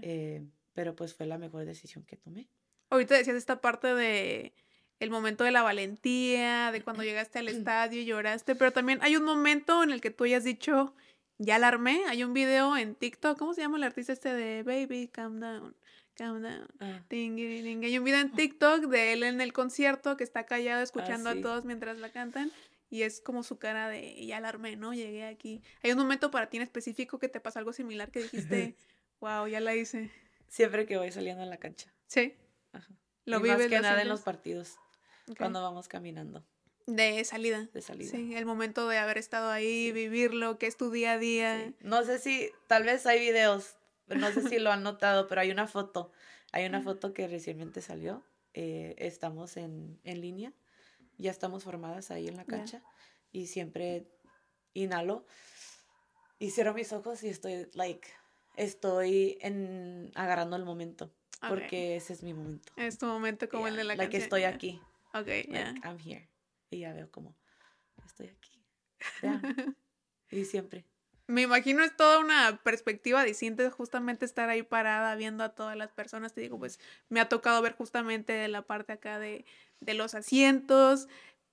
Eh, 0.00 0.42
pero 0.72 0.96
pues 0.96 1.12
fue 1.12 1.26
la 1.26 1.36
mejor 1.36 1.66
decisión 1.66 2.02
que 2.04 2.16
tomé. 2.16 2.48
Ahorita 2.88 3.14
decías 3.14 3.36
esta 3.36 3.60
parte 3.60 3.94
de 3.94 4.54
el 4.98 5.10
momento 5.10 5.44
de 5.44 5.50
la 5.50 5.62
valentía, 5.62 6.70
de 6.72 6.82
cuando 6.82 7.02
llegaste 7.02 7.38
al 7.38 7.48
estadio 7.48 8.00
y 8.00 8.06
lloraste, 8.06 8.54
pero 8.54 8.72
también 8.72 8.98
hay 9.02 9.16
un 9.16 9.24
momento 9.24 9.82
en 9.82 9.90
el 9.90 10.00
que 10.00 10.10
tú 10.10 10.24
hayas 10.24 10.44
dicho, 10.44 10.94
ya 11.38 11.58
la 11.58 11.68
armé, 11.68 12.02
hay 12.06 12.24
un 12.24 12.32
video 12.32 12.76
en 12.76 12.94
TikTok, 12.94 13.38
¿cómo 13.38 13.52
se 13.52 13.60
llama 13.60 13.76
el 13.76 13.84
artista 13.84 14.12
este 14.12 14.32
de 14.32 14.62
Baby, 14.62 15.08
calm 15.08 15.38
down, 15.38 15.76
calm 16.14 16.42
down? 16.42 16.66
Ah. 16.80 17.02
Hay 17.10 17.28
un 17.98 18.04
video 18.04 18.20
en 18.20 18.32
TikTok 18.32 18.86
de 18.86 19.12
él 19.12 19.22
en 19.22 19.40
el 19.40 19.52
concierto 19.52 20.16
que 20.16 20.24
está 20.24 20.46
callado 20.46 20.82
escuchando 20.82 21.28
a 21.28 21.40
todos 21.40 21.64
mientras 21.64 21.98
la 21.98 22.10
cantan. 22.10 22.50
Y 22.88 23.02
es 23.02 23.20
como 23.20 23.42
su 23.42 23.58
cara 23.58 23.88
de, 23.88 24.24
ya 24.24 24.38
la 24.38 24.48
armé, 24.48 24.76
¿no? 24.76 24.94
Llegué 24.94 25.26
aquí. 25.26 25.60
¿Hay 25.82 25.90
un 25.90 25.98
momento 25.98 26.30
para 26.30 26.48
ti 26.48 26.58
en 26.58 26.62
específico 26.62 27.18
que 27.18 27.28
te 27.28 27.40
pasó 27.40 27.58
algo 27.58 27.72
similar 27.72 28.12
que 28.12 28.22
dijiste, 28.22 28.76
wow, 29.20 29.48
ya 29.48 29.58
la 29.58 29.74
hice? 29.74 30.12
Siempre 30.46 30.86
que 30.86 30.96
voy 30.96 31.10
saliendo 31.10 31.42
a 31.42 31.46
la 31.46 31.56
cancha. 31.56 31.92
Sí. 32.06 32.34
Ajá. 32.72 32.94
Lo 33.24 33.44
y 33.44 33.48
más 33.48 33.66
que 33.66 33.80
nada 33.80 34.02
en 34.02 34.08
los 34.08 34.20
partidos 34.20 34.78
cuando 35.38 35.62
vamos 35.62 35.88
caminando. 35.88 36.44
De 36.86 37.24
salida. 37.24 37.68
De 37.72 37.82
salida. 37.82 38.10
Sí, 38.10 38.34
el 38.36 38.46
momento 38.46 38.88
de 38.88 38.98
haber 38.98 39.18
estado 39.18 39.50
ahí, 39.50 39.90
vivirlo, 39.90 40.58
que 40.58 40.66
es 40.66 40.76
tu 40.76 40.90
día 40.90 41.12
a 41.12 41.18
día. 41.18 41.72
No 41.80 42.04
sé 42.04 42.18
si, 42.18 42.50
tal 42.68 42.84
vez 42.84 43.06
hay 43.06 43.18
videos, 43.18 43.76
no 44.06 44.30
sé 44.30 44.48
si 44.48 44.58
lo 44.58 44.70
han 44.70 44.84
notado, 44.84 45.26
pero 45.26 45.40
hay 45.40 45.50
una 45.50 45.66
foto. 45.66 46.12
Hay 46.52 46.64
una 46.64 46.80
foto 46.80 47.12
que 47.12 47.26
recientemente 47.26 47.82
salió. 47.82 48.22
Eh, 48.54 48.94
estamos 48.98 49.56
en, 49.56 50.00
en, 50.04 50.20
línea, 50.20 50.52
ya 51.18 51.30
estamos 51.30 51.64
formadas 51.64 52.10
ahí 52.10 52.26
en 52.26 52.38
la 52.38 52.46
cancha 52.46 52.82
y 53.30 53.48
siempre 53.48 54.06
inhalo 54.72 55.26
y 56.38 56.50
cierro 56.52 56.72
mis 56.72 56.90
ojos 56.94 57.22
y 57.22 57.28
estoy, 57.28 57.68
like, 57.74 58.08
estoy 58.56 59.36
en, 59.42 60.10
agarrando 60.14 60.56
el 60.56 60.64
momento. 60.64 61.12
Porque 61.46 61.96
ese 61.96 62.14
es 62.14 62.22
mi 62.22 62.32
momento. 62.32 62.72
Es 62.76 62.96
tu 62.96 63.04
momento 63.06 63.48
como 63.48 63.68
el 63.68 63.76
de 63.76 63.84
la 63.84 63.94
like 63.94 64.10
cancha. 64.10 64.24
estoy 64.24 64.44
aquí. 64.44 64.80
Ok, 65.20 65.28
ya. 65.48 65.74
I'm 65.82 65.98
here. 65.98 66.28
Y 66.70 66.80
ya 66.80 66.92
veo 66.92 67.10
como, 67.10 67.36
estoy 68.04 68.28
aquí. 68.28 68.64
y 70.30 70.44
siempre. 70.44 70.84
Me 71.28 71.42
imagino 71.42 71.82
es 71.82 71.96
toda 71.96 72.20
una 72.20 72.60
perspectiva 72.62 73.24
distinta 73.24 73.68
justamente 73.70 74.24
estar 74.24 74.48
ahí 74.48 74.62
parada 74.62 75.16
viendo 75.16 75.42
a 75.42 75.54
todas 75.54 75.76
las 75.76 75.92
personas. 75.92 76.32
Te 76.32 76.40
digo, 76.40 76.58
pues 76.58 76.78
me 77.08 77.20
ha 77.20 77.28
tocado 77.28 77.60
ver 77.62 77.72
justamente 77.72 78.32
de 78.32 78.46
la 78.48 78.62
parte 78.62 78.92
acá 78.92 79.18
de, 79.18 79.44
de 79.80 79.94
los 79.94 80.14
asientos, 80.14 81.08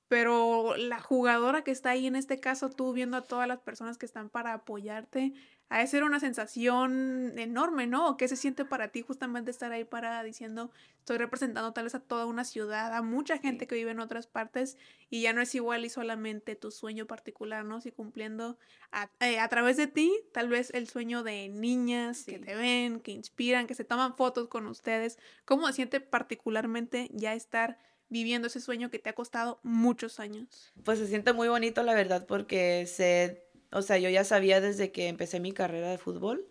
pero 0.08 0.78
la 0.78 0.99
jugadora 0.99 1.63
que 1.63 1.71
está 1.71 1.89
ahí, 1.89 2.06
en 2.06 2.15
este 2.15 2.39
caso 2.39 2.69
tú 2.69 2.93
viendo 2.93 3.17
a 3.17 3.23
todas 3.23 3.47
las 3.47 3.62
personas 3.62 3.97
que 3.97 4.06
están 4.06 4.30
para 4.30 4.54
apoyarte, 4.54 5.34
a 5.69 5.80
de 5.80 5.88
ser 5.88 6.04
una 6.04 6.19
sensación 6.19 7.34
enorme, 7.38 7.88
¿no? 7.88 8.08
¿O 8.08 8.17
qué 8.17 8.28
se 8.28 8.36
siente 8.36 8.63
para 8.63 8.89
ti 8.89 9.02
justamente 9.02 9.49
estar 9.49 9.71
ahí 9.71 9.84
para 9.84 10.23
diciendo, 10.23 10.71
estoy 10.99 11.17
representando 11.17 11.73
tal 11.73 11.86
vez 11.86 11.95
a 11.95 11.99
toda 11.99 12.26
una 12.26 12.43
ciudad, 12.43 12.93
a 12.93 13.02
mucha 13.02 13.38
gente 13.39 13.65
que 13.65 13.76
vive 13.76 13.91
en 13.91 13.99
otras 13.99 14.28
partes 14.28 14.78
y 15.10 15.21
ya 15.21 15.34
no 15.34 15.41
es 15.41 15.56
igual 15.56 15.84
y 15.84 15.89
solamente 15.89 16.56
tu 16.56 16.69
sueño 16.69 17.08
particular, 17.08 17.65
¿no? 17.65 17.82
Si 17.82 17.91
cumpliendo 17.91 18.58
a, 18.91 19.10
eh, 19.19 19.39
a 19.39 19.47
través 19.49 19.78
de 19.78 19.88
ti, 19.88 20.13
tal 20.32 20.47
vez 20.47 20.71
el 20.73 20.88
sueño 20.88 21.23
de 21.23 21.49
niñas 21.49 22.23
que 22.26 22.39
te 22.39 22.56
ven, 22.56 22.99
que 22.99 23.12
inspiran, 23.12 23.65
que 23.65 23.76
se 23.76 23.84
toman 23.84 24.15
fotos 24.15 24.47
con 24.49 24.67
ustedes. 24.67 25.17
¿Cómo 25.45 25.67
se 25.67 25.73
siente 25.73 26.02
particularmente 26.02 27.10
ya 27.13 27.34
estar 27.34 27.78
viviendo 28.10 28.47
ese 28.47 28.62
sueño 28.62 28.91
que 28.91 28.99
te 28.99 29.10
ha 29.10 29.13
costado 29.13 29.60
muchos 29.63 30.19
años? 30.19 30.71
Pues 30.84 30.99
se 30.99 31.08
siente 31.08 31.34
muy 31.34 31.47
bonito, 31.47 31.82
la 31.82 31.95
verdad, 31.95 32.28
porque 32.28 32.86
se 32.86 33.43
o 33.73 33.81
sea, 33.81 33.97
yo 33.97 34.09
ya 34.09 34.23
sabía 34.23 34.62
desde 34.62 34.91
que 34.91 35.07
empecé 35.07 35.39
mi 35.39 35.51
carrera 35.51 35.89
de 35.89 35.97
fútbol 35.97 36.47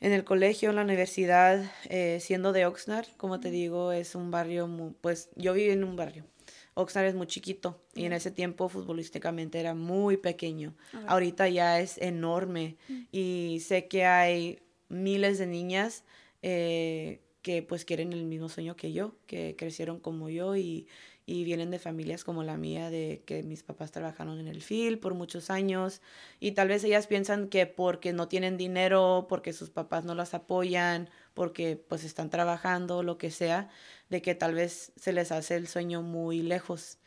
en 0.00 0.12
el 0.12 0.24
colegio, 0.24 0.70
en 0.70 0.76
la 0.76 0.82
universidad, 0.82 1.64
eh, 1.88 2.18
siendo 2.20 2.52
de 2.52 2.66
Oxnard, 2.66 3.06
como 3.16 3.40
te 3.40 3.50
digo, 3.50 3.92
es 3.92 4.14
un 4.14 4.30
barrio, 4.30 4.94
pues 5.00 5.30
yo 5.36 5.54
viví 5.54 5.70
en 5.70 5.84
un 5.84 5.96
barrio. 5.96 6.26
Oxnard 6.74 7.06
es 7.06 7.14
muy 7.14 7.26
chiquito 7.26 7.80
y 7.94 8.04
en 8.04 8.12
ese 8.12 8.30
tiempo 8.30 8.68
futbolísticamente 8.68 9.60
era 9.60 9.74
muy 9.74 10.16
pequeño. 10.16 10.74
Ahorita 11.06 11.48
ya 11.48 11.80
es 11.80 11.98
enorme 11.98 12.76
y 13.12 13.62
sé 13.64 13.86
que 13.86 14.04
hay 14.04 14.58
miles 14.88 15.38
de 15.38 15.46
niñas 15.46 16.04
eh, 16.42 17.20
que 17.42 17.62
pues 17.62 17.84
quieren 17.84 18.12
el 18.12 18.24
mismo 18.24 18.48
sueño 18.48 18.74
que 18.74 18.92
yo, 18.92 19.14
que 19.26 19.54
crecieron 19.56 20.00
como 20.00 20.28
yo 20.30 20.56
y, 20.56 20.88
y 21.26 21.44
vienen 21.44 21.70
de 21.70 21.78
familias 21.78 22.22
como 22.22 22.42
la 22.42 22.56
mía, 22.56 22.90
de 22.90 23.22
que 23.26 23.42
mis 23.42 23.62
papás 23.62 23.90
trabajaron 23.90 24.38
en 24.38 24.48
el 24.48 24.62
FIL 24.62 24.98
por 24.98 25.14
muchos 25.14 25.50
años 25.50 26.02
y 26.38 26.52
tal 26.52 26.68
vez 26.68 26.84
ellas 26.84 27.06
piensan 27.06 27.48
que 27.48 27.66
porque 27.66 28.12
no 28.12 28.28
tienen 28.28 28.56
dinero, 28.56 29.26
porque 29.28 29.52
sus 29.52 29.70
papás 29.70 30.04
no 30.04 30.14
las 30.14 30.34
apoyan, 30.34 31.08
porque 31.32 31.76
pues 31.76 32.04
están 32.04 32.28
trabajando, 32.28 33.02
lo 33.02 33.16
que 33.16 33.30
sea, 33.30 33.70
de 34.10 34.20
que 34.20 34.34
tal 34.34 34.54
vez 34.54 34.92
se 34.96 35.12
les 35.12 35.32
hace 35.32 35.56
el 35.56 35.66
sueño 35.66 36.02
muy 36.02 36.42
lejos. 36.42 36.98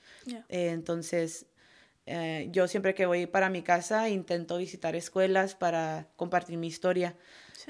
Eh, 0.50 0.70
entonces, 0.70 1.46
eh, 2.06 2.48
yo 2.52 2.68
siempre 2.68 2.96
que 2.96 3.06
voy 3.06 3.28
para 3.28 3.50
mi 3.50 3.62
casa 3.62 4.10
intento 4.10 4.58
visitar 4.58 4.96
escuelas 4.96 5.56
para 5.56 6.08
compartir 6.16 6.58
mi 6.58 6.68
historia. 6.68 7.16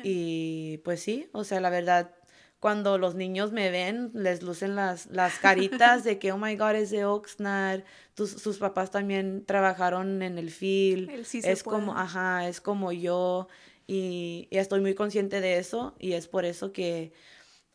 Y 0.04 0.78
pues 0.84 1.02
sí, 1.02 1.28
o 1.32 1.44
sea, 1.44 1.60
la 1.60 1.72
verdad, 1.72 2.17
cuando 2.60 2.98
los 2.98 3.16
niños 3.16 3.52
me 3.52 3.70
ven, 3.70 4.12
les 4.14 4.42
lucen 4.42 4.76
las, 4.76 5.06
las 5.08 5.38
caritas 5.40 6.04
de 6.04 6.18
que, 6.18 6.32
oh 6.32 6.38
my 6.38 6.56
God, 6.56 6.76
es 6.76 6.90
de 6.90 7.06
Oxnard, 7.06 7.84
sus 8.16 8.58
papás 8.58 8.90
también 8.90 9.46
trabajaron 9.46 10.24
en 10.24 10.38
el 10.40 10.50
FIL, 10.50 11.12
es 11.34 11.64
como, 11.64 11.96
ajá, 11.96 12.48
es 12.48 12.60
como 12.60 12.92
yo, 12.92 13.48
y, 13.86 14.48
estoy 14.50 14.82
muy 14.82 14.96
consciente 14.96 15.40
de 15.40 15.60
eso, 15.60 15.96
y 16.00 16.14
es 16.14 16.28
por 16.28 16.46
eso 16.46 16.74
que, 16.74 17.14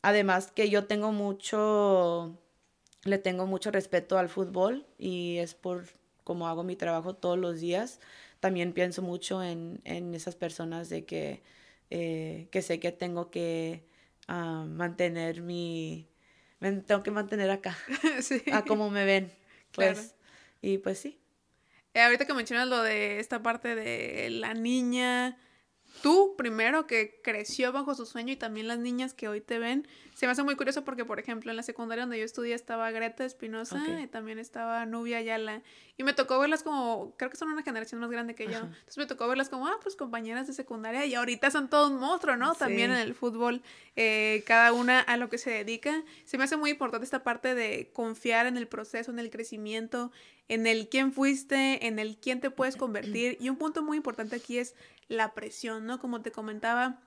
además 0.03 0.51
que 0.51 0.69
yo 0.69 0.87
tengo 0.87 1.13
mucho, 1.13 2.37
le 3.05 3.19
tengo 3.19 3.47
mucho 3.47 3.71
respeto 3.71 4.19
al 4.19 4.29
fútbol, 4.29 4.85
y 4.99 5.37
es 5.39 5.55
por 5.55 5.85
como 6.25 6.49
hago 6.49 6.65
mi 6.65 6.77
trabajo 6.77 7.15
todos 7.15 7.39
los 7.39 7.61
días, 7.61 8.01
también 8.41 8.73
pienso 8.73 9.03
mucho 9.03 9.43
en, 9.45 9.81
en 9.85 10.15
esas 10.15 10.35
personas 10.35 10.89
de 10.89 11.05
que, 11.05 11.43
eh, 11.91 12.49
que 12.51 12.63
sé 12.63 12.81
que 12.81 12.91
tengo 12.91 13.31
que 13.31 13.92
a 14.29 14.65
mantener 14.65 15.43
mi... 15.43 16.09
Me 16.61 16.71
tengo 16.73 17.03
que 17.03 17.11
mantener 17.11 17.51
acá, 17.51 17.77
a 18.53 18.63
cómo 18.65 18.89
me 18.89 19.05
ven. 19.05 19.33
Pues, 19.73 20.15
y 20.61 20.79
pues 20.79 20.99
sí. 20.99 21.19
Eh, 21.95 22.01
ahorita 22.01 22.25
que 22.25 22.35
mencionas 22.35 22.69
lo 22.69 22.83
de 22.83 23.19
esta 23.19 23.43
parte 23.43 23.75
de 23.75 24.31
la 24.31 24.55
niña, 24.55 25.39
tú 26.01 26.35
primero 26.37 26.87
que 26.87 27.21
creció 27.23 27.73
bajo 27.73 27.95
su 27.95 28.07
sueño 28.07 28.33
y 28.33 28.37
también 28.37 28.69
las 28.69 28.79
niñas 28.79 29.15
que 29.15 29.29
hoy 29.29 29.41
te 29.41 29.59
ven, 29.59 29.87
se 30.15 30.27
me 30.27 30.33
hace 30.33 30.43
muy 30.43 30.57
curioso 30.57 30.85
porque, 30.85 31.05
por 31.05 31.19
ejemplo, 31.19 31.51
en 31.51 31.57
la 31.57 31.63
secundaria 31.63 32.05
donde 32.05 32.19
yo 32.19 32.25
estudié 32.25 32.55
estaba 32.55 32.91
Greta 32.91 33.25
Espinosa 33.25 33.83
y 34.01 34.07
también 34.07 34.39
estaba 34.39 34.85
Nubia 34.87 35.19
Ayala. 35.19 35.63
Y 35.97 36.05
me 36.05 36.13
tocó 36.13 36.39
verlas 36.39 36.63
como, 36.63 37.15
creo 37.17 37.31
que 37.31 37.37
son 37.37 37.51
una 37.51 37.63
generación 37.63 38.01
más 38.01 38.11
grande 38.11 38.35
que 38.35 38.47
yo. 38.47 38.59
Entonces 38.59 38.99
me 38.99 39.07
tocó 39.07 39.29
verlas 39.29 39.49
como, 39.49 39.67
ah, 39.67 39.77
pues 39.83 39.97
compañeras 39.97 40.47
de 40.47 40.53
secundaria 40.53 41.05
y 41.07 41.15
ahorita 41.15 41.51
son 41.51 41.69
todos 41.69 41.93
monstruos, 41.93 42.39
¿no? 42.39 42.55
También 42.55 42.91
en 42.91 42.99
el 42.99 43.15
fútbol, 43.15 43.63
eh, 43.97 44.43
cada 44.47 44.73
una 44.73 45.01
a 45.01 45.17
lo 45.17 45.29
que 45.29 45.39
se 45.39 45.51
dedica. 45.51 46.03
Se 46.25 46.39
me 46.39 46.45
hace 46.45 46.57
muy 46.57 46.71
importante 46.71 47.05
esta 47.05 47.23
parte 47.23 47.55
de 47.55 47.91
confiar 47.93 48.47
en 48.47 48.57
el 48.57 48.69
proceso, 48.69 49.11
en 49.11 49.19
el 49.19 49.31
crecimiento, 49.31 50.13
en 50.53 50.67
el 50.67 50.89
quién 50.89 51.13
fuiste, 51.13 51.87
en 51.87 51.99
el 51.99 52.19
quién 52.19 52.41
te 52.41 52.51
puedes 52.51 52.77
convertir. 52.77 53.37
Y 53.41 53.49
un 53.49 53.57
punto 53.57 53.83
muy 53.83 53.97
importante 53.97 54.37
aquí 54.37 54.59
es 54.59 54.75
la 55.09 55.35
presión, 55.35 55.87
¿no? 55.87 55.99
Como 55.99 56.21
te 56.23 56.31
comentaba 56.31 57.01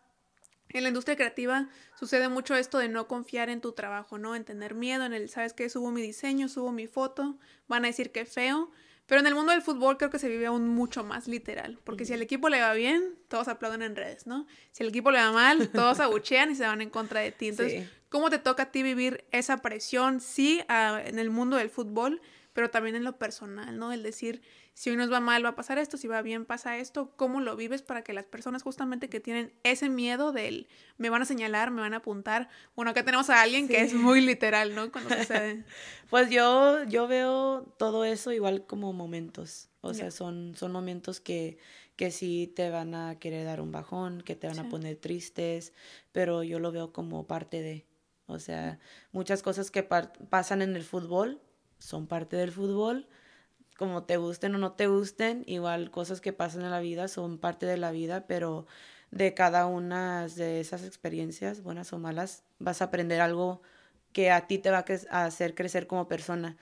en 0.69 0.83
la 0.83 0.89
industria 0.89 1.15
creativa 1.15 1.69
sucede 1.97 2.27
mucho 2.27 2.55
esto 2.55 2.79
de 2.79 2.89
no 2.89 3.07
confiar 3.07 3.49
en 3.49 3.61
tu 3.61 3.73
trabajo, 3.73 4.17
¿no? 4.17 4.35
En 4.35 4.43
tener 4.43 4.73
miedo, 4.73 5.05
en 5.05 5.13
el, 5.13 5.29
¿sabes 5.29 5.53
qué? 5.53 5.69
Subo 5.69 5.91
mi 5.91 6.01
diseño, 6.01 6.49
subo 6.49 6.71
mi 6.71 6.87
foto, 6.87 7.37
van 7.67 7.85
a 7.85 7.87
decir 7.87 8.11
que 8.11 8.25
feo. 8.25 8.71
Pero 9.05 9.21
en 9.21 9.27
el 9.27 9.35
mundo 9.35 9.51
del 9.51 9.61
fútbol 9.61 9.97
creo 9.97 10.09
que 10.09 10.17
se 10.17 10.27
vive 10.27 10.47
aún 10.47 10.67
mucho 10.67 11.03
más 11.03 11.27
literal, 11.27 11.79
porque 11.83 12.05
si 12.05 12.13
al 12.13 12.23
equipo 12.23 12.49
le 12.49 12.59
va 12.59 12.73
bien, 12.73 13.15
todos 13.27 13.47
aplauden 13.47 13.83
en 13.83 13.95
redes, 13.95 14.25
¿no? 14.25 14.47
Si 14.71 14.81
al 14.81 14.89
equipo 14.89 15.11
le 15.11 15.19
va 15.19 15.31
mal, 15.31 15.69
todos 15.69 15.99
abuchean 15.99 16.49
y 16.49 16.55
se 16.55 16.65
van 16.65 16.81
en 16.81 16.89
contra 16.89 17.19
de 17.19 17.31
ti. 17.31 17.49
Entonces, 17.49 17.87
¿cómo 18.09 18.31
te 18.31 18.39
toca 18.39 18.63
a 18.63 18.71
ti 18.71 18.81
vivir 18.81 19.23
esa 19.31 19.57
presión, 19.57 20.21
sí, 20.21 20.63
en 20.67 21.19
el 21.19 21.29
mundo 21.29 21.57
del 21.57 21.69
fútbol, 21.69 22.19
pero 22.55 22.69
también 22.69 22.95
en 22.95 23.03
lo 23.03 23.17
personal, 23.17 23.77
¿no? 23.77 23.91
El 23.91 24.01
decir, 24.01 24.41
si 24.73 24.89
hoy 24.89 24.95
nos 24.95 25.11
va 25.11 25.19
mal 25.19 25.43
va 25.43 25.49
a 25.49 25.55
pasar 25.55 25.77
esto, 25.77 25.97
si 25.97 26.07
va 26.07 26.21
bien 26.21 26.45
pasa 26.45 26.77
esto, 26.77 27.11
¿cómo 27.17 27.41
lo 27.41 27.57
vives 27.57 27.81
para 27.81 28.01
que 28.01 28.13
las 28.13 28.23
personas 28.23 28.63
justamente 28.63 29.09
que 29.09 29.19
tienen 29.19 29.51
ese 29.63 29.89
miedo 29.89 30.31
del 30.31 30.69
me 30.97 31.09
van 31.09 31.21
a 31.21 31.25
señalar, 31.25 31.69
me 31.69 31.81
van 31.81 31.93
a 31.93 31.97
apuntar, 31.97 32.47
bueno, 32.73 32.91
acá 32.91 33.03
tenemos 33.03 33.29
a 33.29 33.41
alguien 33.41 33.67
que 33.67 33.81
es 33.81 33.93
muy 33.93 34.21
literal, 34.21 34.73
¿no? 34.73 34.89
Cuando 34.89 35.13
sucede. 35.13 35.65
pues 36.09 36.29
yo, 36.29 36.81
yo 36.85 37.09
veo 37.09 37.63
todo 37.77 38.05
eso 38.05 38.31
igual 38.31 38.65
como 38.65 38.93
momentos, 38.93 39.67
o 39.81 39.93
sea, 39.93 40.09
son, 40.09 40.55
son 40.55 40.71
momentos 40.71 41.19
que, 41.19 41.57
que 41.97 42.09
sí 42.09 42.53
te 42.55 42.69
van 42.69 42.95
a 42.95 43.19
querer 43.19 43.43
dar 43.43 43.59
un 43.59 43.73
bajón, 43.73 44.21
que 44.21 44.37
te 44.37 44.47
van 44.47 44.59
a 44.59 44.69
poner 44.69 44.95
tristes, 44.95 45.73
pero 46.13 46.41
yo 46.41 46.59
lo 46.59 46.71
veo 46.71 46.93
como 46.93 47.27
parte 47.27 47.61
de, 47.61 47.85
o 48.27 48.39
sea, 48.39 48.79
muchas 49.11 49.43
cosas 49.43 49.71
que 49.71 49.83
pasan 49.83 50.61
en 50.61 50.77
el 50.77 50.83
fútbol 50.85 51.41
son 51.85 52.07
parte 52.07 52.35
del 52.35 52.51
fútbol, 52.51 53.07
como 53.77 54.03
te 54.03 54.17
gusten 54.17 54.55
o 54.55 54.57
no 54.57 54.73
te 54.73 54.87
gusten, 54.87 55.43
igual 55.47 55.91
cosas 55.91 56.21
que 56.21 56.33
pasan 56.33 56.63
en 56.63 56.71
la 56.71 56.79
vida 56.79 57.07
son 57.07 57.37
parte 57.37 57.65
de 57.65 57.77
la 57.77 57.91
vida, 57.91 58.25
pero 58.27 58.65
de 59.11 59.33
cada 59.33 59.65
una 59.67 60.27
de 60.27 60.59
esas 60.59 60.83
experiencias, 60.83 61.61
buenas 61.61 61.93
o 61.93 61.99
malas, 61.99 62.43
vas 62.59 62.81
a 62.81 62.85
aprender 62.85 63.21
algo 63.21 63.61
que 64.13 64.31
a 64.31 64.47
ti 64.47 64.59
te 64.59 64.71
va 64.71 64.85
a 65.09 65.25
hacer 65.25 65.55
crecer 65.55 65.87
como 65.87 66.07
persona. 66.07 66.57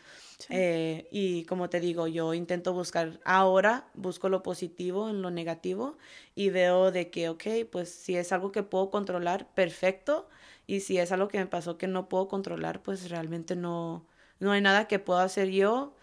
Eh, 0.49 1.07
y 1.11 1.45
como 1.45 1.69
te 1.69 1.79
digo, 1.79 2.07
yo 2.07 2.33
intento 2.33 2.73
buscar, 2.73 3.19
ahora 3.23 3.87
busco 3.93 4.27
lo 4.27 4.43
positivo 4.43 5.09
en 5.09 5.21
lo 5.21 5.29
negativo 5.31 5.97
y 6.35 6.49
veo 6.49 6.91
de 6.91 7.11
que, 7.11 7.29
ok, 7.29 7.43
pues 7.71 7.89
si 7.89 8.17
es 8.17 8.31
algo 8.31 8.51
que 8.51 8.63
puedo 8.63 8.89
controlar, 8.89 9.47
perfecto. 9.53 10.27
Y 10.65 10.79
si 10.81 10.97
es 10.97 11.11
algo 11.11 11.27
que 11.27 11.37
me 11.39 11.45
pasó 11.47 11.77
que 11.77 11.87
no 11.87 12.09
puedo 12.09 12.27
controlar, 12.27 12.81
pues 12.81 13.09
realmente 13.09 13.55
no, 13.55 14.05
no 14.39 14.51
hay 14.51 14.61
nada 14.61 14.87
que 14.87 14.99
pueda 14.99 15.23
hacer 15.23 15.49
yo, 15.49 15.95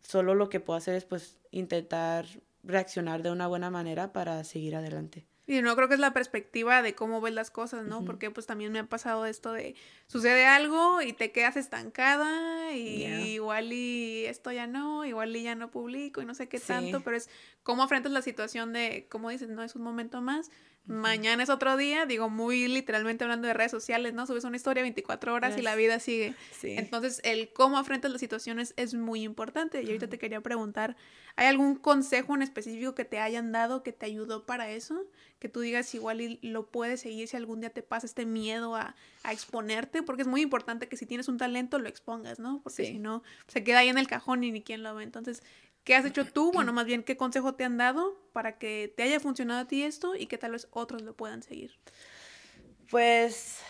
solo 0.00 0.34
lo 0.34 0.48
que 0.48 0.60
puedo 0.60 0.76
hacer 0.76 0.94
es 0.94 1.04
pues 1.04 1.38
intentar 1.50 2.26
reaccionar 2.62 3.22
de 3.22 3.30
una 3.30 3.46
buena 3.46 3.70
manera 3.70 4.12
para 4.12 4.42
seguir 4.44 4.76
adelante. 4.76 5.26
Y 5.48 5.62
no 5.62 5.76
creo 5.76 5.86
que 5.86 5.94
es 5.94 6.00
la 6.00 6.12
perspectiva 6.12 6.82
de 6.82 6.96
cómo 6.96 7.20
ves 7.20 7.32
las 7.32 7.52
cosas, 7.52 7.86
¿no? 7.86 8.04
Porque 8.04 8.32
pues 8.32 8.46
también 8.46 8.72
me 8.72 8.80
ha 8.80 8.86
pasado 8.86 9.26
esto 9.26 9.52
de 9.52 9.76
sucede 10.08 10.44
algo 10.44 11.00
y 11.02 11.12
te 11.12 11.30
quedas 11.30 11.56
estancada 11.56 12.72
y 12.72 13.04
igual 13.04 13.72
y 13.72 14.24
esto 14.26 14.50
ya 14.50 14.66
no, 14.66 15.04
igual 15.04 15.36
y 15.36 15.44
ya 15.44 15.54
no 15.54 15.70
publico 15.70 16.20
y 16.20 16.26
no 16.26 16.34
sé 16.34 16.48
qué 16.48 16.58
tanto, 16.58 17.02
pero 17.04 17.16
es 17.16 17.30
cómo 17.62 17.84
afrontas 17.84 18.10
la 18.10 18.22
situación 18.22 18.72
de, 18.72 19.06
como 19.08 19.30
dices, 19.30 19.48
no 19.48 19.62
es 19.62 19.76
un 19.76 19.82
momento 19.82 20.20
más, 20.20 20.50
Mañana 20.86 21.42
es 21.42 21.50
otro 21.50 21.76
día, 21.76 22.06
digo, 22.06 22.30
muy 22.30 22.68
literalmente 22.68 23.24
hablando 23.24 23.48
de 23.48 23.54
redes 23.54 23.72
sociales, 23.72 24.14
¿no? 24.14 24.24
Subes 24.24 24.44
una 24.44 24.56
historia 24.56 24.82
24 24.82 25.34
horas 25.34 25.58
y 25.58 25.62
la 25.62 25.74
vida 25.74 25.98
sigue. 25.98 26.34
Entonces, 26.62 27.20
el 27.24 27.52
cómo 27.52 27.76
afrontas 27.76 28.10
las 28.12 28.20
situaciones 28.20 28.72
es 28.76 28.94
muy 28.94 29.22
importante. 29.22 29.82
Y 29.82 29.86
ahorita 29.86 30.08
te 30.08 30.18
quería 30.18 30.40
preguntar, 30.40 30.96
¿hay 31.34 31.48
algún 31.48 31.74
consejo 31.74 32.36
en 32.36 32.42
específico 32.42 32.94
que 32.94 33.04
te 33.04 33.18
hayan 33.18 33.50
dado 33.50 33.82
que 33.82 33.92
te 33.92 34.06
ayudó 34.06 34.46
para 34.46 34.70
eso? 34.70 35.04
Que 35.40 35.48
tú 35.48 35.58
digas 35.58 35.92
igual 35.94 36.20
y 36.20 36.38
lo 36.42 36.66
puedes 36.70 37.00
seguir 37.00 37.26
si 37.26 37.36
algún 37.36 37.60
día 37.60 37.70
te 37.70 37.82
pasa 37.82 38.06
este 38.06 38.24
miedo 38.24 38.76
a, 38.76 38.94
a 39.24 39.32
exponerte, 39.32 40.04
porque 40.04 40.22
es 40.22 40.28
muy 40.28 40.40
importante 40.40 40.88
que 40.88 40.96
si 40.96 41.04
tienes 41.04 41.26
un 41.26 41.36
talento 41.36 41.80
lo 41.80 41.88
expongas, 41.88 42.38
¿no? 42.38 42.60
Porque 42.62 42.86
si 42.86 42.98
no, 43.00 43.24
se 43.48 43.64
queda 43.64 43.80
ahí 43.80 43.88
en 43.88 43.98
el 43.98 44.06
cajón 44.06 44.44
y 44.44 44.52
ni 44.52 44.62
quien 44.62 44.84
lo 44.84 44.94
ve. 44.94 45.02
Entonces, 45.02 45.42
¿Qué 45.86 45.94
has 45.94 46.04
hecho 46.04 46.26
tú? 46.26 46.50
Bueno, 46.52 46.72
más 46.74 46.84
bien, 46.84 47.04
¿qué 47.04 47.16
consejo 47.16 47.54
te 47.54 47.64
han 47.64 47.78
dado 47.78 48.18
para 48.32 48.58
que 48.58 48.92
te 48.94 49.04
haya 49.04 49.20
funcionado 49.20 49.60
a 49.60 49.68
ti 49.68 49.84
esto 49.84 50.16
y 50.16 50.26
que 50.26 50.36
tal 50.36 50.52
vez 50.52 50.66
otros 50.72 51.00
lo 51.00 51.14
puedan 51.14 51.42
seguir? 51.42 51.78
Pues, 52.90 53.60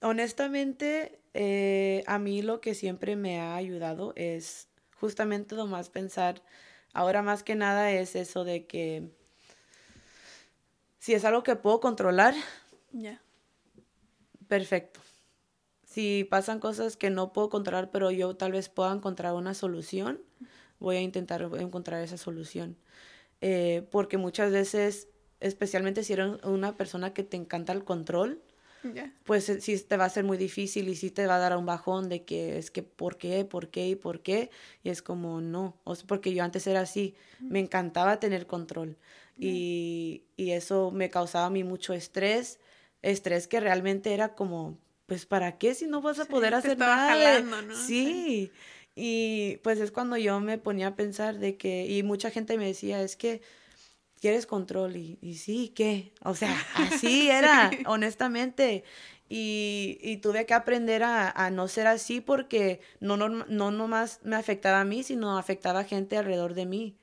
honestamente, 0.00 1.20
eh, 1.34 2.02
a 2.06 2.18
mí 2.18 2.40
lo 2.40 2.62
que 2.62 2.74
siempre 2.74 3.16
me 3.16 3.38
ha 3.38 3.54
ayudado 3.54 4.14
es 4.16 4.68
justamente 4.98 5.54
nomás 5.54 5.90
pensar, 5.90 6.42
ahora 6.94 7.20
más 7.20 7.42
que 7.42 7.54
nada 7.54 7.92
es 7.92 8.16
eso 8.16 8.44
de 8.44 8.66
que 8.66 9.10
si 11.00 11.12
es 11.12 11.24
algo 11.26 11.42
que 11.42 11.54
puedo 11.54 11.80
controlar, 11.80 12.34
ya. 12.92 13.20
Perfecto. 14.48 15.00
Si 15.84 16.24
pasan 16.24 16.60
cosas 16.60 16.96
que 16.96 17.10
no 17.10 17.32
puedo 17.32 17.50
controlar, 17.50 17.90
pero 17.90 18.10
yo 18.10 18.36
tal 18.36 18.52
vez 18.52 18.68
pueda 18.68 18.92
encontrar 18.92 19.34
una 19.34 19.52
solución, 19.52 20.22
voy 20.82 20.96
a 20.96 21.00
intentar 21.00 21.48
encontrar 21.58 22.02
esa 22.02 22.18
solución. 22.18 22.76
Eh, 23.40 23.86
porque 23.90 24.18
muchas 24.18 24.52
veces, 24.52 25.08
especialmente 25.40 26.04
si 26.04 26.12
eres 26.12 26.42
una 26.44 26.76
persona 26.76 27.14
que 27.14 27.22
te 27.22 27.36
encanta 27.36 27.72
el 27.72 27.84
control, 27.84 28.42
pues 29.24 29.48
eh, 29.48 29.60
sí 29.60 29.78
te 29.78 29.96
va 29.96 30.06
a 30.06 30.10
ser 30.10 30.24
muy 30.24 30.36
difícil 30.36 30.88
y 30.88 30.96
sí 30.96 31.10
te 31.10 31.26
va 31.26 31.36
a 31.36 31.38
dar 31.38 31.56
un 31.56 31.64
bajón 31.64 32.08
de 32.08 32.24
que 32.24 32.58
es 32.58 32.72
que 32.72 32.82
¿por 32.82 33.16
qué? 33.16 33.44
¿por 33.44 33.68
qué? 33.68 33.88
¿y 33.88 33.94
por 33.94 34.22
qué? 34.22 34.50
Y 34.82 34.90
es 34.90 35.02
como 35.02 35.40
no, 35.40 35.76
o 35.84 35.94
sea, 35.94 36.06
porque 36.06 36.34
yo 36.34 36.42
antes 36.42 36.66
era 36.66 36.80
así, 36.80 37.14
me 37.40 37.60
encantaba 37.60 38.18
tener 38.18 38.46
control 38.46 38.96
y, 39.38 40.24
y 40.36 40.50
eso 40.50 40.90
me 40.90 41.10
causaba 41.10 41.46
a 41.46 41.50
mí 41.50 41.62
mucho 41.64 41.94
estrés, 41.94 42.58
estrés 43.02 43.46
que 43.46 43.60
realmente 43.60 44.14
era 44.14 44.34
como, 44.34 44.78
pues 45.06 45.26
¿para 45.26 45.58
qué 45.58 45.74
si 45.74 45.86
no 45.86 46.00
vas 46.00 46.18
a 46.18 46.24
poder 46.24 46.54
hacer 46.54 46.76
nada? 46.78 47.40
¿no? 47.40 47.76
Sí. 47.76 48.50
Y 48.94 49.58
pues 49.62 49.78
es 49.80 49.90
cuando 49.90 50.16
yo 50.16 50.40
me 50.40 50.58
ponía 50.58 50.88
a 50.88 50.96
pensar 50.96 51.38
de 51.38 51.56
que, 51.56 51.86
y 51.86 52.02
mucha 52.02 52.30
gente 52.30 52.58
me 52.58 52.66
decía, 52.66 53.02
es 53.02 53.16
que 53.16 53.40
quieres 54.20 54.46
control 54.46 54.96
y, 54.96 55.18
y 55.20 55.34
sí, 55.36 55.72
¿qué? 55.74 56.12
O 56.22 56.34
sea, 56.34 56.54
así 56.74 57.30
era, 57.30 57.70
honestamente. 57.86 58.84
Y, 59.28 59.98
y, 60.02 60.18
tuve 60.18 60.44
que 60.44 60.52
aprender 60.52 61.02
a, 61.02 61.30
a, 61.30 61.50
no 61.50 61.66
ser 61.66 61.86
así 61.86 62.20
porque 62.20 62.80
no, 63.00 63.16
no, 63.16 63.28
no 63.30 63.70
nomás 63.70 64.20
me 64.24 64.36
afectaba 64.36 64.80
a 64.82 64.84
mí, 64.84 65.02
sino 65.04 65.38
afectaba 65.38 65.80
a 65.80 65.84
gente 65.84 66.18
alrededor 66.18 66.52
de 66.52 66.66
mí. 66.66 66.98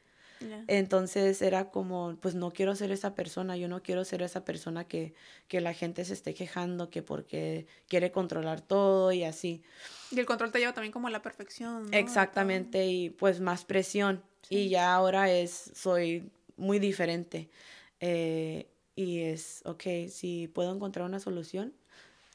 Entonces 0.68 1.42
era 1.42 1.70
como, 1.70 2.16
pues 2.22 2.36
no 2.36 2.52
quiero 2.52 2.76
ser 2.76 2.92
esa 2.92 3.16
persona, 3.16 3.58
yo 3.58 3.68
no 3.68 3.82
quiero 3.82 4.06
ser 4.06 4.22
esa 4.22 4.46
persona 4.46 4.86
que, 4.86 5.14
que 5.48 5.62
la 5.62 5.74
gente 5.74 6.06
se 6.06 6.14
esté 6.14 6.34
quejando, 6.34 6.90
que 6.90 7.02
porque 7.02 7.66
quiere 7.88 8.12
controlar 8.12 8.62
todo 8.62 9.12
y 9.12 9.24
así. 9.24 9.62
Y 10.12 10.20
el 10.20 10.26
control 10.26 10.52
te 10.52 10.60
lleva 10.60 10.74
también 10.74 10.92
como 10.92 11.08
a 11.08 11.12
la 11.12 11.22
perfección. 11.22 11.94
Exactamente, 11.94 12.86
y 12.88 13.10
pues 13.10 13.40
más 13.40 13.66
presión. 13.66 14.24
Y 14.50 14.70
ya 14.70 14.94
ahora 14.94 15.32
es, 15.32 15.72
soy 15.76 16.30
muy 16.58 16.80
diferente. 16.80 17.50
Eh, 18.00 18.68
y 18.96 19.22
es, 19.22 19.62
ok, 19.66 19.84
si 20.10 20.48
puedo 20.48 20.74
encontrar 20.74 21.06
una 21.06 21.20
solución, 21.20 21.74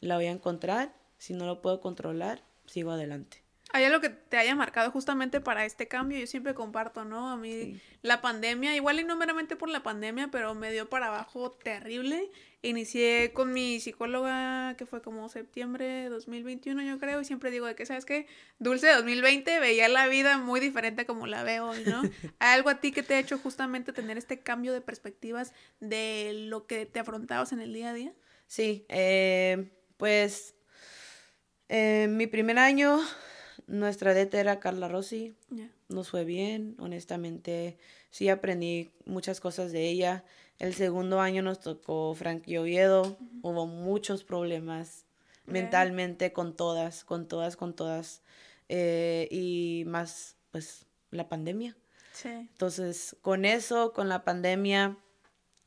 la 0.00 0.16
voy 0.16 0.26
a 0.26 0.30
encontrar. 0.30 0.94
Si 1.18 1.32
no 1.32 1.46
lo 1.46 1.62
puedo 1.62 1.80
controlar, 1.80 2.42
sigo 2.66 2.90
adelante. 2.90 3.43
¿Hay 3.72 3.84
algo 3.84 4.00
que 4.00 4.10
te 4.10 4.36
haya 4.36 4.54
marcado 4.54 4.90
justamente 4.90 5.40
para 5.40 5.64
este 5.64 5.88
cambio? 5.88 6.18
Yo 6.18 6.26
siempre 6.26 6.54
comparto, 6.54 7.04
¿no? 7.04 7.30
A 7.30 7.36
mí 7.36 7.80
la 8.02 8.20
pandemia, 8.20 8.76
igual 8.76 9.00
y 9.00 9.04
no 9.04 9.16
meramente 9.16 9.56
por 9.56 9.68
la 9.68 9.82
pandemia, 9.82 10.28
pero 10.30 10.54
me 10.54 10.70
dio 10.70 10.88
para 10.88 11.06
abajo 11.06 11.50
terrible. 11.50 12.30
Inicié 12.62 13.32
con 13.32 13.52
mi 13.52 13.80
psicóloga, 13.80 14.76
que 14.76 14.86
fue 14.86 15.02
como 15.02 15.28
septiembre 15.28 15.84
de 15.84 16.08
2021, 16.08 16.82
yo 16.82 16.98
creo, 16.98 17.20
y 17.20 17.24
siempre 17.24 17.50
digo 17.50 17.66
de 17.66 17.74
que, 17.74 17.84
¿sabes 17.84 18.04
qué? 18.04 18.26
Dulce 18.58 18.92
2020 18.92 19.58
veía 19.58 19.88
la 19.88 20.06
vida 20.06 20.38
muy 20.38 20.60
diferente 20.60 21.04
como 21.04 21.26
la 21.26 21.42
veo 21.42 21.70
hoy, 21.70 21.82
¿no? 21.84 22.02
¿Hay 22.38 22.54
algo 22.58 22.70
a 22.70 22.80
ti 22.80 22.92
que 22.92 23.02
te 23.02 23.14
ha 23.14 23.18
hecho 23.18 23.38
justamente 23.38 23.92
tener 23.92 24.18
este 24.18 24.40
cambio 24.40 24.72
de 24.72 24.82
perspectivas 24.82 25.52
de 25.80 26.32
lo 26.48 26.66
que 26.66 26.86
te 26.86 27.00
afrontabas 27.00 27.52
en 27.52 27.60
el 27.60 27.72
día 27.72 27.90
a 27.90 27.94
día? 27.94 28.12
Sí, 28.46 28.86
eh, 28.88 29.72
pues 29.96 30.54
en 31.68 32.16
mi 32.16 32.26
primer 32.26 32.58
año 32.58 33.00
nuestra 33.66 34.14
DT 34.14 34.34
era 34.34 34.60
Carla 34.60 34.88
Rossi. 34.88 35.34
Nos 35.88 36.10
fue 36.10 36.24
bien, 36.24 36.76
honestamente. 36.78 37.78
Sí 38.10 38.28
aprendí 38.28 38.90
muchas 39.06 39.40
cosas 39.40 39.72
de 39.72 39.88
ella. 39.88 40.24
El 40.58 40.74
segundo 40.74 41.20
año 41.20 41.42
nos 41.42 41.60
tocó 41.60 42.14
Frank 42.14 42.44
Oviedo. 42.46 43.16
Hubo 43.42 43.66
muchos 43.66 44.24
problemas 44.24 45.06
mentalmente 45.46 46.32
con 46.32 46.56
todas, 46.56 47.04
con 47.04 47.26
todas, 47.26 47.56
con 47.56 47.74
todas. 47.74 48.22
Eh, 48.68 49.28
y 49.30 49.84
más, 49.86 50.36
pues, 50.50 50.86
la 51.10 51.28
pandemia. 51.28 51.76
Sí. 52.12 52.28
Entonces, 52.28 53.16
con 53.22 53.44
eso, 53.44 53.92
con 53.92 54.08
la 54.08 54.24
pandemia, 54.24 54.96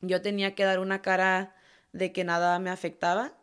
yo 0.00 0.22
tenía 0.22 0.54
que 0.54 0.64
dar 0.64 0.78
una 0.78 1.02
cara 1.02 1.54
de 1.92 2.12
que 2.12 2.24
nada 2.24 2.58
me 2.58 2.70
afectaba 2.70 3.34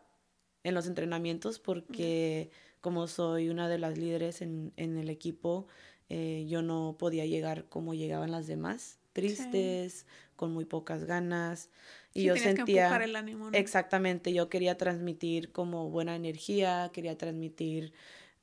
en 0.64 0.74
los 0.74 0.86
entrenamientos 0.86 1.58
porque 1.58 2.50
como 2.86 3.08
soy 3.08 3.48
una 3.48 3.68
de 3.68 3.78
las 3.78 3.98
líderes 3.98 4.42
en, 4.42 4.72
el 4.76 5.10
equipo, 5.10 5.66
eh, 6.08 6.46
yo 6.48 6.62
no 6.62 6.94
podía 6.96 7.26
llegar 7.26 7.64
como 7.64 7.94
llegaban 7.94 8.30
las 8.30 8.46
demás, 8.46 9.00
tristes, 9.12 10.06
con 10.36 10.52
muy 10.52 10.66
pocas 10.66 11.02
ganas. 11.02 11.68
Y 12.14 12.22
yo 12.22 12.36
sentía... 12.36 12.96
el 13.02 13.16
ánimo, 13.16 13.50
Exactamente, 13.52 14.32
yo 14.32 14.48
quería 14.48 14.76
transmitir 14.76 15.50
como 15.50 15.90
buena 15.90 16.14
energía, 16.14 16.92
quería 16.92 17.18
transmitir 17.18 17.92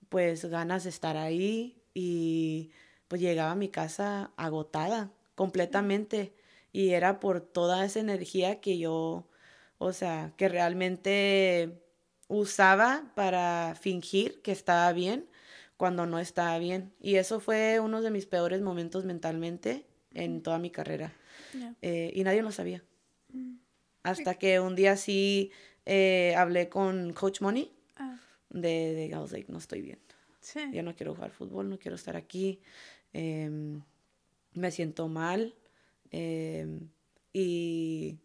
pues 0.10 0.44
ganas 0.44 0.84
de 0.84 0.90
estar 0.90 1.16
ahí 1.16 1.78
y 1.94 2.72
pues 3.08 3.22
llegaba 3.22 3.52
a 3.52 3.56
mi 3.56 3.70
casa 3.70 4.34
agotada 4.36 5.14
completamente 5.36 6.34
y 6.74 6.90
era 6.90 7.22
por 7.22 7.40
toda 7.40 7.86
esa 7.86 8.02
energía 8.02 8.60
que 8.60 8.78
yo, 8.78 9.26
o 9.78 9.94
sea, 9.94 10.34
que 10.36 10.50
realmente 10.50 11.83
usaba 12.34 13.12
para 13.16 13.76
fingir 13.80 14.42
que 14.42 14.52
estaba 14.52 14.92
bien 14.92 15.28
cuando 15.78 16.06
no 16.06 16.20
estaba 16.20 16.58
bien. 16.58 16.92
Y 17.00 17.16
eso 17.16 17.40
fue 17.40 17.80
uno 17.80 18.02
de 18.02 18.10
mis 18.10 18.26
peores 18.26 18.62
momentos 18.62 19.06
mentalmente 19.06 19.86
en 20.14 20.42
toda 20.42 20.58
mi 20.58 20.72
carrera. 20.72 21.14
Eh, 21.82 22.12
y 22.16 22.24
nadie 22.24 22.42
lo 22.42 22.52
sabía. 22.52 22.84
Mm. 23.30 23.58
Hasta 24.02 24.36
que 24.36 24.60
un 24.60 24.76
día 24.76 24.98
sí 24.98 25.52
eh, 25.86 26.34
hablé 26.36 26.70
con 26.70 27.14
Coach 27.14 27.42
Money 27.42 27.72
ah. 27.98 28.20
de, 28.50 28.94
de, 28.94 29.06
I 29.08 29.14
was 29.14 29.32
like, 29.32 29.52
no 29.52 29.60
estoy 29.60 29.82
bien. 29.82 30.00
Sí. 30.42 30.60
Yo 30.74 30.84
no 30.84 30.96
quiero 30.96 31.14
jugar 31.14 31.32
fútbol, 31.32 31.70
no 31.70 31.78
quiero 31.78 31.96
estar 31.96 32.18
aquí. 32.18 32.60
Em, 33.14 33.82
me 34.54 34.72
siento 34.72 35.08
mal. 35.08 35.56
Em, 36.12 36.90
y, 37.32 38.18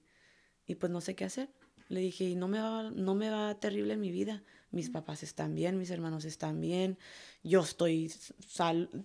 y 0.67 0.75
pues 0.75 0.91
no 0.91 1.01
sé 1.01 1.15
qué 1.15 1.27
hacer. 1.27 1.49
Le 1.89 2.01
dije, 2.01 2.25
y 2.25 2.35
no 2.35 2.49
me 2.49 2.61
va, 2.61 2.91
no 2.91 3.15
me 3.15 3.31
va 3.31 3.55
terrible 3.59 3.95
en 3.95 4.01
mi 4.01 4.11
vida. 4.11 4.43
Mis 4.71 4.91
papás 4.91 5.23
están 5.23 5.55
bien, 5.55 5.79
mis 5.79 5.91
hermanos 5.91 6.27
están 6.27 6.61
bien, 6.61 6.99
yo 7.43 7.63
estoy, 7.63 8.13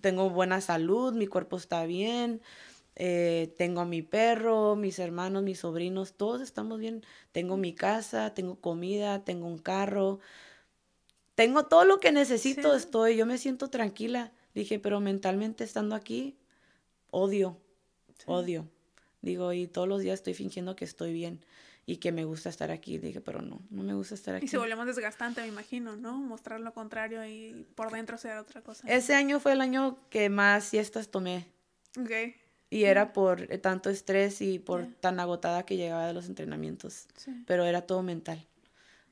tengo 0.02 0.28
buena 0.28 0.60
salud, 0.60 1.14
mi 1.14 1.26
cuerpo 1.26 1.56
está 1.56 1.86
bien, 1.86 2.42
eh, 2.96 3.54
tengo 3.56 3.80
a 3.80 3.86
mi 3.86 4.02
perro, 4.02 4.76
mis 4.76 4.98
hermanos, 4.98 5.42
mis 5.42 5.60
sobrinos, 5.60 6.14
todos 6.14 6.40
estamos 6.40 6.78
bien. 6.78 7.02
Tengo 7.32 7.56
mi 7.56 7.74
casa, 7.74 8.34
tengo 8.34 8.60
comida, 8.60 9.24
tengo 9.24 9.46
un 9.46 9.58
carro, 9.58 10.20
tengo 11.34 11.66
todo 11.66 11.84
lo 11.84 11.98
que 11.98 12.12
necesito, 12.12 12.74
estoy, 12.74 13.16
yo 13.16 13.26
me 13.26 13.38
siento 13.38 13.68
tranquila. 13.68 14.32
Dije, 14.54 14.78
pero 14.78 15.00
mentalmente 15.00 15.64
estando 15.64 15.96
aquí, 15.96 16.36
odio, 17.10 17.58
odio. 18.26 18.68
Digo, 19.20 19.52
y 19.52 19.66
todos 19.66 19.88
los 19.88 20.02
días 20.02 20.20
estoy 20.20 20.34
fingiendo 20.34 20.76
que 20.76 20.84
estoy 20.84 21.12
bien 21.12 21.44
y 21.86 21.96
que 21.98 22.12
me 22.12 22.24
gusta 22.24 22.48
estar 22.48 22.70
aquí. 22.70 22.98
Dije, 22.98 23.20
pero 23.20 23.42
no, 23.42 23.60
no 23.70 23.82
me 23.82 23.94
gusta 23.94 24.14
estar 24.14 24.34
aquí. 24.34 24.46
Y 24.46 24.48
se 24.48 24.58
volvió 24.58 24.76
más 24.76 24.86
desgastante, 24.86 25.40
me 25.42 25.48
imagino, 25.48 25.96
¿no? 25.96 26.16
Mostrar 26.16 26.60
lo 26.60 26.72
contrario 26.72 27.24
y 27.26 27.66
por 27.74 27.92
dentro 27.92 28.18
ser 28.18 28.38
otra 28.38 28.62
cosa. 28.62 28.88
Ese 28.88 29.14
año 29.14 29.40
fue 29.40 29.52
el 29.52 29.60
año 29.60 29.98
que 30.10 30.28
más 30.30 30.64
siestas 30.64 31.08
tomé. 31.10 31.46
Ok. 31.98 32.10
Y 32.70 32.84
era 32.84 33.12
por 33.12 33.52
eh, 33.52 33.58
tanto 33.58 33.90
estrés 33.90 34.40
y 34.40 34.58
por 34.58 34.86
tan 35.00 35.20
agotada 35.20 35.64
que 35.64 35.76
llegaba 35.76 36.06
de 36.06 36.14
los 36.14 36.26
entrenamientos. 36.26 37.06
Sí. 37.16 37.44
Pero 37.46 37.64
era 37.64 37.82
todo 37.82 38.02
mental. 38.02 38.46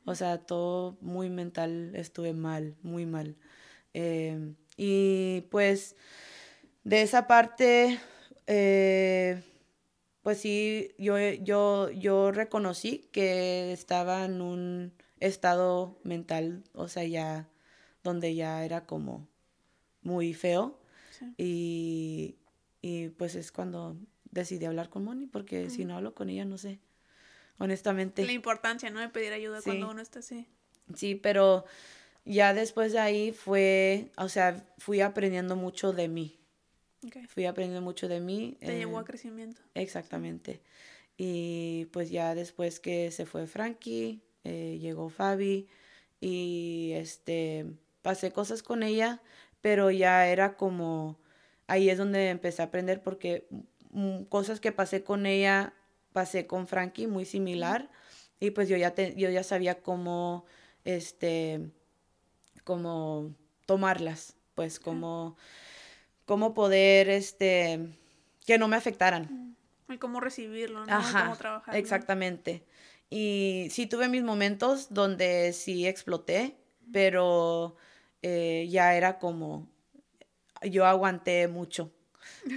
O 0.05 0.15
sea, 0.15 0.39
todo 0.39 0.97
muy 1.01 1.31
mental, 1.31 1.93
estuve 1.95 2.33
mal, 2.33 2.75
muy 2.83 3.07
mal. 3.07 3.37
Eh, 3.95 4.55
y 4.77 5.43
pues 5.51 5.95
de 6.83 7.03
esa 7.03 7.27
parte, 7.29 8.01
eh, 8.47 9.43
pues 10.23 10.39
sí, 10.39 10.95
yo, 10.99 11.19
yo, 11.19 11.91
yo 11.91 12.31
reconocí 12.31 13.09
que 13.13 13.73
estaba 13.73 14.25
en 14.25 14.41
un 14.41 14.93
estado 15.19 15.99
mental, 16.05 16.63
o 16.75 16.89
sea, 16.89 17.05
ya, 17.05 17.49
donde 18.05 18.35
ya 18.35 18.65
era 18.65 18.87
como 18.87 19.29
muy 20.03 20.35
feo. 20.35 20.79
Y, 21.37 22.37
y, 22.81 23.09
pues 23.11 23.37
es 23.37 23.53
cuando 23.53 23.97
decidí 24.31 24.65
hablar 24.65 24.89
con 24.89 25.05
Moni, 25.05 25.27
porque 25.27 25.71
si 25.71 25.85
no 25.85 25.97
hablo 25.97 26.15
con 26.15 26.31
ella, 26.31 26.45
no 26.45 26.59
sé, 26.59 26.81
honestamente. 27.59 28.25
La 28.25 28.33
importancia, 28.33 28.91
¿no? 28.91 28.99
De 28.99 29.09
pedir 29.09 29.33
ayuda 29.33 29.61
cuando 29.63 29.91
uno 29.91 30.01
está 30.01 30.19
así. 30.19 30.49
Sí, 30.95 31.15
pero 31.15 31.65
ya 32.25 32.55
después 32.55 32.93
de 32.93 32.99
ahí 32.99 33.33
fue, 33.33 34.11
o 34.17 34.29
sea, 34.29 34.67
fui 34.79 35.01
aprendiendo 35.01 35.55
mucho 35.55 35.93
de 35.93 36.09
mí. 36.09 36.42
Fui 37.29 37.47
aprendiendo 37.47 37.83
mucho 37.83 38.09
de 38.09 38.21
mí. 38.21 38.57
Te 38.61 38.77
llevó 38.79 38.99
a 38.99 39.05
crecimiento. 39.05 39.61
Exactamente. 39.75 40.61
Y 41.17 41.87
pues 41.93 42.11
ya 42.11 42.35
después 42.35 42.81
que 42.81 43.11
se 43.11 43.27
fue 43.27 43.47
Frankie, 43.47 44.23
eh, 44.45 44.79
llegó 44.81 45.09
Fabi 45.09 45.69
y 46.21 46.93
este, 46.95 47.67
pasé 48.03 48.33
cosas 48.33 48.63
con 48.63 48.83
ella, 48.83 49.21
pero 49.61 49.91
ya 49.91 50.27
era 50.27 50.57
como, 50.57 51.19
ahí 51.67 51.91
es 51.91 51.99
donde 51.99 52.31
empecé 52.31 52.63
a 52.63 52.67
aprender 52.67 53.03
porque 53.03 53.47
cosas 54.29 54.61
que 54.61 54.73
pasé 54.73 55.05
con 55.05 55.27
ella, 55.27 55.75
pasé 56.13 56.47
con 56.47 56.67
Frankie 56.67 57.07
muy 57.07 57.25
similar 57.25 57.91
y 58.41 58.51
pues 58.51 58.69
yo 58.69 58.77
ya, 58.77 58.95
yo 58.95 59.31
ya 59.31 59.43
sabía 59.43 59.83
cómo, 59.83 60.45
este, 60.85 61.71
cómo 62.65 63.35
tomarlas, 63.67 64.37
pues 64.55 64.81
como 64.81 65.37
cómo 66.25 66.55
poder, 66.55 67.09
este, 67.09 67.81
que 68.47 68.59
no 68.59 68.69
me 68.69 68.77
afectaran. 68.77 69.57
Y 69.89 69.99
cómo 69.99 70.21
recibirlo, 70.21 70.87
¿no? 70.87 70.93
Ajá, 70.93 71.25
cómo 71.25 71.37
trabajar. 71.37 71.77
Exactamente. 71.77 72.65
Y 73.11 73.69
sí 73.71 73.87
tuve 73.87 74.09
mis 74.09 74.23
momentos 74.23 74.95
donde 74.95 75.53
sí 75.53 75.87
exploté, 75.87 76.57
pero 76.93 77.77
eh, 78.23 78.67
ya 78.71 78.95
era 78.95 79.19
como, 79.19 79.69
yo 80.63 80.87
aguanté 80.87 81.47
mucho, 81.49 81.93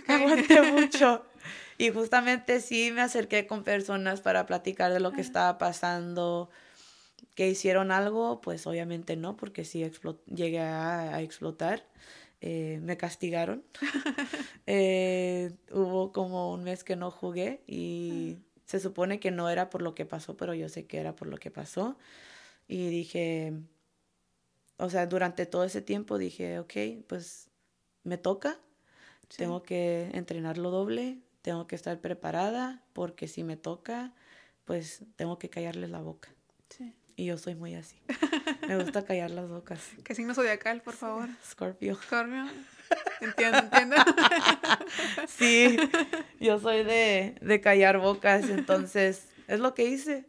aguanté 0.07 0.61
mucho. 0.72 1.26
Y 1.78 1.89
justamente 1.89 2.61
sí 2.61 2.91
me 2.93 3.01
acerqué 3.01 3.47
con 3.47 3.63
personas 3.63 4.22
para 4.22 4.45
platicar 4.45 4.93
de 4.93 5.01
lo 5.01 5.11
que 5.11 5.22
estaba 5.22 5.57
pasando, 5.57 6.49
que 7.36 7.49
hicieron 7.49 7.91
algo, 7.91 8.39
pues 8.39 8.66
obviamente 8.66 9.18
no, 9.18 9.36
porque 9.36 9.66
sí 9.66 9.86
llegué 10.28 10.61
a, 10.61 11.22
explotar. 11.22 11.84
Eh, 12.41 12.79
me 12.83 12.97
castigaron. 12.97 13.63
Eh, 14.67 15.51
hubo 15.71 16.11
como 16.11 16.51
un 16.51 16.63
mes 16.63 16.83
que 16.83 16.95
no 16.95 17.11
jugué 17.11 17.61
y 17.67 18.39
se 18.65 18.79
supone 18.79 19.19
que 19.19 19.29
no 19.29 19.47
era 19.47 19.69
por 19.69 19.83
lo 19.83 19.93
que 19.93 20.07
pasó, 20.07 20.38
pero 20.38 20.55
yo 20.55 20.69
sé 20.69 20.88
que 20.88 20.97
era 20.97 21.15
por 21.15 21.27
lo 21.27 21.38
que 21.38 21.51
pasó. 21.51 21.99
Y 22.67 22.88
dije, 22.89 23.53
o 24.77 24.89
sea, 24.89 25.05
durante 25.05 25.45
todo 25.45 25.63
ese 25.63 25.81
tiempo 25.81 26.17
dije, 26.17 26.59
ok, 26.59 26.73
pues 27.07 27.51
me 28.03 28.17
toca, 28.17 28.59
tengo 29.38 29.63
que 29.63 30.09
entrenarlo 30.13 30.71
doble, 30.71 31.19
tengo 31.41 31.67
que 31.67 31.75
estar 31.75 32.01
preparada, 32.01 32.83
porque 32.93 33.27
si 33.27 33.43
me 33.43 33.55
toca, 33.55 34.13
pues 34.65 35.03
tengo 35.15 35.38
que 35.38 35.49
callarles 35.49 35.91
la 35.91 36.01
boca. 36.01 36.29
Sí. 36.69 36.93
Y 37.16 37.26
yo 37.26 37.38
soy 37.38 37.55
muy 37.55 37.76
así. 37.76 37.95
Me 38.68 38.78
gusta 38.78 39.05
callar 39.05 39.32
las 39.32 39.49
bocas. 39.49 39.82
¿Qué 40.03 40.13
signo 40.16 40.34
zodiacal, 40.34 40.82
por 40.82 40.95
favor? 40.95 41.30
Scorpio. 41.43 41.95
Scorpio. 41.95 42.45
Entiendo, 43.22 43.59
entiendo. 43.59 43.95
sí, 45.28 45.78
yo 46.39 46.59
soy 46.59 46.84
de, 46.84 47.36
de 47.41 47.61
callar 47.61 47.99
bocas, 47.99 48.49
entonces 48.49 49.30
es 49.47 49.59
lo 49.59 49.74
que 49.74 49.86
hice. 49.86 50.28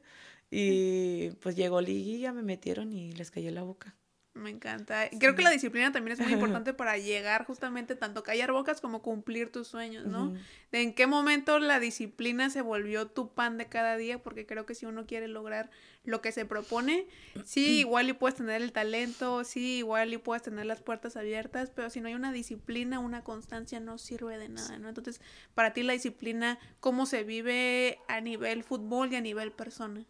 Y 0.51 1.30
pues 1.41 1.57
llegó 1.57 1.80
Liguilla, 1.80 2.32
me 2.32 2.43
metieron 2.43 2.93
y 2.93 3.12
les 3.12 3.30
callé 3.30 3.51
la 3.51 3.62
boca. 3.62 3.95
Me 4.37 4.51
encanta. 4.51 5.09
Creo 5.18 5.34
que 5.34 5.43
la 5.43 5.51
disciplina 5.51 5.93
también 5.93 6.18
es 6.18 6.24
muy 6.24 6.32
importante 6.34 6.74
para 6.74 6.99
llegar 6.99 7.47
justamente 7.47 7.97
tanto 7.97 8.22
callar 8.22 8.53
bocas 8.53 8.80
como 8.80 9.01
cumplir 9.01 9.51
tus 9.51 9.66
sueños, 9.66 10.05
¿no? 10.07 10.34
De 10.70 10.82
en 10.82 10.95
qué 10.95 11.07
momento 11.07 11.59
la 11.59 11.80
disciplina 11.80 12.51
se 12.51 12.61
volvió 12.61 13.07
tu 13.07 13.32
pan 13.32 13.57
de 13.57 13.66
cada 13.66 13.97
día, 13.97 14.22
porque 14.22 14.45
creo 14.45 14.66
que 14.66 14.74
si 14.74 14.84
uno 14.84 15.07
quiere 15.07 15.26
lograr 15.26 15.70
lo 16.05 16.20
que 16.20 16.32
se 16.32 16.45
propone, 16.45 17.07
sí, 17.45 17.78
igual 17.80 18.11
y 18.11 18.12
puedes 18.12 18.37
tener 18.37 18.61
el 18.61 18.72
talento, 18.72 19.43
sí, 19.43 19.78
igual 19.78 20.12
y 20.12 20.18
puedes 20.18 20.43
tener 20.43 20.66
las 20.66 20.82
puertas 20.82 21.16
abiertas, 21.16 21.70
pero 21.74 21.89
si 21.89 22.01
no 22.01 22.09
hay 22.09 22.14
una 22.14 22.30
disciplina, 22.30 22.99
una 22.99 23.24
constancia, 23.24 23.80
no 23.80 23.97
sirve 23.97 24.37
de 24.37 24.51
nada, 24.51 24.78
¿no? 24.78 24.89
Entonces, 24.89 25.20
para 25.55 25.72
ti 25.72 25.82
la 25.82 25.95
disciplina, 25.95 26.59
¿cómo 26.80 27.07
se 27.07 27.24
vive 27.24 27.99
a 28.07 28.20
nivel 28.20 28.64
fútbol 28.64 29.12
y 29.12 29.16
a 29.16 29.20
nivel 29.22 29.51
persona? 29.51 30.05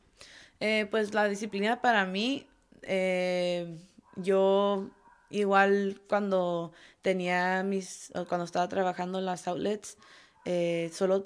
Eh, 0.59 0.89
pues 0.91 1.15
la 1.15 1.29
disciplina 1.29 1.81
para 1.81 2.05
mí... 2.07 2.47
Eh 2.83 3.79
yo 4.17 4.89
igual 5.31 6.01
cuando 6.09 6.73
tenía 7.03 7.63
mis, 7.63 8.13
cuando 8.29 8.45
estaba 8.45 8.69
trabajando 8.69 9.19
en 9.19 9.27
las 9.27 9.47
outlets, 9.49 9.99
eh, 10.45 10.91
solo, 10.93 11.23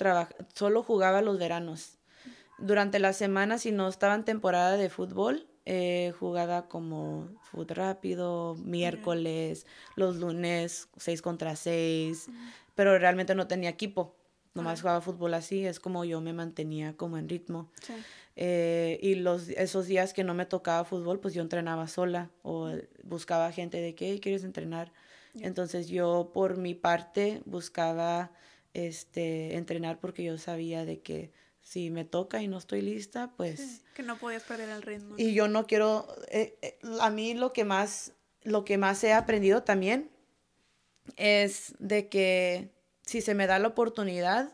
solo 0.55 0.83
jugaba 0.83 1.23
los 1.23 1.39
veranos. 1.39 1.99
Durante 2.59 2.99
la 2.99 3.13
semana, 3.13 3.59
si 3.59 3.73
no 3.73 3.89
estaba 3.89 4.15
en 4.15 4.25
temporada 4.25 4.77
de 4.77 4.91
fútbol, 4.91 5.47
eh, 5.67 6.13
jugaba 6.19 6.69
como 6.69 7.29
fútbol 7.43 7.69
rápido, 7.69 8.57
miércoles, 8.57 9.67
los 9.95 10.17
lunes, 10.17 10.89
seis 10.97 11.23
contra 11.23 11.57
seis, 11.57 12.29
pero 12.75 12.99
realmente 12.99 13.35
no 13.35 13.47
tenía 13.47 13.71
equipo. 13.71 14.15
Nomás 14.55 14.81
jugaba 14.81 15.01
fútbol 15.01 15.35
así, 15.35 15.65
es 15.65 15.79
como 15.79 16.05
yo 16.05 16.21
me 16.21 16.33
mantenía 16.33 16.97
como 16.97 17.19
en 17.19 17.29
ritmo. 17.29 17.71
Eh, 18.35 18.99
y 19.01 19.15
los, 19.15 19.49
esos 19.49 19.87
días 19.87 20.13
que 20.13 20.25
no 20.25 20.35
me 20.35 20.47
tocaba 20.47 20.85
fútbol, 20.85 21.21
pues 21.21 21.35
yo 21.35 21.43
entrenaba 21.43 21.87
sola 21.87 22.31
o 22.43 22.73
buscaba 23.05 23.53
gente 23.53 23.81
de 23.81 23.95
que 23.95 24.19
quieres 24.19 24.43
entrenar. 24.43 24.93
Entonces 25.35 25.89
yo 25.89 26.33
por 26.35 26.57
mi 26.57 26.75
parte 26.75 27.43
buscaba 27.45 28.33
este, 28.75 29.57
entrenar 29.57 30.01
porque 30.01 30.25
yo 30.25 30.37
sabía 30.39 30.85
de 30.85 31.01
que 31.01 31.33
si 31.61 31.91
me 31.91 32.05
toca 32.05 32.43
y 32.43 32.49
no 32.49 32.59
estoy 32.59 32.83
lista, 32.83 33.33
pues... 33.37 33.83
que 33.95 34.03
no 34.03 34.19
podías 34.19 34.43
perder 34.43 34.71
el 34.71 34.83
ritmo. 34.83 35.15
Y 35.17 35.35
yo 35.35 35.47
no 35.47 35.67
quiero, 35.67 36.09
eh, 36.29 36.59
eh, 36.63 36.79
a 37.01 37.11
mí 37.11 37.35
lo 37.35 37.53
que, 37.53 37.65
más, 37.65 38.13
lo 38.43 38.65
que 38.65 38.79
más 38.79 39.05
he 39.05 39.13
aprendido 39.13 39.63
también 39.63 40.11
es 41.17 41.75
de 41.79 42.09
que 42.09 42.71
si 43.11 43.23
se 43.23 43.35
me 43.35 43.49
da 43.49 43.59
la 43.59 43.67
oportunidad, 43.67 44.53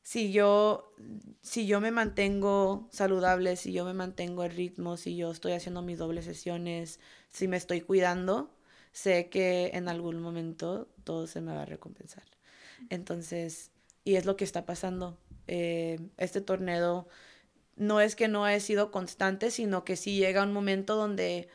si 0.00 0.30
yo, 0.30 0.94
si 1.42 1.66
yo 1.66 1.80
me 1.80 1.90
mantengo 1.90 2.86
saludable, 2.92 3.56
si 3.56 3.72
yo 3.72 3.84
me 3.84 3.94
mantengo 3.94 4.44
el 4.44 4.52
ritmo, 4.52 4.96
si 4.96 5.16
yo 5.16 5.32
estoy 5.32 5.54
haciendo 5.54 5.82
mis 5.82 5.98
dobles 5.98 6.24
sesiones, 6.24 7.00
si 7.30 7.48
me 7.48 7.56
estoy 7.56 7.80
cuidando, 7.80 8.54
sé 8.92 9.28
que 9.28 9.72
en 9.74 9.88
algún 9.88 10.20
momento 10.20 10.86
todo 11.02 11.26
se 11.26 11.40
me 11.40 11.52
va 11.52 11.62
a 11.62 11.64
recompensar. 11.64 12.22
Entonces, 12.90 13.72
y 14.04 14.14
es 14.14 14.24
lo 14.24 14.36
que 14.36 14.44
está 14.44 14.66
pasando. 14.66 15.18
Eh, 15.48 15.98
este 16.16 16.40
torneo 16.40 17.08
no 17.74 18.00
es 18.00 18.14
que 18.14 18.28
no 18.28 18.46
he 18.46 18.60
sido 18.60 18.92
constante, 18.92 19.50
sino 19.50 19.82
que 19.82 19.96
sí 19.96 20.16
llega 20.16 20.44
un 20.44 20.52
momento 20.52 20.94
donde 20.94 21.48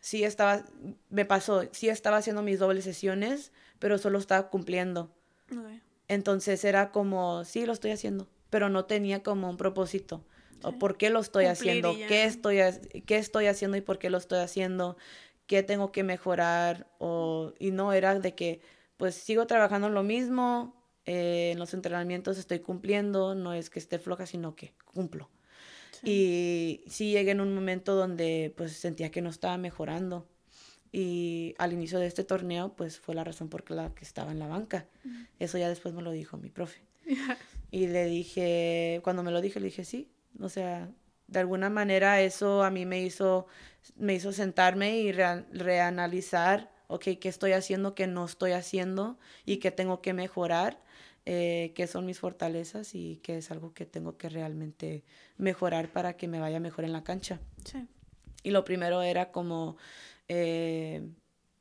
sí 0.00 0.24
estaba, 0.24 0.64
me 1.10 1.26
pasó, 1.26 1.64
sí 1.72 1.90
estaba 1.90 2.16
haciendo 2.16 2.40
mis 2.42 2.58
dobles 2.58 2.84
sesiones, 2.84 3.52
pero 3.78 3.98
solo 3.98 4.18
estaba 4.18 4.48
cumpliendo. 4.48 5.17
Entonces 6.08 6.64
era 6.64 6.90
como, 6.90 7.44
sí, 7.44 7.66
lo 7.66 7.72
estoy 7.72 7.90
haciendo, 7.90 8.28
pero 8.50 8.68
no 8.68 8.86
tenía 8.86 9.22
como 9.22 9.48
un 9.48 9.56
propósito. 9.56 10.24
O 10.62 10.72
por 10.72 10.96
qué 10.96 11.08
lo 11.10 11.20
estoy 11.20 11.44
haciendo, 11.44 11.94
¿Qué 12.08 12.24
estoy, 12.24 12.58
qué 13.06 13.16
estoy 13.16 13.46
haciendo 13.46 13.76
y 13.76 13.80
por 13.80 13.98
qué 13.98 14.10
lo 14.10 14.18
estoy 14.18 14.40
haciendo, 14.40 14.96
qué 15.46 15.62
tengo 15.62 15.92
que 15.92 16.02
mejorar. 16.02 16.88
O, 16.98 17.52
y 17.60 17.70
no 17.70 17.92
era 17.92 18.18
de 18.18 18.34
que, 18.34 18.60
pues 18.96 19.14
sigo 19.14 19.46
trabajando 19.46 19.86
en 19.86 19.94
lo 19.94 20.02
mismo, 20.02 20.74
eh, 21.04 21.50
en 21.52 21.58
los 21.60 21.74
entrenamientos 21.74 22.38
estoy 22.38 22.58
cumpliendo, 22.58 23.36
no 23.36 23.54
es 23.54 23.70
que 23.70 23.78
esté 23.78 23.98
floja, 24.00 24.26
sino 24.26 24.56
que 24.56 24.74
cumplo. 24.84 25.30
Y 26.04 26.82
sí 26.86 27.12
llegué 27.12 27.32
en 27.32 27.40
un 27.40 27.54
momento 27.54 27.94
donde 27.96 28.52
pues 28.56 28.72
sentía 28.72 29.10
que 29.10 29.20
no 29.20 29.30
estaba 29.30 29.58
mejorando 29.58 30.28
y 30.92 31.54
al 31.58 31.72
inicio 31.72 31.98
de 31.98 32.06
este 32.06 32.24
torneo, 32.24 32.74
pues 32.74 32.98
fue 32.98 33.14
la 33.14 33.24
razón 33.24 33.48
por 33.48 33.70
la 33.70 33.94
que 33.94 34.04
estaba 34.04 34.32
en 34.32 34.38
la 34.38 34.46
banca. 34.46 34.86
Eso 35.38 35.58
ya 35.58 35.68
después 35.68 35.94
me 35.94 36.02
lo 36.02 36.10
dijo 36.10 36.36
mi 36.36 36.50
profe. 36.50 36.80
Y 37.70 37.86
le 37.86 38.06
dije, 38.06 39.02
cuando 39.04 39.22
me 39.22 39.30
lo 39.30 39.42
dije, 39.42 39.60
le 39.60 39.66
dije 39.66 39.84
sí. 39.84 40.10
O 40.40 40.48
sea, 40.48 40.90
de 41.26 41.38
alguna 41.38 41.68
manera 41.68 42.20
eso 42.22 42.62
a 42.62 42.70
mí 42.70 42.86
me 42.86 43.02
hizo, 43.02 43.46
me 43.96 44.14
hizo 44.14 44.32
sentarme 44.32 44.98
y 44.98 45.12
reanalizar, 45.12 46.72
ok, 46.86 47.04
qué 47.20 47.28
estoy 47.28 47.52
haciendo, 47.52 47.94
qué 47.94 48.06
no 48.06 48.24
estoy 48.24 48.52
haciendo 48.52 49.18
y 49.44 49.58
qué 49.58 49.70
tengo 49.70 50.00
que 50.00 50.14
mejorar, 50.14 50.80
eh, 51.26 51.72
qué 51.74 51.86
son 51.86 52.06
mis 52.06 52.18
fortalezas 52.18 52.94
y 52.94 53.20
qué 53.22 53.36
es 53.36 53.50
algo 53.50 53.74
que 53.74 53.84
tengo 53.84 54.16
que 54.16 54.30
realmente 54.30 55.04
mejorar 55.36 55.92
para 55.92 56.16
que 56.16 56.26
me 56.26 56.40
vaya 56.40 56.60
mejor 56.60 56.86
en 56.86 56.94
la 56.94 57.04
cancha. 57.04 57.38
Sí. 57.66 57.86
Y 58.42 58.50
lo 58.50 58.64
primero 58.64 59.02
era 59.02 59.30
como 59.30 59.76
eh, 60.28 61.02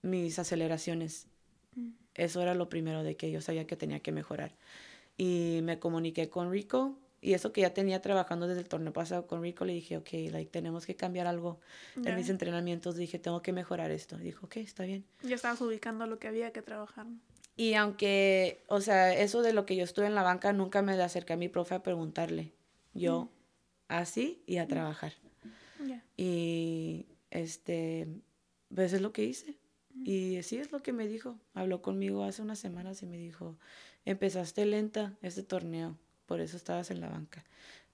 mis 0.01 0.39
aceleraciones. 0.39 1.27
Mm. 1.75 1.91
Eso 2.15 2.41
era 2.41 2.53
lo 2.53 2.69
primero 2.69 3.03
de 3.03 3.15
que 3.15 3.31
yo 3.31 3.41
sabía 3.41 3.67
que 3.67 3.75
tenía 3.75 3.99
que 3.99 4.11
mejorar. 4.11 4.55
Y 5.17 5.61
me 5.63 5.79
comuniqué 5.79 6.29
con 6.29 6.51
Rico. 6.51 6.97
Y 7.19 7.33
eso 7.33 7.51
que 7.51 7.61
ya 7.61 7.73
tenía 7.73 8.01
trabajando 8.01 8.47
desde 8.47 8.61
el 8.61 8.69
torneo 8.69 8.93
pasado 8.93 9.25
con 9.25 9.41
Rico, 9.41 9.65
le 9.65 9.73
dije, 9.73 9.97
ok, 9.97 10.09
like, 10.31 10.51
tenemos 10.51 10.85
que 10.85 10.95
cambiar 10.95 11.25
algo 11.25 11.59
en 11.95 12.15
mis 12.15 12.29
entrenamientos. 12.29 12.95
Dije, 12.95 13.17
tengo 13.17 13.41
que 13.41 13.51
mejorar 13.51 13.89
esto. 13.89 14.17
dijo, 14.17 14.45
ok, 14.45 14.57
está 14.57 14.83
bien. 14.83 15.03
Ya 15.23 15.35
estabas 15.35 15.59
ubicando 15.61 16.05
lo 16.05 16.19
que 16.19 16.27
había 16.27 16.53
que 16.53 16.61
trabajar. 16.61 17.07
Y 17.55 17.73
aunque, 17.73 18.63
o 18.67 18.81
sea, 18.81 19.13
eso 19.13 19.41
de 19.41 19.51
lo 19.51 19.65
que 19.65 19.75
yo 19.75 19.83
estuve 19.83 20.05
en 20.05 20.13
la 20.13 20.21
banca, 20.21 20.53
nunca 20.53 20.83
me 20.83 20.93
acerqué 21.01 21.33
a 21.33 21.37
mi 21.37 21.49
profe 21.49 21.73
a 21.73 21.81
preguntarle. 21.81 22.53
Yo, 22.93 23.23
mm. 23.23 23.29
así 23.87 24.43
y 24.45 24.57
a 24.57 24.65
mm. 24.65 24.67
trabajar. 24.67 25.13
Y, 26.15 27.07
este, 27.31 28.07
pues 28.73 28.93
es 28.93 29.01
lo 29.01 29.13
que 29.13 29.23
hice. 29.23 29.57
Y 30.03 30.41
sí 30.43 30.57
es 30.57 30.71
lo 30.71 30.83
que 30.83 30.93
me 30.93 31.07
dijo. 31.07 31.39
Habló 31.53 31.81
conmigo 31.81 32.23
hace 32.23 32.41
unas 32.41 32.59
semanas 32.59 33.01
y 33.01 33.07
me 33.07 33.17
dijo, 33.17 33.57
empezaste 34.05 34.65
lenta 34.65 35.17
este 35.21 35.43
torneo, 35.43 35.97
por 36.27 36.39
eso 36.39 36.55
estabas 36.55 36.91
en 36.91 37.01
la 37.01 37.09
banca. 37.09 37.43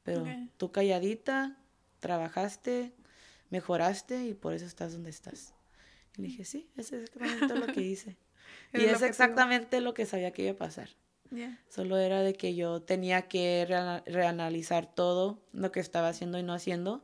Pero 0.03 0.25
tú 0.57 0.71
calladita, 0.71 1.57
trabajaste, 1.99 2.93
mejoraste 3.49 4.25
y 4.25 4.33
por 4.33 4.53
eso 4.53 4.65
estás 4.65 4.91
donde 4.93 5.11
estás. 5.11 5.53
Y 6.17 6.21
le 6.21 6.27
dije, 6.27 6.45
sí, 6.45 6.69
es 6.75 6.91
exactamente 6.91 7.55
lo 7.55 7.67
que 7.67 7.81
hice. 7.81 8.17
y 8.73 8.83
es 8.83 9.01
exactamente 9.01 9.79
lo 9.79 9.93
que 9.93 10.05
sabía 10.05 10.31
que 10.31 10.43
iba 10.43 10.51
a 10.51 10.57
pasar. 10.57 10.89
Solo 11.69 11.97
era 11.97 12.21
de 12.21 12.35
que 12.35 12.53
yo 12.53 12.81
tenía 12.81 13.23
que 13.23 13.65
reanalizar 14.05 14.93
todo 14.93 15.41
lo 15.51 15.71
que 15.71 15.79
estaba 15.79 16.09
haciendo 16.09 16.37
y 16.37 16.43
no 16.43 16.53
haciendo 16.53 17.03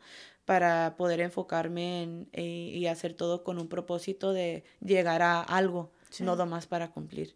para 0.50 0.96
poder 0.98 1.20
enfocarme 1.20 2.02
en, 2.02 2.28
eh, 2.34 2.42
y 2.74 2.88
hacer 2.88 3.14
todo 3.14 3.44
con 3.44 3.60
un 3.60 3.68
propósito 3.68 4.34
de 4.34 4.64
llegar 4.82 5.22
a 5.22 5.42
algo, 5.42 5.92
no 6.22 6.36
nomás 6.36 6.66
para 6.66 6.90
cumplir. 6.90 7.36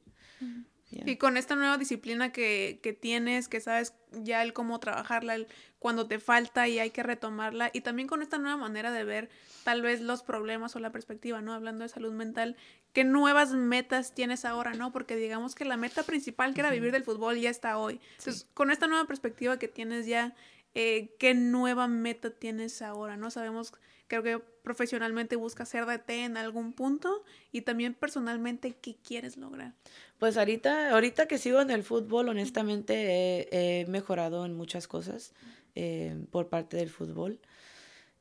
Y 0.90 1.18
con 1.18 1.38
esta 1.38 1.56
nueva 1.56 1.78
disciplina 1.78 2.32
que, 2.32 2.80
que, 2.82 2.92
tienes, 2.94 3.48
que 3.50 3.62
sabes 3.62 3.94
ya 4.14 4.42
el 4.42 4.54
cómo 4.54 4.80
trabajarla, 4.80 5.36
el, 5.36 5.48
cuando 5.78 6.08
te 6.08 6.18
falta 6.18 6.68
y 6.68 6.80
hay 6.80 6.90
que 6.90 7.04
retomarla, 7.04 7.70
y 7.72 7.82
también 7.82 8.08
con 8.08 8.24
esta 8.24 8.40
nueva 8.40 8.58
manera 8.58 8.92
de 8.92 9.04
ver 9.04 9.30
tal 9.64 9.84
vez 9.84 10.02
los 10.02 10.24
problemas 10.24 10.76
o 10.76 10.80
la 10.80 10.92
perspectiva, 10.92 11.40
¿no? 11.40 11.54
Hablando 11.54 11.84
de 11.84 11.90
salud 11.90 12.14
mental, 12.14 12.58
¿qué 12.94 13.04
nuevas 13.04 13.52
metas 13.52 14.16
tienes 14.16 14.44
ahora, 14.44 14.74
¿no? 14.74 14.92
Porque 14.92 15.16
digamos 15.18 15.54
que 15.54 15.66
la 15.66 15.78
meta 15.78 16.02
principal, 16.02 16.56
que 16.56 16.62
era 16.62 16.72
vivir 16.72 16.92
del 16.92 17.04
fútbol, 17.04 17.38
ya 17.38 17.52
está 17.52 17.78
hoy. 17.78 18.02
Entonces, 18.18 18.48
con 18.56 18.72
esta 18.72 18.88
nueva 18.88 19.06
perspectiva 19.06 19.60
que 19.60 19.68
tienes 19.68 20.08
ya, 20.08 20.34
eh, 20.76 21.16
¿qué 21.20 21.34
nueva 21.34 21.88
meta 21.88 22.32
tienes 22.32 22.82
ahora, 22.82 23.18
¿no? 23.18 23.32
Sabemos 23.32 23.74
creo 24.08 24.24
que 24.24 24.40
profesionalmente 24.64 25.36
buscas 25.36 25.70
ser 25.70 25.86
DT 25.86 26.10
en 26.26 26.38
algún 26.38 26.74
punto 26.74 27.24
y 27.52 27.62
también 27.62 27.94
personalmente 27.94 28.76
qué 28.76 28.96
quieres 28.96 29.38
lograr. 29.38 29.74
Pues 30.20 30.38
ahorita, 30.38 30.92
ahorita 30.92 31.28
que 31.28 31.38
sigo 31.38 31.62
en 31.62 31.72
el 31.72 31.84
fútbol, 31.84 32.30
honestamente 32.30 33.48
he, 33.52 33.86
mejorado 33.88 34.46
en 34.46 34.56
muchas 34.56 34.88
cosas 34.88 35.34
eh, 35.76 36.26
por 36.32 36.50
parte 36.50 36.78
del 36.78 36.90
fútbol 36.90 37.40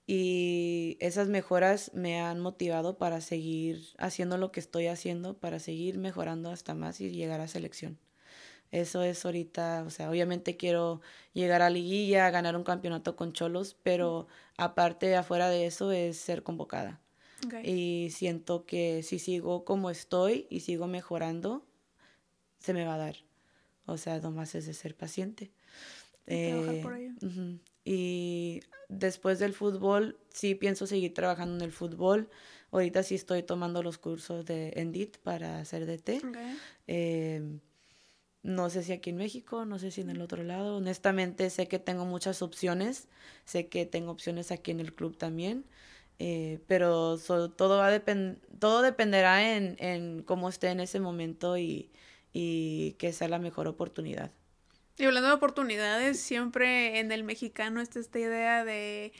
y 0.06 0.96
esas 1.00 1.28
mejoras 1.28 1.92
me 1.94 2.20
han 2.20 2.40
motivado 2.40 2.98
para 2.98 3.20
seguir 3.20 3.80
haciendo 3.98 4.36
lo 4.36 4.50
que 4.50 4.60
estoy 4.60 4.88
haciendo, 4.88 5.38
para 5.38 5.58
seguir 5.58 5.98
mejorando 5.98 6.50
hasta 6.50 6.74
más 6.74 7.00
y 7.00 7.10
llegar 7.10 7.40
a 7.40 7.48
selección. 7.48 7.98
Eso 8.72 9.02
es 9.02 9.24
ahorita, 9.26 9.84
o 9.86 9.90
sea, 9.90 10.10
obviamente 10.10 10.56
quiero 10.56 11.02
llegar 11.34 11.60
a 11.60 11.68
liguilla, 11.68 12.30
ganar 12.30 12.56
un 12.56 12.64
campeonato 12.64 13.16
con 13.16 13.34
Cholos, 13.34 13.76
pero 13.82 14.26
aparte, 14.56 15.14
afuera 15.14 15.50
de 15.50 15.66
eso, 15.66 15.92
es 15.92 16.16
ser 16.16 16.42
convocada. 16.42 16.98
Y 17.64 18.08
siento 18.12 18.64
que 18.64 19.02
si 19.02 19.18
sigo 19.18 19.64
como 19.64 19.90
estoy 19.90 20.46
y 20.48 20.60
sigo 20.60 20.86
mejorando, 20.86 21.66
se 22.60 22.72
me 22.72 22.84
va 22.84 22.94
a 22.94 22.98
dar. 22.98 23.16
O 23.84 23.98
sea, 23.98 24.20
nomás 24.20 24.54
es 24.54 24.64
de 24.64 24.72
ser 24.72 24.96
paciente. 24.96 25.50
Y, 26.26 26.34
eh, 26.34 26.80
por 26.82 26.96
ello. 26.96 27.12
y 27.84 28.60
después 28.88 29.38
del 29.38 29.52
fútbol, 29.52 30.18
sí 30.30 30.54
pienso 30.54 30.86
seguir 30.86 31.12
trabajando 31.12 31.56
en 31.56 31.62
el 31.62 31.72
fútbol. 31.72 32.30
Ahorita 32.70 33.02
sí 33.02 33.16
estoy 33.16 33.42
tomando 33.42 33.82
los 33.82 33.98
cursos 33.98 34.46
de 34.46 34.72
Endit 34.76 35.18
para 35.18 35.58
hacer 35.58 35.84
DT. 35.84 36.22
Eh, 36.86 37.58
no 38.42 38.70
sé 38.70 38.82
si 38.82 38.92
aquí 38.92 39.10
en 39.10 39.16
México, 39.16 39.64
no 39.64 39.78
sé 39.78 39.90
si 39.90 40.00
en 40.00 40.10
el 40.10 40.20
otro 40.20 40.42
lado. 40.42 40.76
Honestamente 40.76 41.48
sé 41.50 41.68
que 41.68 41.78
tengo 41.78 42.04
muchas 42.04 42.42
opciones, 42.42 43.08
sé 43.44 43.68
que 43.68 43.86
tengo 43.86 44.10
opciones 44.10 44.50
aquí 44.50 44.70
en 44.70 44.80
el 44.80 44.94
club 44.94 45.16
también, 45.16 45.64
eh, 46.18 46.60
pero 46.66 47.18
todo, 47.18 47.78
va 47.78 47.88
a 47.88 48.00
todo 48.58 48.82
dependerá 48.82 49.56
en, 49.56 49.76
en, 49.78 50.22
cómo 50.22 50.48
esté 50.48 50.68
en 50.68 50.80
ese 50.80 51.00
momento 51.00 51.56
y, 51.56 51.90
y 52.32 52.92
que 52.94 53.12
sea 53.12 53.28
la 53.28 53.38
mejor 53.38 53.68
oportunidad. 53.68 54.30
Y 54.98 55.04
hablando 55.04 55.28
de 55.28 55.34
oportunidades, 55.34 56.20
siempre 56.20 56.98
en 56.98 57.12
el 57.12 57.24
mexicano 57.24 57.80
está 57.80 57.98
esta 57.98 58.18
idea 58.18 58.64
de 58.64 59.12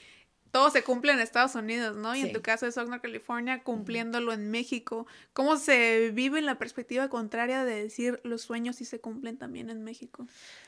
todo 0.53 0.69
se 0.69 0.83
cumple 0.83 1.11
en 1.11 1.19
Estados 1.19 1.55
Unidos, 1.55 1.97
¿no? 1.97 2.15
Y 2.15 2.21
en 2.21 2.31
tu 2.31 2.43
caso 2.43 2.67
es 2.67 2.77
Oxnard, 2.77 3.01
California, 3.01 3.63
cumpliéndolo 3.63 4.31
en 4.33 4.51
México. 4.51 5.07
¿Cómo 5.33 5.57
se 5.57 6.11
vive 6.11 6.37
en 6.37 6.45
la 6.45 6.59
perspectiva 6.59 7.09
contraria 7.09 7.65
de 7.65 7.81
decir 7.81 8.21
los 8.23 8.43
sueños 8.43 8.75
sí 8.75 8.85
se 8.85 9.01
cumplen 9.01 9.39
también 9.39 9.71
en 9.71 9.83
México? 9.83 10.27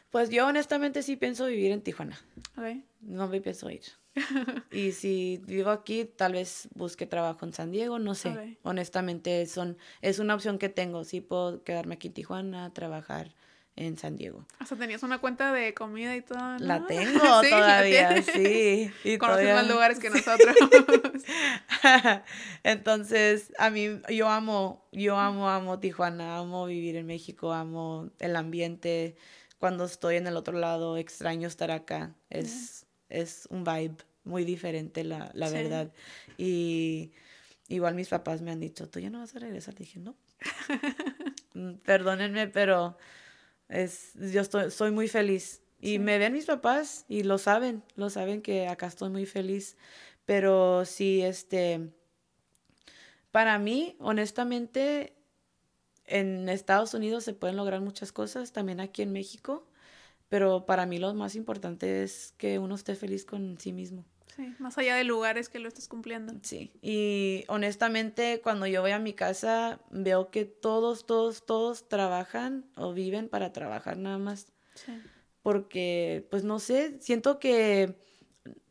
Pues 0.09 0.31
yo 0.31 0.47
honestamente 0.47 1.03
sí 1.03 1.17
pienso 1.17 1.45
vivir 1.45 1.71
en 1.71 1.83
Tijuana. 1.83 2.19
No 3.01 3.27
me 3.27 3.39
pienso 3.41 3.69
ir. 3.69 3.83
y 4.71 4.91
si 4.93 5.39
vivo 5.45 5.69
aquí, 5.69 6.05
tal 6.05 6.33
vez 6.33 6.67
busque 6.73 7.05
trabajo 7.05 7.45
en 7.45 7.53
San 7.53 7.69
Diego, 7.69 7.99
no 7.99 8.15
sé. 8.15 8.57
Honestamente, 8.63 9.45
son, 9.45 9.77
es 10.01 10.17
una 10.17 10.33
opción 10.33 10.57
que 10.57 10.69
tengo. 10.69 11.03
Sí 11.03 11.21
puedo 11.21 11.63
quedarme 11.63 11.93
aquí 11.93 12.07
en 12.07 12.15
Tijuana, 12.15 12.73
trabajar 12.73 13.36
en 13.76 13.97
San 13.97 14.15
Diego. 14.15 14.45
Hasta 14.59 14.76
tenías 14.76 15.03
una 15.03 15.19
cuenta 15.19 15.51
de 15.51 15.73
comida 15.73 16.15
y 16.15 16.21
todo. 16.21 16.57
La 16.59 16.86
tengo 16.88 17.19
todavía, 17.19 18.21
sí. 18.21 18.91
Y 19.03 19.17
Conoces 19.17 19.53
más 19.53 19.67
lugares 19.67 19.99
que 19.99 20.09
nosotros. 20.11 20.55
Entonces, 22.63 23.51
a 23.57 23.69
mí, 23.69 23.99
yo 24.09 24.30
amo, 24.30 24.88
yo 24.91 25.17
amo, 25.17 25.49
amo 25.49 25.80
Tijuana, 25.80 26.38
amo 26.38 26.65
vivir 26.65 26.95
en 26.95 27.05
México, 27.05 27.51
amo 27.53 28.09
el 28.19 28.36
ambiente. 28.36 29.17
Cuando 29.59 29.86
estoy 29.86 30.15
en 30.17 30.28
el 30.28 30.38
otro 30.38 30.57
lado, 30.57 30.97
extraño 30.97 31.47
estar 31.47 31.71
acá. 31.71 32.15
Es, 32.30 32.86
es 33.09 33.47
un 33.49 33.63
vibe 33.63 33.97
muy 34.23 34.45
diferente, 34.45 35.03
la, 35.03 35.32
la 35.34 35.49
verdad. 35.49 35.91
Y 36.38 37.11
igual 37.67 37.95
mis 37.95 38.09
papás 38.09 38.41
me 38.41 38.51
han 38.51 38.59
dicho, 38.59 38.89
¿tú 38.89 38.99
ya 38.99 39.09
no 39.09 39.19
vas 39.19 39.36
a 39.36 39.39
regresar? 39.39 39.76
dije, 39.76 39.99
no. 39.99 40.15
Mm, 41.53 41.76
perdónenme, 41.86 42.47
pero 42.47 42.97
es, 43.70 44.13
yo 44.16 44.41
estoy, 44.41 44.72
soy 44.72 44.91
muy 44.91 45.07
feliz. 45.07 45.61
Y 45.80 45.99
me 45.99 46.18
ven 46.18 46.34
mis 46.34 46.45
papás 46.45 47.05
y 47.07 47.24
lo 47.24 47.38
saben, 47.38 47.84
lo 47.95 48.09
saben 48.09 48.41
que 48.41 48.68
acá 48.68 48.88
estoy 48.88 49.09
muy 49.09 49.26
feliz. 49.26 49.78
Pero 50.26 50.86
sí, 50.86 51.22
este, 51.22 51.91
para 53.32 53.59
mí, 53.59 53.95
honestamente, 53.99 55.16
en 56.05 56.49
Estados 56.49 56.93
Unidos 56.93 57.24
se 57.24 57.34
pueden 57.34 57.57
lograr 57.57 57.82
muchas 57.82 58.11
cosas, 58.11 58.51
también 58.51 58.80
aquí 58.80 59.01
en 59.01 59.11
México, 59.11 59.68
pero 60.30 60.66
para 60.66 60.86
mí 60.86 60.99
lo 60.99 61.13
más 61.13 61.36
importante 61.36 62.03
es 62.03 62.34
que 62.38 62.59
uno 62.59 62.76
esté 62.76 62.95
feliz 62.95 63.26
con 63.26 63.59
sí 63.59 63.74
mismo. 63.74 64.05
Sí, 64.36 64.53
más 64.59 64.77
allá 64.77 64.95
de 64.95 65.03
lugares 65.03 65.47
que 65.49 65.59
lo 65.59 65.67
estés 65.67 65.88
cumpliendo. 65.88 66.33
Sí, 66.41 66.71
y 66.81 67.45
honestamente 67.47 68.41
cuando 68.41 68.67
yo 68.67 68.81
voy 68.81 68.91
a 68.91 68.99
mi 68.99 69.13
casa 69.13 69.79
veo 69.91 70.29
que 70.29 70.45
todos, 70.45 71.05
todos, 71.05 71.45
todos 71.45 71.88
trabajan 71.88 72.65
o 72.75 72.93
viven 72.93 73.29
para 73.29 73.53
trabajar 73.53 73.97
nada 73.97 74.17
más. 74.17 74.47
Sí. 74.73 74.91
Porque, 75.41 76.27
pues 76.31 76.43
no 76.43 76.59
sé, 76.59 76.97
siento 76.99 77.39
que 77.39 77.95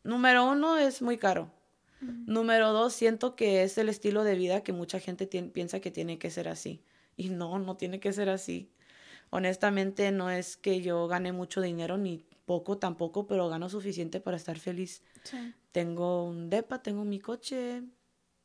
número 0.03 0.51
uno 0.51 0.77
es 0.77 1.03
muy 1.03 1.19
caro. 1.19 1.51
Número 2.27 2.73
dos, 2.73 2.93
siento 2.93 3.35
que 3.35 3.63
es 3.63 3.79
el 3.79 3.89
estilo 3.89 4.25
de 4.25 4.35
vida 4.35 4.63
que 4.63 4.75
mucha 4.75 5.01
gente 5.01 5.27
piensa 5.27 5.81
que 5.81 5.91
tiene 5.91 6.19
que 6.19 6.31
ser 6.31 6.49
así. 6.49 6.83
Y 7.17 7.31
no, 7.31 7.59
no 7.59 7.77
tiene 7.79 7.99
que 7.99 8.13
ser 8.13 8.29
así. 8.29 8.71
Honestamente, 9.31 10.13
no 10.13 10.31
es 10.31 10.59
que 10.59 10.83
yo 10.83 11.09
gane 11.09 11.33
mucho 11.33 11.63
dinero 11.63 11.97
ni 11.97 12.27
poco 12.47 12.79
tampoco, 12.79 13.27
pero 13.27 13.49
gano 13.49 13.69
suficiente 13.69 14.21
para 14.21 14.37
estar 14.37 14.59
feliz. 14.59 15.03
Tengo 15.73 16.25
un 16.25 16.51
depa, 16.51 16.83
tengo 16.83 17.05
mi 17.05 17.19
coche, 17.19 17.83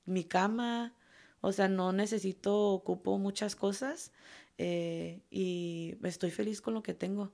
mi 0.06 0.24
cama, 0.24 0.94
o 1.42 1.52
sea, 1.52 1.68
no 1.68 1.92
necesito, 1.94 2.70
ocupo 2.70 3.18
muchas 3.18 3.56
cosas 3.56 4.12
eh, 4.58 5.22
y 5.30 5.96
estoy 6.04 6.32
feliz 6.32 6.62
con 6.62 6.74
lo 6.74 6.84
que 6.84 6.94
tengo. 6.94 7.32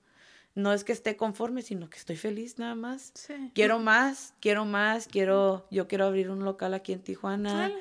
No 0.53 0.71
es 0.71 0.85
que 0.85 0.93
esté 0.93 1.17
conforme, 1.17 1.61
sino 1.63 1.89
que 1.89 1.97
estoy 1.97 2.15
feliz 2.15 2.59
nada 2.59 2.75
más. 2.75 3.11
Quiero 3.53 3.79
más, 3.79 4.33
quiero 4.39 4.63
más, 4.63 5.07
quiero, 5.07 5.67
yo 5.69 5.87
quiero 5.89 6.05
abrir 6.05 6.29
un 6.29 6.45
local 6.45 6.73
aquí 6.73 6.93
en 6.93 7.01
Tijuana 7.01 7.71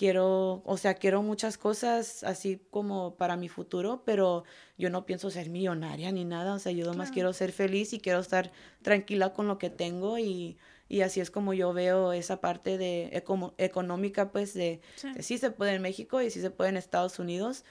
quiero, 0.00 0.62
o 0.64 0.78
sea, 0.78 0.94
quiero 0.94 1.22
muchas 1.22 1.58
cosas 1.58 2.24
así 2.24 2.58
como 2.70 3.16
para 3.16 3.36
mi 3.36 3.50
futuro, 3.50 4.02
pero 4.06 4.44
yo 4.78 4.88
no 4.88 5.04
pienso 5.04 5.30
ser 5.30 5.50
millonaria 5.50 6.10
ni 6.10 6.24
nada, 6.24 6.54
o 6.54 6.58
sea, 6.58 6.72
yo 6.72 6.94
más 6.94 7.10
quiero 7.10 7.34
ser 7.34 7.52
feliz 7.52 7.92
y 7.92 8.00
quiero 8.00 8.20
estar 8.20 8.50
tranquila 8.80 9.34
con 9.34 9.46
lo 9.46 9.58
que 9.58 9.68
tengo 9.68 10.18
y, 10.18 10.56
y 10.88 11.02
así 11.02 11.20
es 11.20 11.30
como 11.30 11.52
yo 11.52 11.74
veo 11.74 12.14
esa 12.14 12.40
parte 12.40 12.78
de 12.78 13.10
económica, 13.58 14.32
pues 14.32 14.54
de 14.54 14.80
sí. 15.20 15.36
se 15.36 15.50
puede 15.50 15.74
en 15.74 15.82
México 15.82 16.22
y 16.22 16.30
sí 16.30 16.40
se 16.40 16.50
puede 16.50 16.70
en 16.70 16.78
Estados 16.78 17.18
Unidos, 17.18 17.66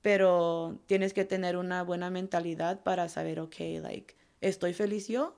pero 0.00 0.80
tienes 0.86 1.12
que 1.14 1.24
tener 1.24 1.56
una 1.56 1.84
buena 1.84 2.10
mentalidad 2.10 2.82
para 2.82 3.08
saber, 3.08 3.38
ok, 3.38 3.54
like, 3.80 4.16
¿estoy 4.40 4.72
feliz 4.72 5.06
yo? 5.06 5.36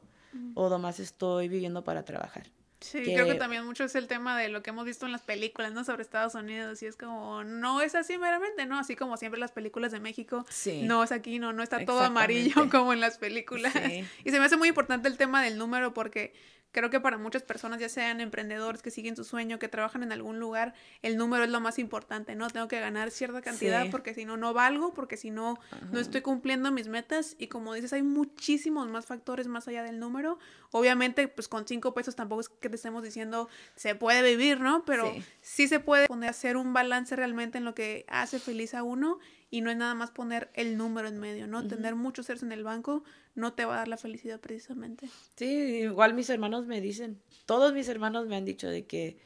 O 0.54 0.70
nomás 0.70 1.00
estoy 1.00 1.48
viviendo 1.48 1.84
para 1.84 2.06
trabajar. 2.06 2.44
Sí, 2.84 3.02
creo 3.02 3.26
que 3.26 3.34
también 3.36 3.64
mucho 3.64 3.84
es 3.84 3.94
el 3.94 4.08
tema 4.08 4.38
de 4.38 4.50
lo 4.50 4.62
que 4.62 4.68
hemos 4.68 4.84
visto 4.84 5.06
en 5.06 5.12
las 5.12 5.22
películas, 5.22 5.72
¿no? 5.72 5.84
Sobre 5.84 6.02
Estados 6.02 6.34
Unidos, 6.34 6.82
y 6.82 6.86
es 6.86 6.96
como, 6.96 7.42
no 7.42 7.80
es 7.80 7.94
así 7.94 8.18
meramente, 8.18 8.66
¿no? 8.66 8.78
Así 8.78 8.94
como 8.94 9.16
siempre 9.16 9.40
las 9.40 9.52
películas 9.52 9.90
de 9.90 10.00
México, 10.00 10.44
sí. 10.50 10.82
no 10.82 11.02
es 11.02 11.10
aquí, 11.10 11.38
no, 11.38 11.54
no 11.54 11.62
está 11.62 11.86
todo 11.86 12.00
amarillo 12.00 12.68
como 12.70 12.92
en 12.92 13.00
las 13.00 13.16
películas. 13.16 13.74
Y 14.22 14.30
se 14.30 14.38
me 14.38 14.44
hace 14.44 14.58
muy 14.58 14.68
importante 14.68 15.08
el 15.08 15.16
tema 15.16 15.42
del 15.42 15.56
número 15.56 15.94
porque 15.94 16.34
Creo 16.74 16.90
que 16.90 16.98
para 16.98 17.18
muchas 17.18 17.44
personas, 17.44 17.78
ya 17.78 17.88
sean 17.88 18.20
emprendedores 18.20 18.82
que 18.82 18.90
siguen 18.90 19.14
su 19.14 19.22
sueño, 19.22 19.60
que 19.60 19.68
trabajan 19.68 20.02
en 20.02 20.10
algún 20.10 20.40
lugar, 20.40 20.74
el 21.02 21.16
número 21.16 21.44
es 21.44 21.50
lo 21.50 21.60
más 21.60 21.78
importante, 21.78 22.34
¿no? 22.34 22.50
Tengo 22.50 22.66
que 22.66 22.80
ganar 22.80 23.12
cierta 23.12 23.42
cantidad 23.42 23.88
porque 23.92 24.12
si 24.12 24.24
no, 24.24 24.36
no 24.36 24.52
valgo, 24.52 24.92
porque 24.92 25.16
si 25.16 25.30
no, 25.30 25.56
no 25.92 26.00
estoy 26.00 26.20
cumpliendo 26.20 26.72
mis 26.72 26.88
metas. 26.88 27.36
Y 27.38 27.46
como 27.46 27.74
dices, 27.74 27.92
hay 27.92 28.02
muchísimos 28.02 28.88
más 28.88 29.06
factores 29.06 29.46
más 29.46 29.68
allá 29.68 29.84
del 29.84 30.00
número. 30.00 30.40
Obviamente, 30.72 31.28
pues 31.28 31.46
con 31.46 31.64
cinco 31.68 31.94
pesos 31.94 32.16
tampoco 32.16 32.40
es 32.40 32.48
que 32.48 32.68
te 32.68 32.74
estemos 32.74 33.04
diciendo 33.04 33.48
se 33.76 33.94
puede 33.94 34.22
vivir, 34.22 34.58
¿no? 34.58 34.84
Pero 34.84 35.12
sí, 35.12 35.24
sí 35.42 35.68
se 35.68 35.78
puede 35.78 36.08
poner, 36.08 36.30
hacer 36.30 36.56
un 36.56 36.72
balance 36.72 37.14
realmente 37.14 37.58
en 37.58 37.64
lo 37.64 37.76
que 37.76 38.04
hace 38.08 38.40
feliz 38.40 38.74
a 38.74 38.82
uno 38.82 39.20
y 39.54 39.60
no 39.60 39.70
es 39.70 39.76
nada 39.76 39.94
más 39.94 40.10
poner 40.10 40.50
el 40.54 40.76
número 40.76 41.06
en 41.06 41.20
medio, 41.20 41.46
¿no? 41.46 41.64
Tener 41.68 41.94
muchos 41.94 42.26
seres 42.26 42.42
en 42.42 42.50
el 42.50 42.64
banco 42.64 43.04
no 43.36 43.52
te 43.52 43.64
va 43.64 43.74
a 43.74 43.78
dar 43.78 43.86
la 43.86 43.96
felicidad 43.96 44.40
precisamente. 44.40 45.08
Sí, 45.36 45.46
igual 45.46 46.12
mis 46.12 46.28
hermanos 46.28 46.66
me 46.66 46.80
dicen, 46.80 47.20
todos 47.46 47.72
mis 47.72 47.88
hermanos 47.88 48.26
me 48.26 48.34
han 48.34 48.44
dicho 48.44 48.68
de 48.68 48.84
que, 48.84 49.16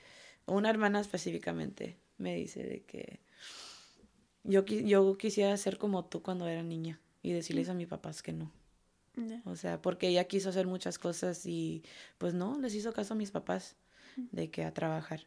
una 0.45 0.69
hermana 0.69 1.01
específicamente 1.01 1.97
me 2.19 2.35
dice 2.35 2.63
de 2.63 2.83
que 2.83 3.21
yo, 4.45 4.67
yo 4.67 5.17
quisiera 5.17 5.57
ser 5.57 5.79
como 5.79 6.05
tú 6.05 6.21
cuando 6.21 6.47
era 6.47 6.63
niña 6.63 7.01
y 7.23 7.33
decirles 7.33 7.71
a 7.71 7.75
mis 7.75 7.89
papás 7.89 8.23
que 8.23 8.35
no. 8.35 8.53
O 9.47 9.57
sea, 9.57 9.81
porque 9.81 10.09
ella 10.09 10.25
quiso 10.25 10.51
hacer 10.51 10.67
muchas 10.67 10.99
cosas 10.99 11.47
y 11.47 11.83
pues 12.19 12.35
no, 12.35 12.61
les 12.61 12.75
hizo 12.75 12.93
caso 12.93 13.15
a 13.15 13.17
mis 13.17 13.31
papás 13.31 13.77
de 14.17 14.51
que 14.51 14.65
a 14.65 14.75
trabajar. 14.75 15.27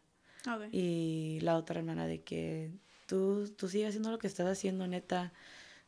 Y 0.72 1.40
la 1.42 1.58
otra 1.58 1.80
hermana 1.80 2.06
de 2.06 2.22
que 2.22 2.70
tú, 3.12 3.50
tú 3.58 3.68
sigues 3.68 3.90
haciendo 3.90 4.10
lo 4.10 4.20
que 4.20 4.28
estás 4.28 4.48
haciendo, 4.48 4.88
neta. 4.88 5.34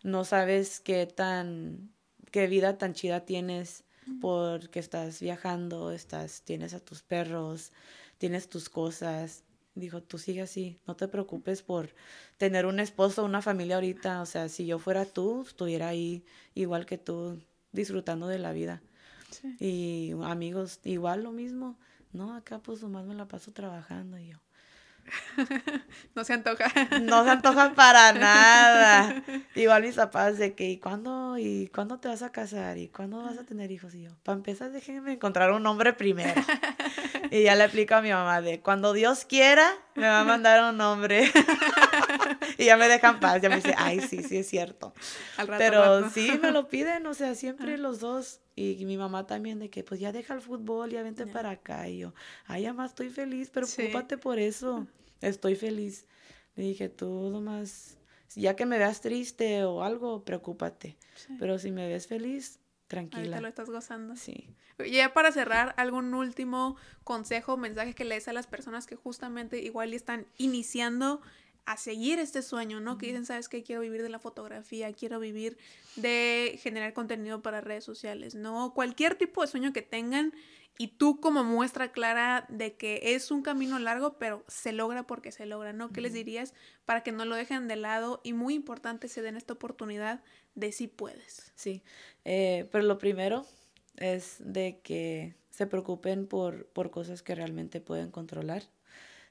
No 0.03 0.25
sabes 0.25 0.81
qué 0.81 1.05
tan, 1.07 1.89
qué 2.31 2.47
vida 2.47 2.77
tan 2.77 2.93
chida 2.93 3.21
tienes 3.21 3.85
porque 4.19 4.79
estás 4.79 5.21
viajando, 5.21 5.93
estás, 5.93 6.41
tienes 6.41 6.73
a 6.73 6.81
tus 6.81 7.01
perros, 7.01 7.71
tienes 8.17 8.49
tus 8.49 8.67
cosas. 8.67 9.45
Dijo, 9.73 10.03
tú 10.03 10.17
sigue 10.17 10.41
así, 10.41 10.79
no 10.85 10.97
te 10.97 11.07
preocupes 11.07 11.61
por 11.61 11.95
tener 12.37 12.65
un 12.65 12.81
esposo, 12.81 13.23
una 13.23 13.41
familia 13.41 13.75
ahorita. 13.75 14.21
O 14.21 14.25
sea, 14.25 14.49
si 14.49 14.65
yo 14.65 14.77
fuera 14.77 15.05
tú, 15.05 15.43
estuviera 15.47 15.87
ahí 15.87 16.25
igual 16.55 16.85
que 16.85 16.97
tú, 16.97 17.41
disfrutando 17.71 18.27
de 18.27 18.39
la 18.39 18.51
vida. 18.51 18.83
Y 19.59 20.11
amigos, 20.23 20.81
igual 20.83 21.23
lo 21.23 21.31
mismo. 21.31 21.79
No, 22.11 22.35
acá 22.35 22.59
pues 22.59 22.81
nomás 22.81 23.05
me 23.05 23.15
la 23.15 23.27
paso 23.29 23.53
trabajando 23.53 24.19
y 24.19 24.27
yo. 24.27 24.42
no 26.15 26.23
se 26.23 26.33
antoja. 26.33 26.65
no 27.01 27.23
se 27.23 27.29
antoja 27.29 27.73
para 27.73 28.13
nada. 28.13 29.23
Igual 29.55 29.83
mis 29.83 29.95
papás 29.95 30.37
de 30.37 30.53
que, 30.53 30.69
¿y 30.69 30.77
cuándo, 30.77 31.37
¿y 31.37 31.67
cuándo 31.73 31.99
te 31.99 32.07
vas 32.07 32.21
a 32.21 32.31
casar? 32.31 32.77
¿Y 32.77 32.89
cuándo 32.89 33.21
vas 33.21 33.37
a 33.37 33.43
tener 33.43 33.71
hijos? 33.71 33.93
Y 33.95 34.03
yo, 34.03 34.11
para 34.23 34.37
empezar, 34.37 34.71
déjenme 34.71 35.13
encontrar 35.13 35.51
un 35.51 35.65
hombre 35.65 35.93
primero. 35.93 36.41
y 37.31 37.43
ya 37.43 37.55
le 37.55 37.65
explico 37.65 37.95
a 37.95 38.01
mi 38.01 38.11
mamá 38.11 38.41
de, 38.41 38.61
cuando 38.61 38.93
Dios 38.93 39.25
quiera, 39.25 39.69
me 39.95 40.07
va 40.07 40.21
a 40.21 40.23
mandar 40.23 40.73
un 40.73 40.79
hombre. 40.81 41.31
y 42.57 42.65
ya 42.65 42.77
me 42.77 42.87
dejan 42.87 43.19
paz, 43.19 43.41
ya 43.41 43.49
me 43.49 43.57
dice, 43.57 43.75
ay, 43.77 44.01
sí, 44.01 44.23
sí 44.23 44.37
es 44.37 44.49
cierto. 44.49 44.93
Pero 45.57 46.09
sí, 46.09 46.39
me 46.41 46.51
lo 46.51 46.67
piden, 46.67 47.05
o 47.07 47.13
sea, 47.13 47.35
siempre 47.35 47.77
los 47.77 47.99
dos. 47.99 48.41
Y 48.55 48.85
mi 48.85 48.97
mamá 48.97 49.25
también 49.25 49.59
de 49.59 49.69
que, 49.69 49.83
pues 49.83 49.99
ya 49.99 50.11
deja 50.11 50.33
el 50.33 50.41
fútbol, 50.41 50.91
ya 50.91 51.01
vente 51.01 51.25
para 51.25 51.51
acá. 51.51 51.87
Y 51.89 51.99
yo, 51.99 52.13
ay, 52.45 52.65
mamá, 52.67 52.85
estoy 52.85 53.09
feliz, 53.09 53.49
preocúpate 53.49 54.17
por 54.17 54.39
eso. 54.39 54.87
Estoy 55.21 55.55
feliz. 55.55 56.05
Le 56.55 56.63
dije, 56.63 56.89
tú 56.89 57.29
nomás, 57.31 57.97
ya 58.35 58.55
que 58.55 58.65
me 58.65 58.77
veas 58.77 59.01
triste 59.01 59.63
o 59.63 59.83
algo, 59.83 60.23
preocúpate. 60.23 60.97
Pero 61.39 61.57
si 61.57 61.71
me 61.71 61.87
ves 61.87 62.07
feliz, 62.07 62.59
tranquila. 62.87 63.21
Ahorita 63.21 63.41
lo 63.41 63.47
estás 63.47 63.69
gozando. 63.69 64.15
Sí. 64.15 64.55
Y 64.85 64.91
ya 64.91 65.13
para 65.13 65.31
cerrar, 65.31 65.73
¿algún 65.77 66.13
último 66.13 66.75
consejo, 67.03 67.57
mensaje 67.57 67.93
que 67.93 68.05
le 68.05 68.15
des 68.15 68.27
a 68.27 68.33
las 68.33 68.47
personas 68.47 68.85
que 68.85 68.95
justamente 68.95 69.59
igual 69.59 69.93
están 69.93 70.27
iniciando 70.37 71.21
a 71.65 71.77
seguir 71.77 72.19
este 72.19 72.41
sueño, 72.41 72.79
¿no? 72.79 72.97
Que 72.97 73.07
dicen, 73.07 73.25
¿sabes 73.25 73.49
qué? 73.49 73.63
Quiero 73.63 73.81
vivir 73.81 74.01
de 74.01 74.09
la 74.09 74.19
fotografía, 74.19 74.91
quiero 74.93 75.19
vivir 75.19 75.57
de 75.95 76.59
generar 76.61 76.93
contenido 76.93 77.41
para 77.41 77.61
redes 77.61 77.83
sociales, 77.83 78.35
¿no? 78.35 78.73
Cualquier 78.73 79.15
tipo 79.15 79.41
de 79.41 79.47
sueño 79.47 79.73
que 79.73 79.81
tengan 79.81 80.33
y 80.77 80.87
tú 80.87 81.19
como 81.19 81.43
muestra 81.43 81.91
clara 81.91 82.45
de 82.49 82.75
que 82.75 82.99
es 83.15 83.29
un 83.31 83.43
camino 83.43 83.77
largo, 83.79 84.17
pero 84.17 84.43
se 84.47 84.71
logra 84.71 85.05
porque 85.05 85.31
se 85.31 85.45
logra, 85.45 85.71
¿no? 85.71 85.91
¿Qué 85.91 86.01
les 86.01 86.13
dirías 86.13 86.53
para 86.85 87.03
que 87.03 87.11
no 87.11 87.25
lo 87.25 87.35
dejen 87.35 87.67
de 87.67 87.75
lado 87.75 88.21
y 88.23 88.33
muy 88.33 88.55
importante 88.55 89.07
se 89.07 89.21
den 89.21 89.37
esta 89.37 89.53
oportunidad 89.53 90.21
de 90.55 90.71
si 90.71 90.87
puedes? 90.87 91.51
Sí, 91.55 91.83
eh, 92.25 92.67
pero 92.71 92.83
lo 92.85 92.97
primero 92.97 93.45
es 93.97 94.37
de 94.39 94.79
que 94.83 95.35
se 95.51 95.67
preocupen 95.67 96.25
por, 96.25 96.65
por 96.67 96.89
cosas 96.89 97.21
que 97.21 97.35
realmente 97.35 97.79
pueden 97.79 98.09
controlar. 98.09 98.63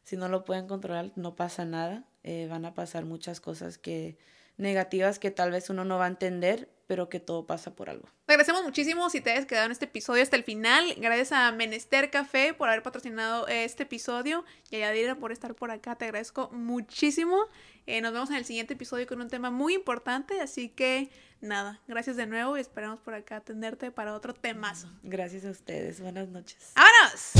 Si 0.04 0.16
no 0.16 0.28
lo 0.28 0.44
pueden 0.44 0.68
controlar, 0.68 1.10
no 1.16 1.34
pasa 1.34 1.64
nada 1.64 2.06
eh, 2.24 2.46
van 2.48 2.64
a 2.64 2.74
pasar 2.74 3.04
muchas 3.04 3.40
cosas 3.40 3.78
que 3.78 4.18
negativas 4.56 5.18
que 5.18 5.30
tal 5.30 5.50
vez 5.50 5.70
uno 5.70 5.84
no 5.84 5.98
va 5.98 6.04
a 6.06 6.08
entender, 6.08 6.68
pero 6.86 7.08
que 7.08 7.20
todo 7.20 7.46
pasa 7.46 7.74
por 7.74 7.88
algo. 7.88 8.08
Te 8.26 8.34
agradecemos 8.34 8.62
muchísimo 8.62 9.08
si 9.08 9.20
te 9.20 9.32
has 9.32 9.46
quedado 9.46 9.66
en 9.66 9.72
este 9.72 9.86
episodio 9.86 10.22
hasta 10.22 10.36
el 10.36 10.44
final. 10.44 10.94
Gracias 10.98 11.32
a 11.32 11.50
Menester 11.52 12.10
Café 12.10 12.54
por 12.54 12.68
haber 12.68 12.82
patrocinado 12.82 13.48
este 13.48 13.84
episodio 13.84 14.44
y 14.70 14.76
a 14.76 14.80
Yadira 14.80 15.14
por 15.16 15.32
estar 15.32 15.54
por 15.54 15.70
acá. 15.70 15.96
Te 15.96 16.04
agradezco 16.04 16.50
muchísimo. 16.50 17.46
Eh, 17.86 18.00
nos 18.00 18.12
vemos 18.12 18.30
en 18.30 18.36
el 18.36 18.44
siguiente 18.44 18.74
episodio 18.74 19.06
con 19.06 19.20
un 19.20 19.28
tema 19.28 19.50
muy 19.50 19.74
importante. 19.74 20.40
Así 20.40 20.68
que 20.68 21.10
nada, 21.40 21.80
gracias 21.88 22.16
de 22.16 22.26
nuevo 22.26 22.56
y 22.56 22.60
esperamos 22.60 23.00
por 23.00 23.14
acá 23.14 23.36
atenderte 23.36 23.90
para 23.90 24.14
otro 24.14 24.34
temazo. 24.34 24.88
Gracias 25.02 25.44
a 25.44 25.50
ustedes. 25.50 26.00
Buenas 26.00 26.28
noches. 26.28 26.74
¡Vámonos! 26.76 27.32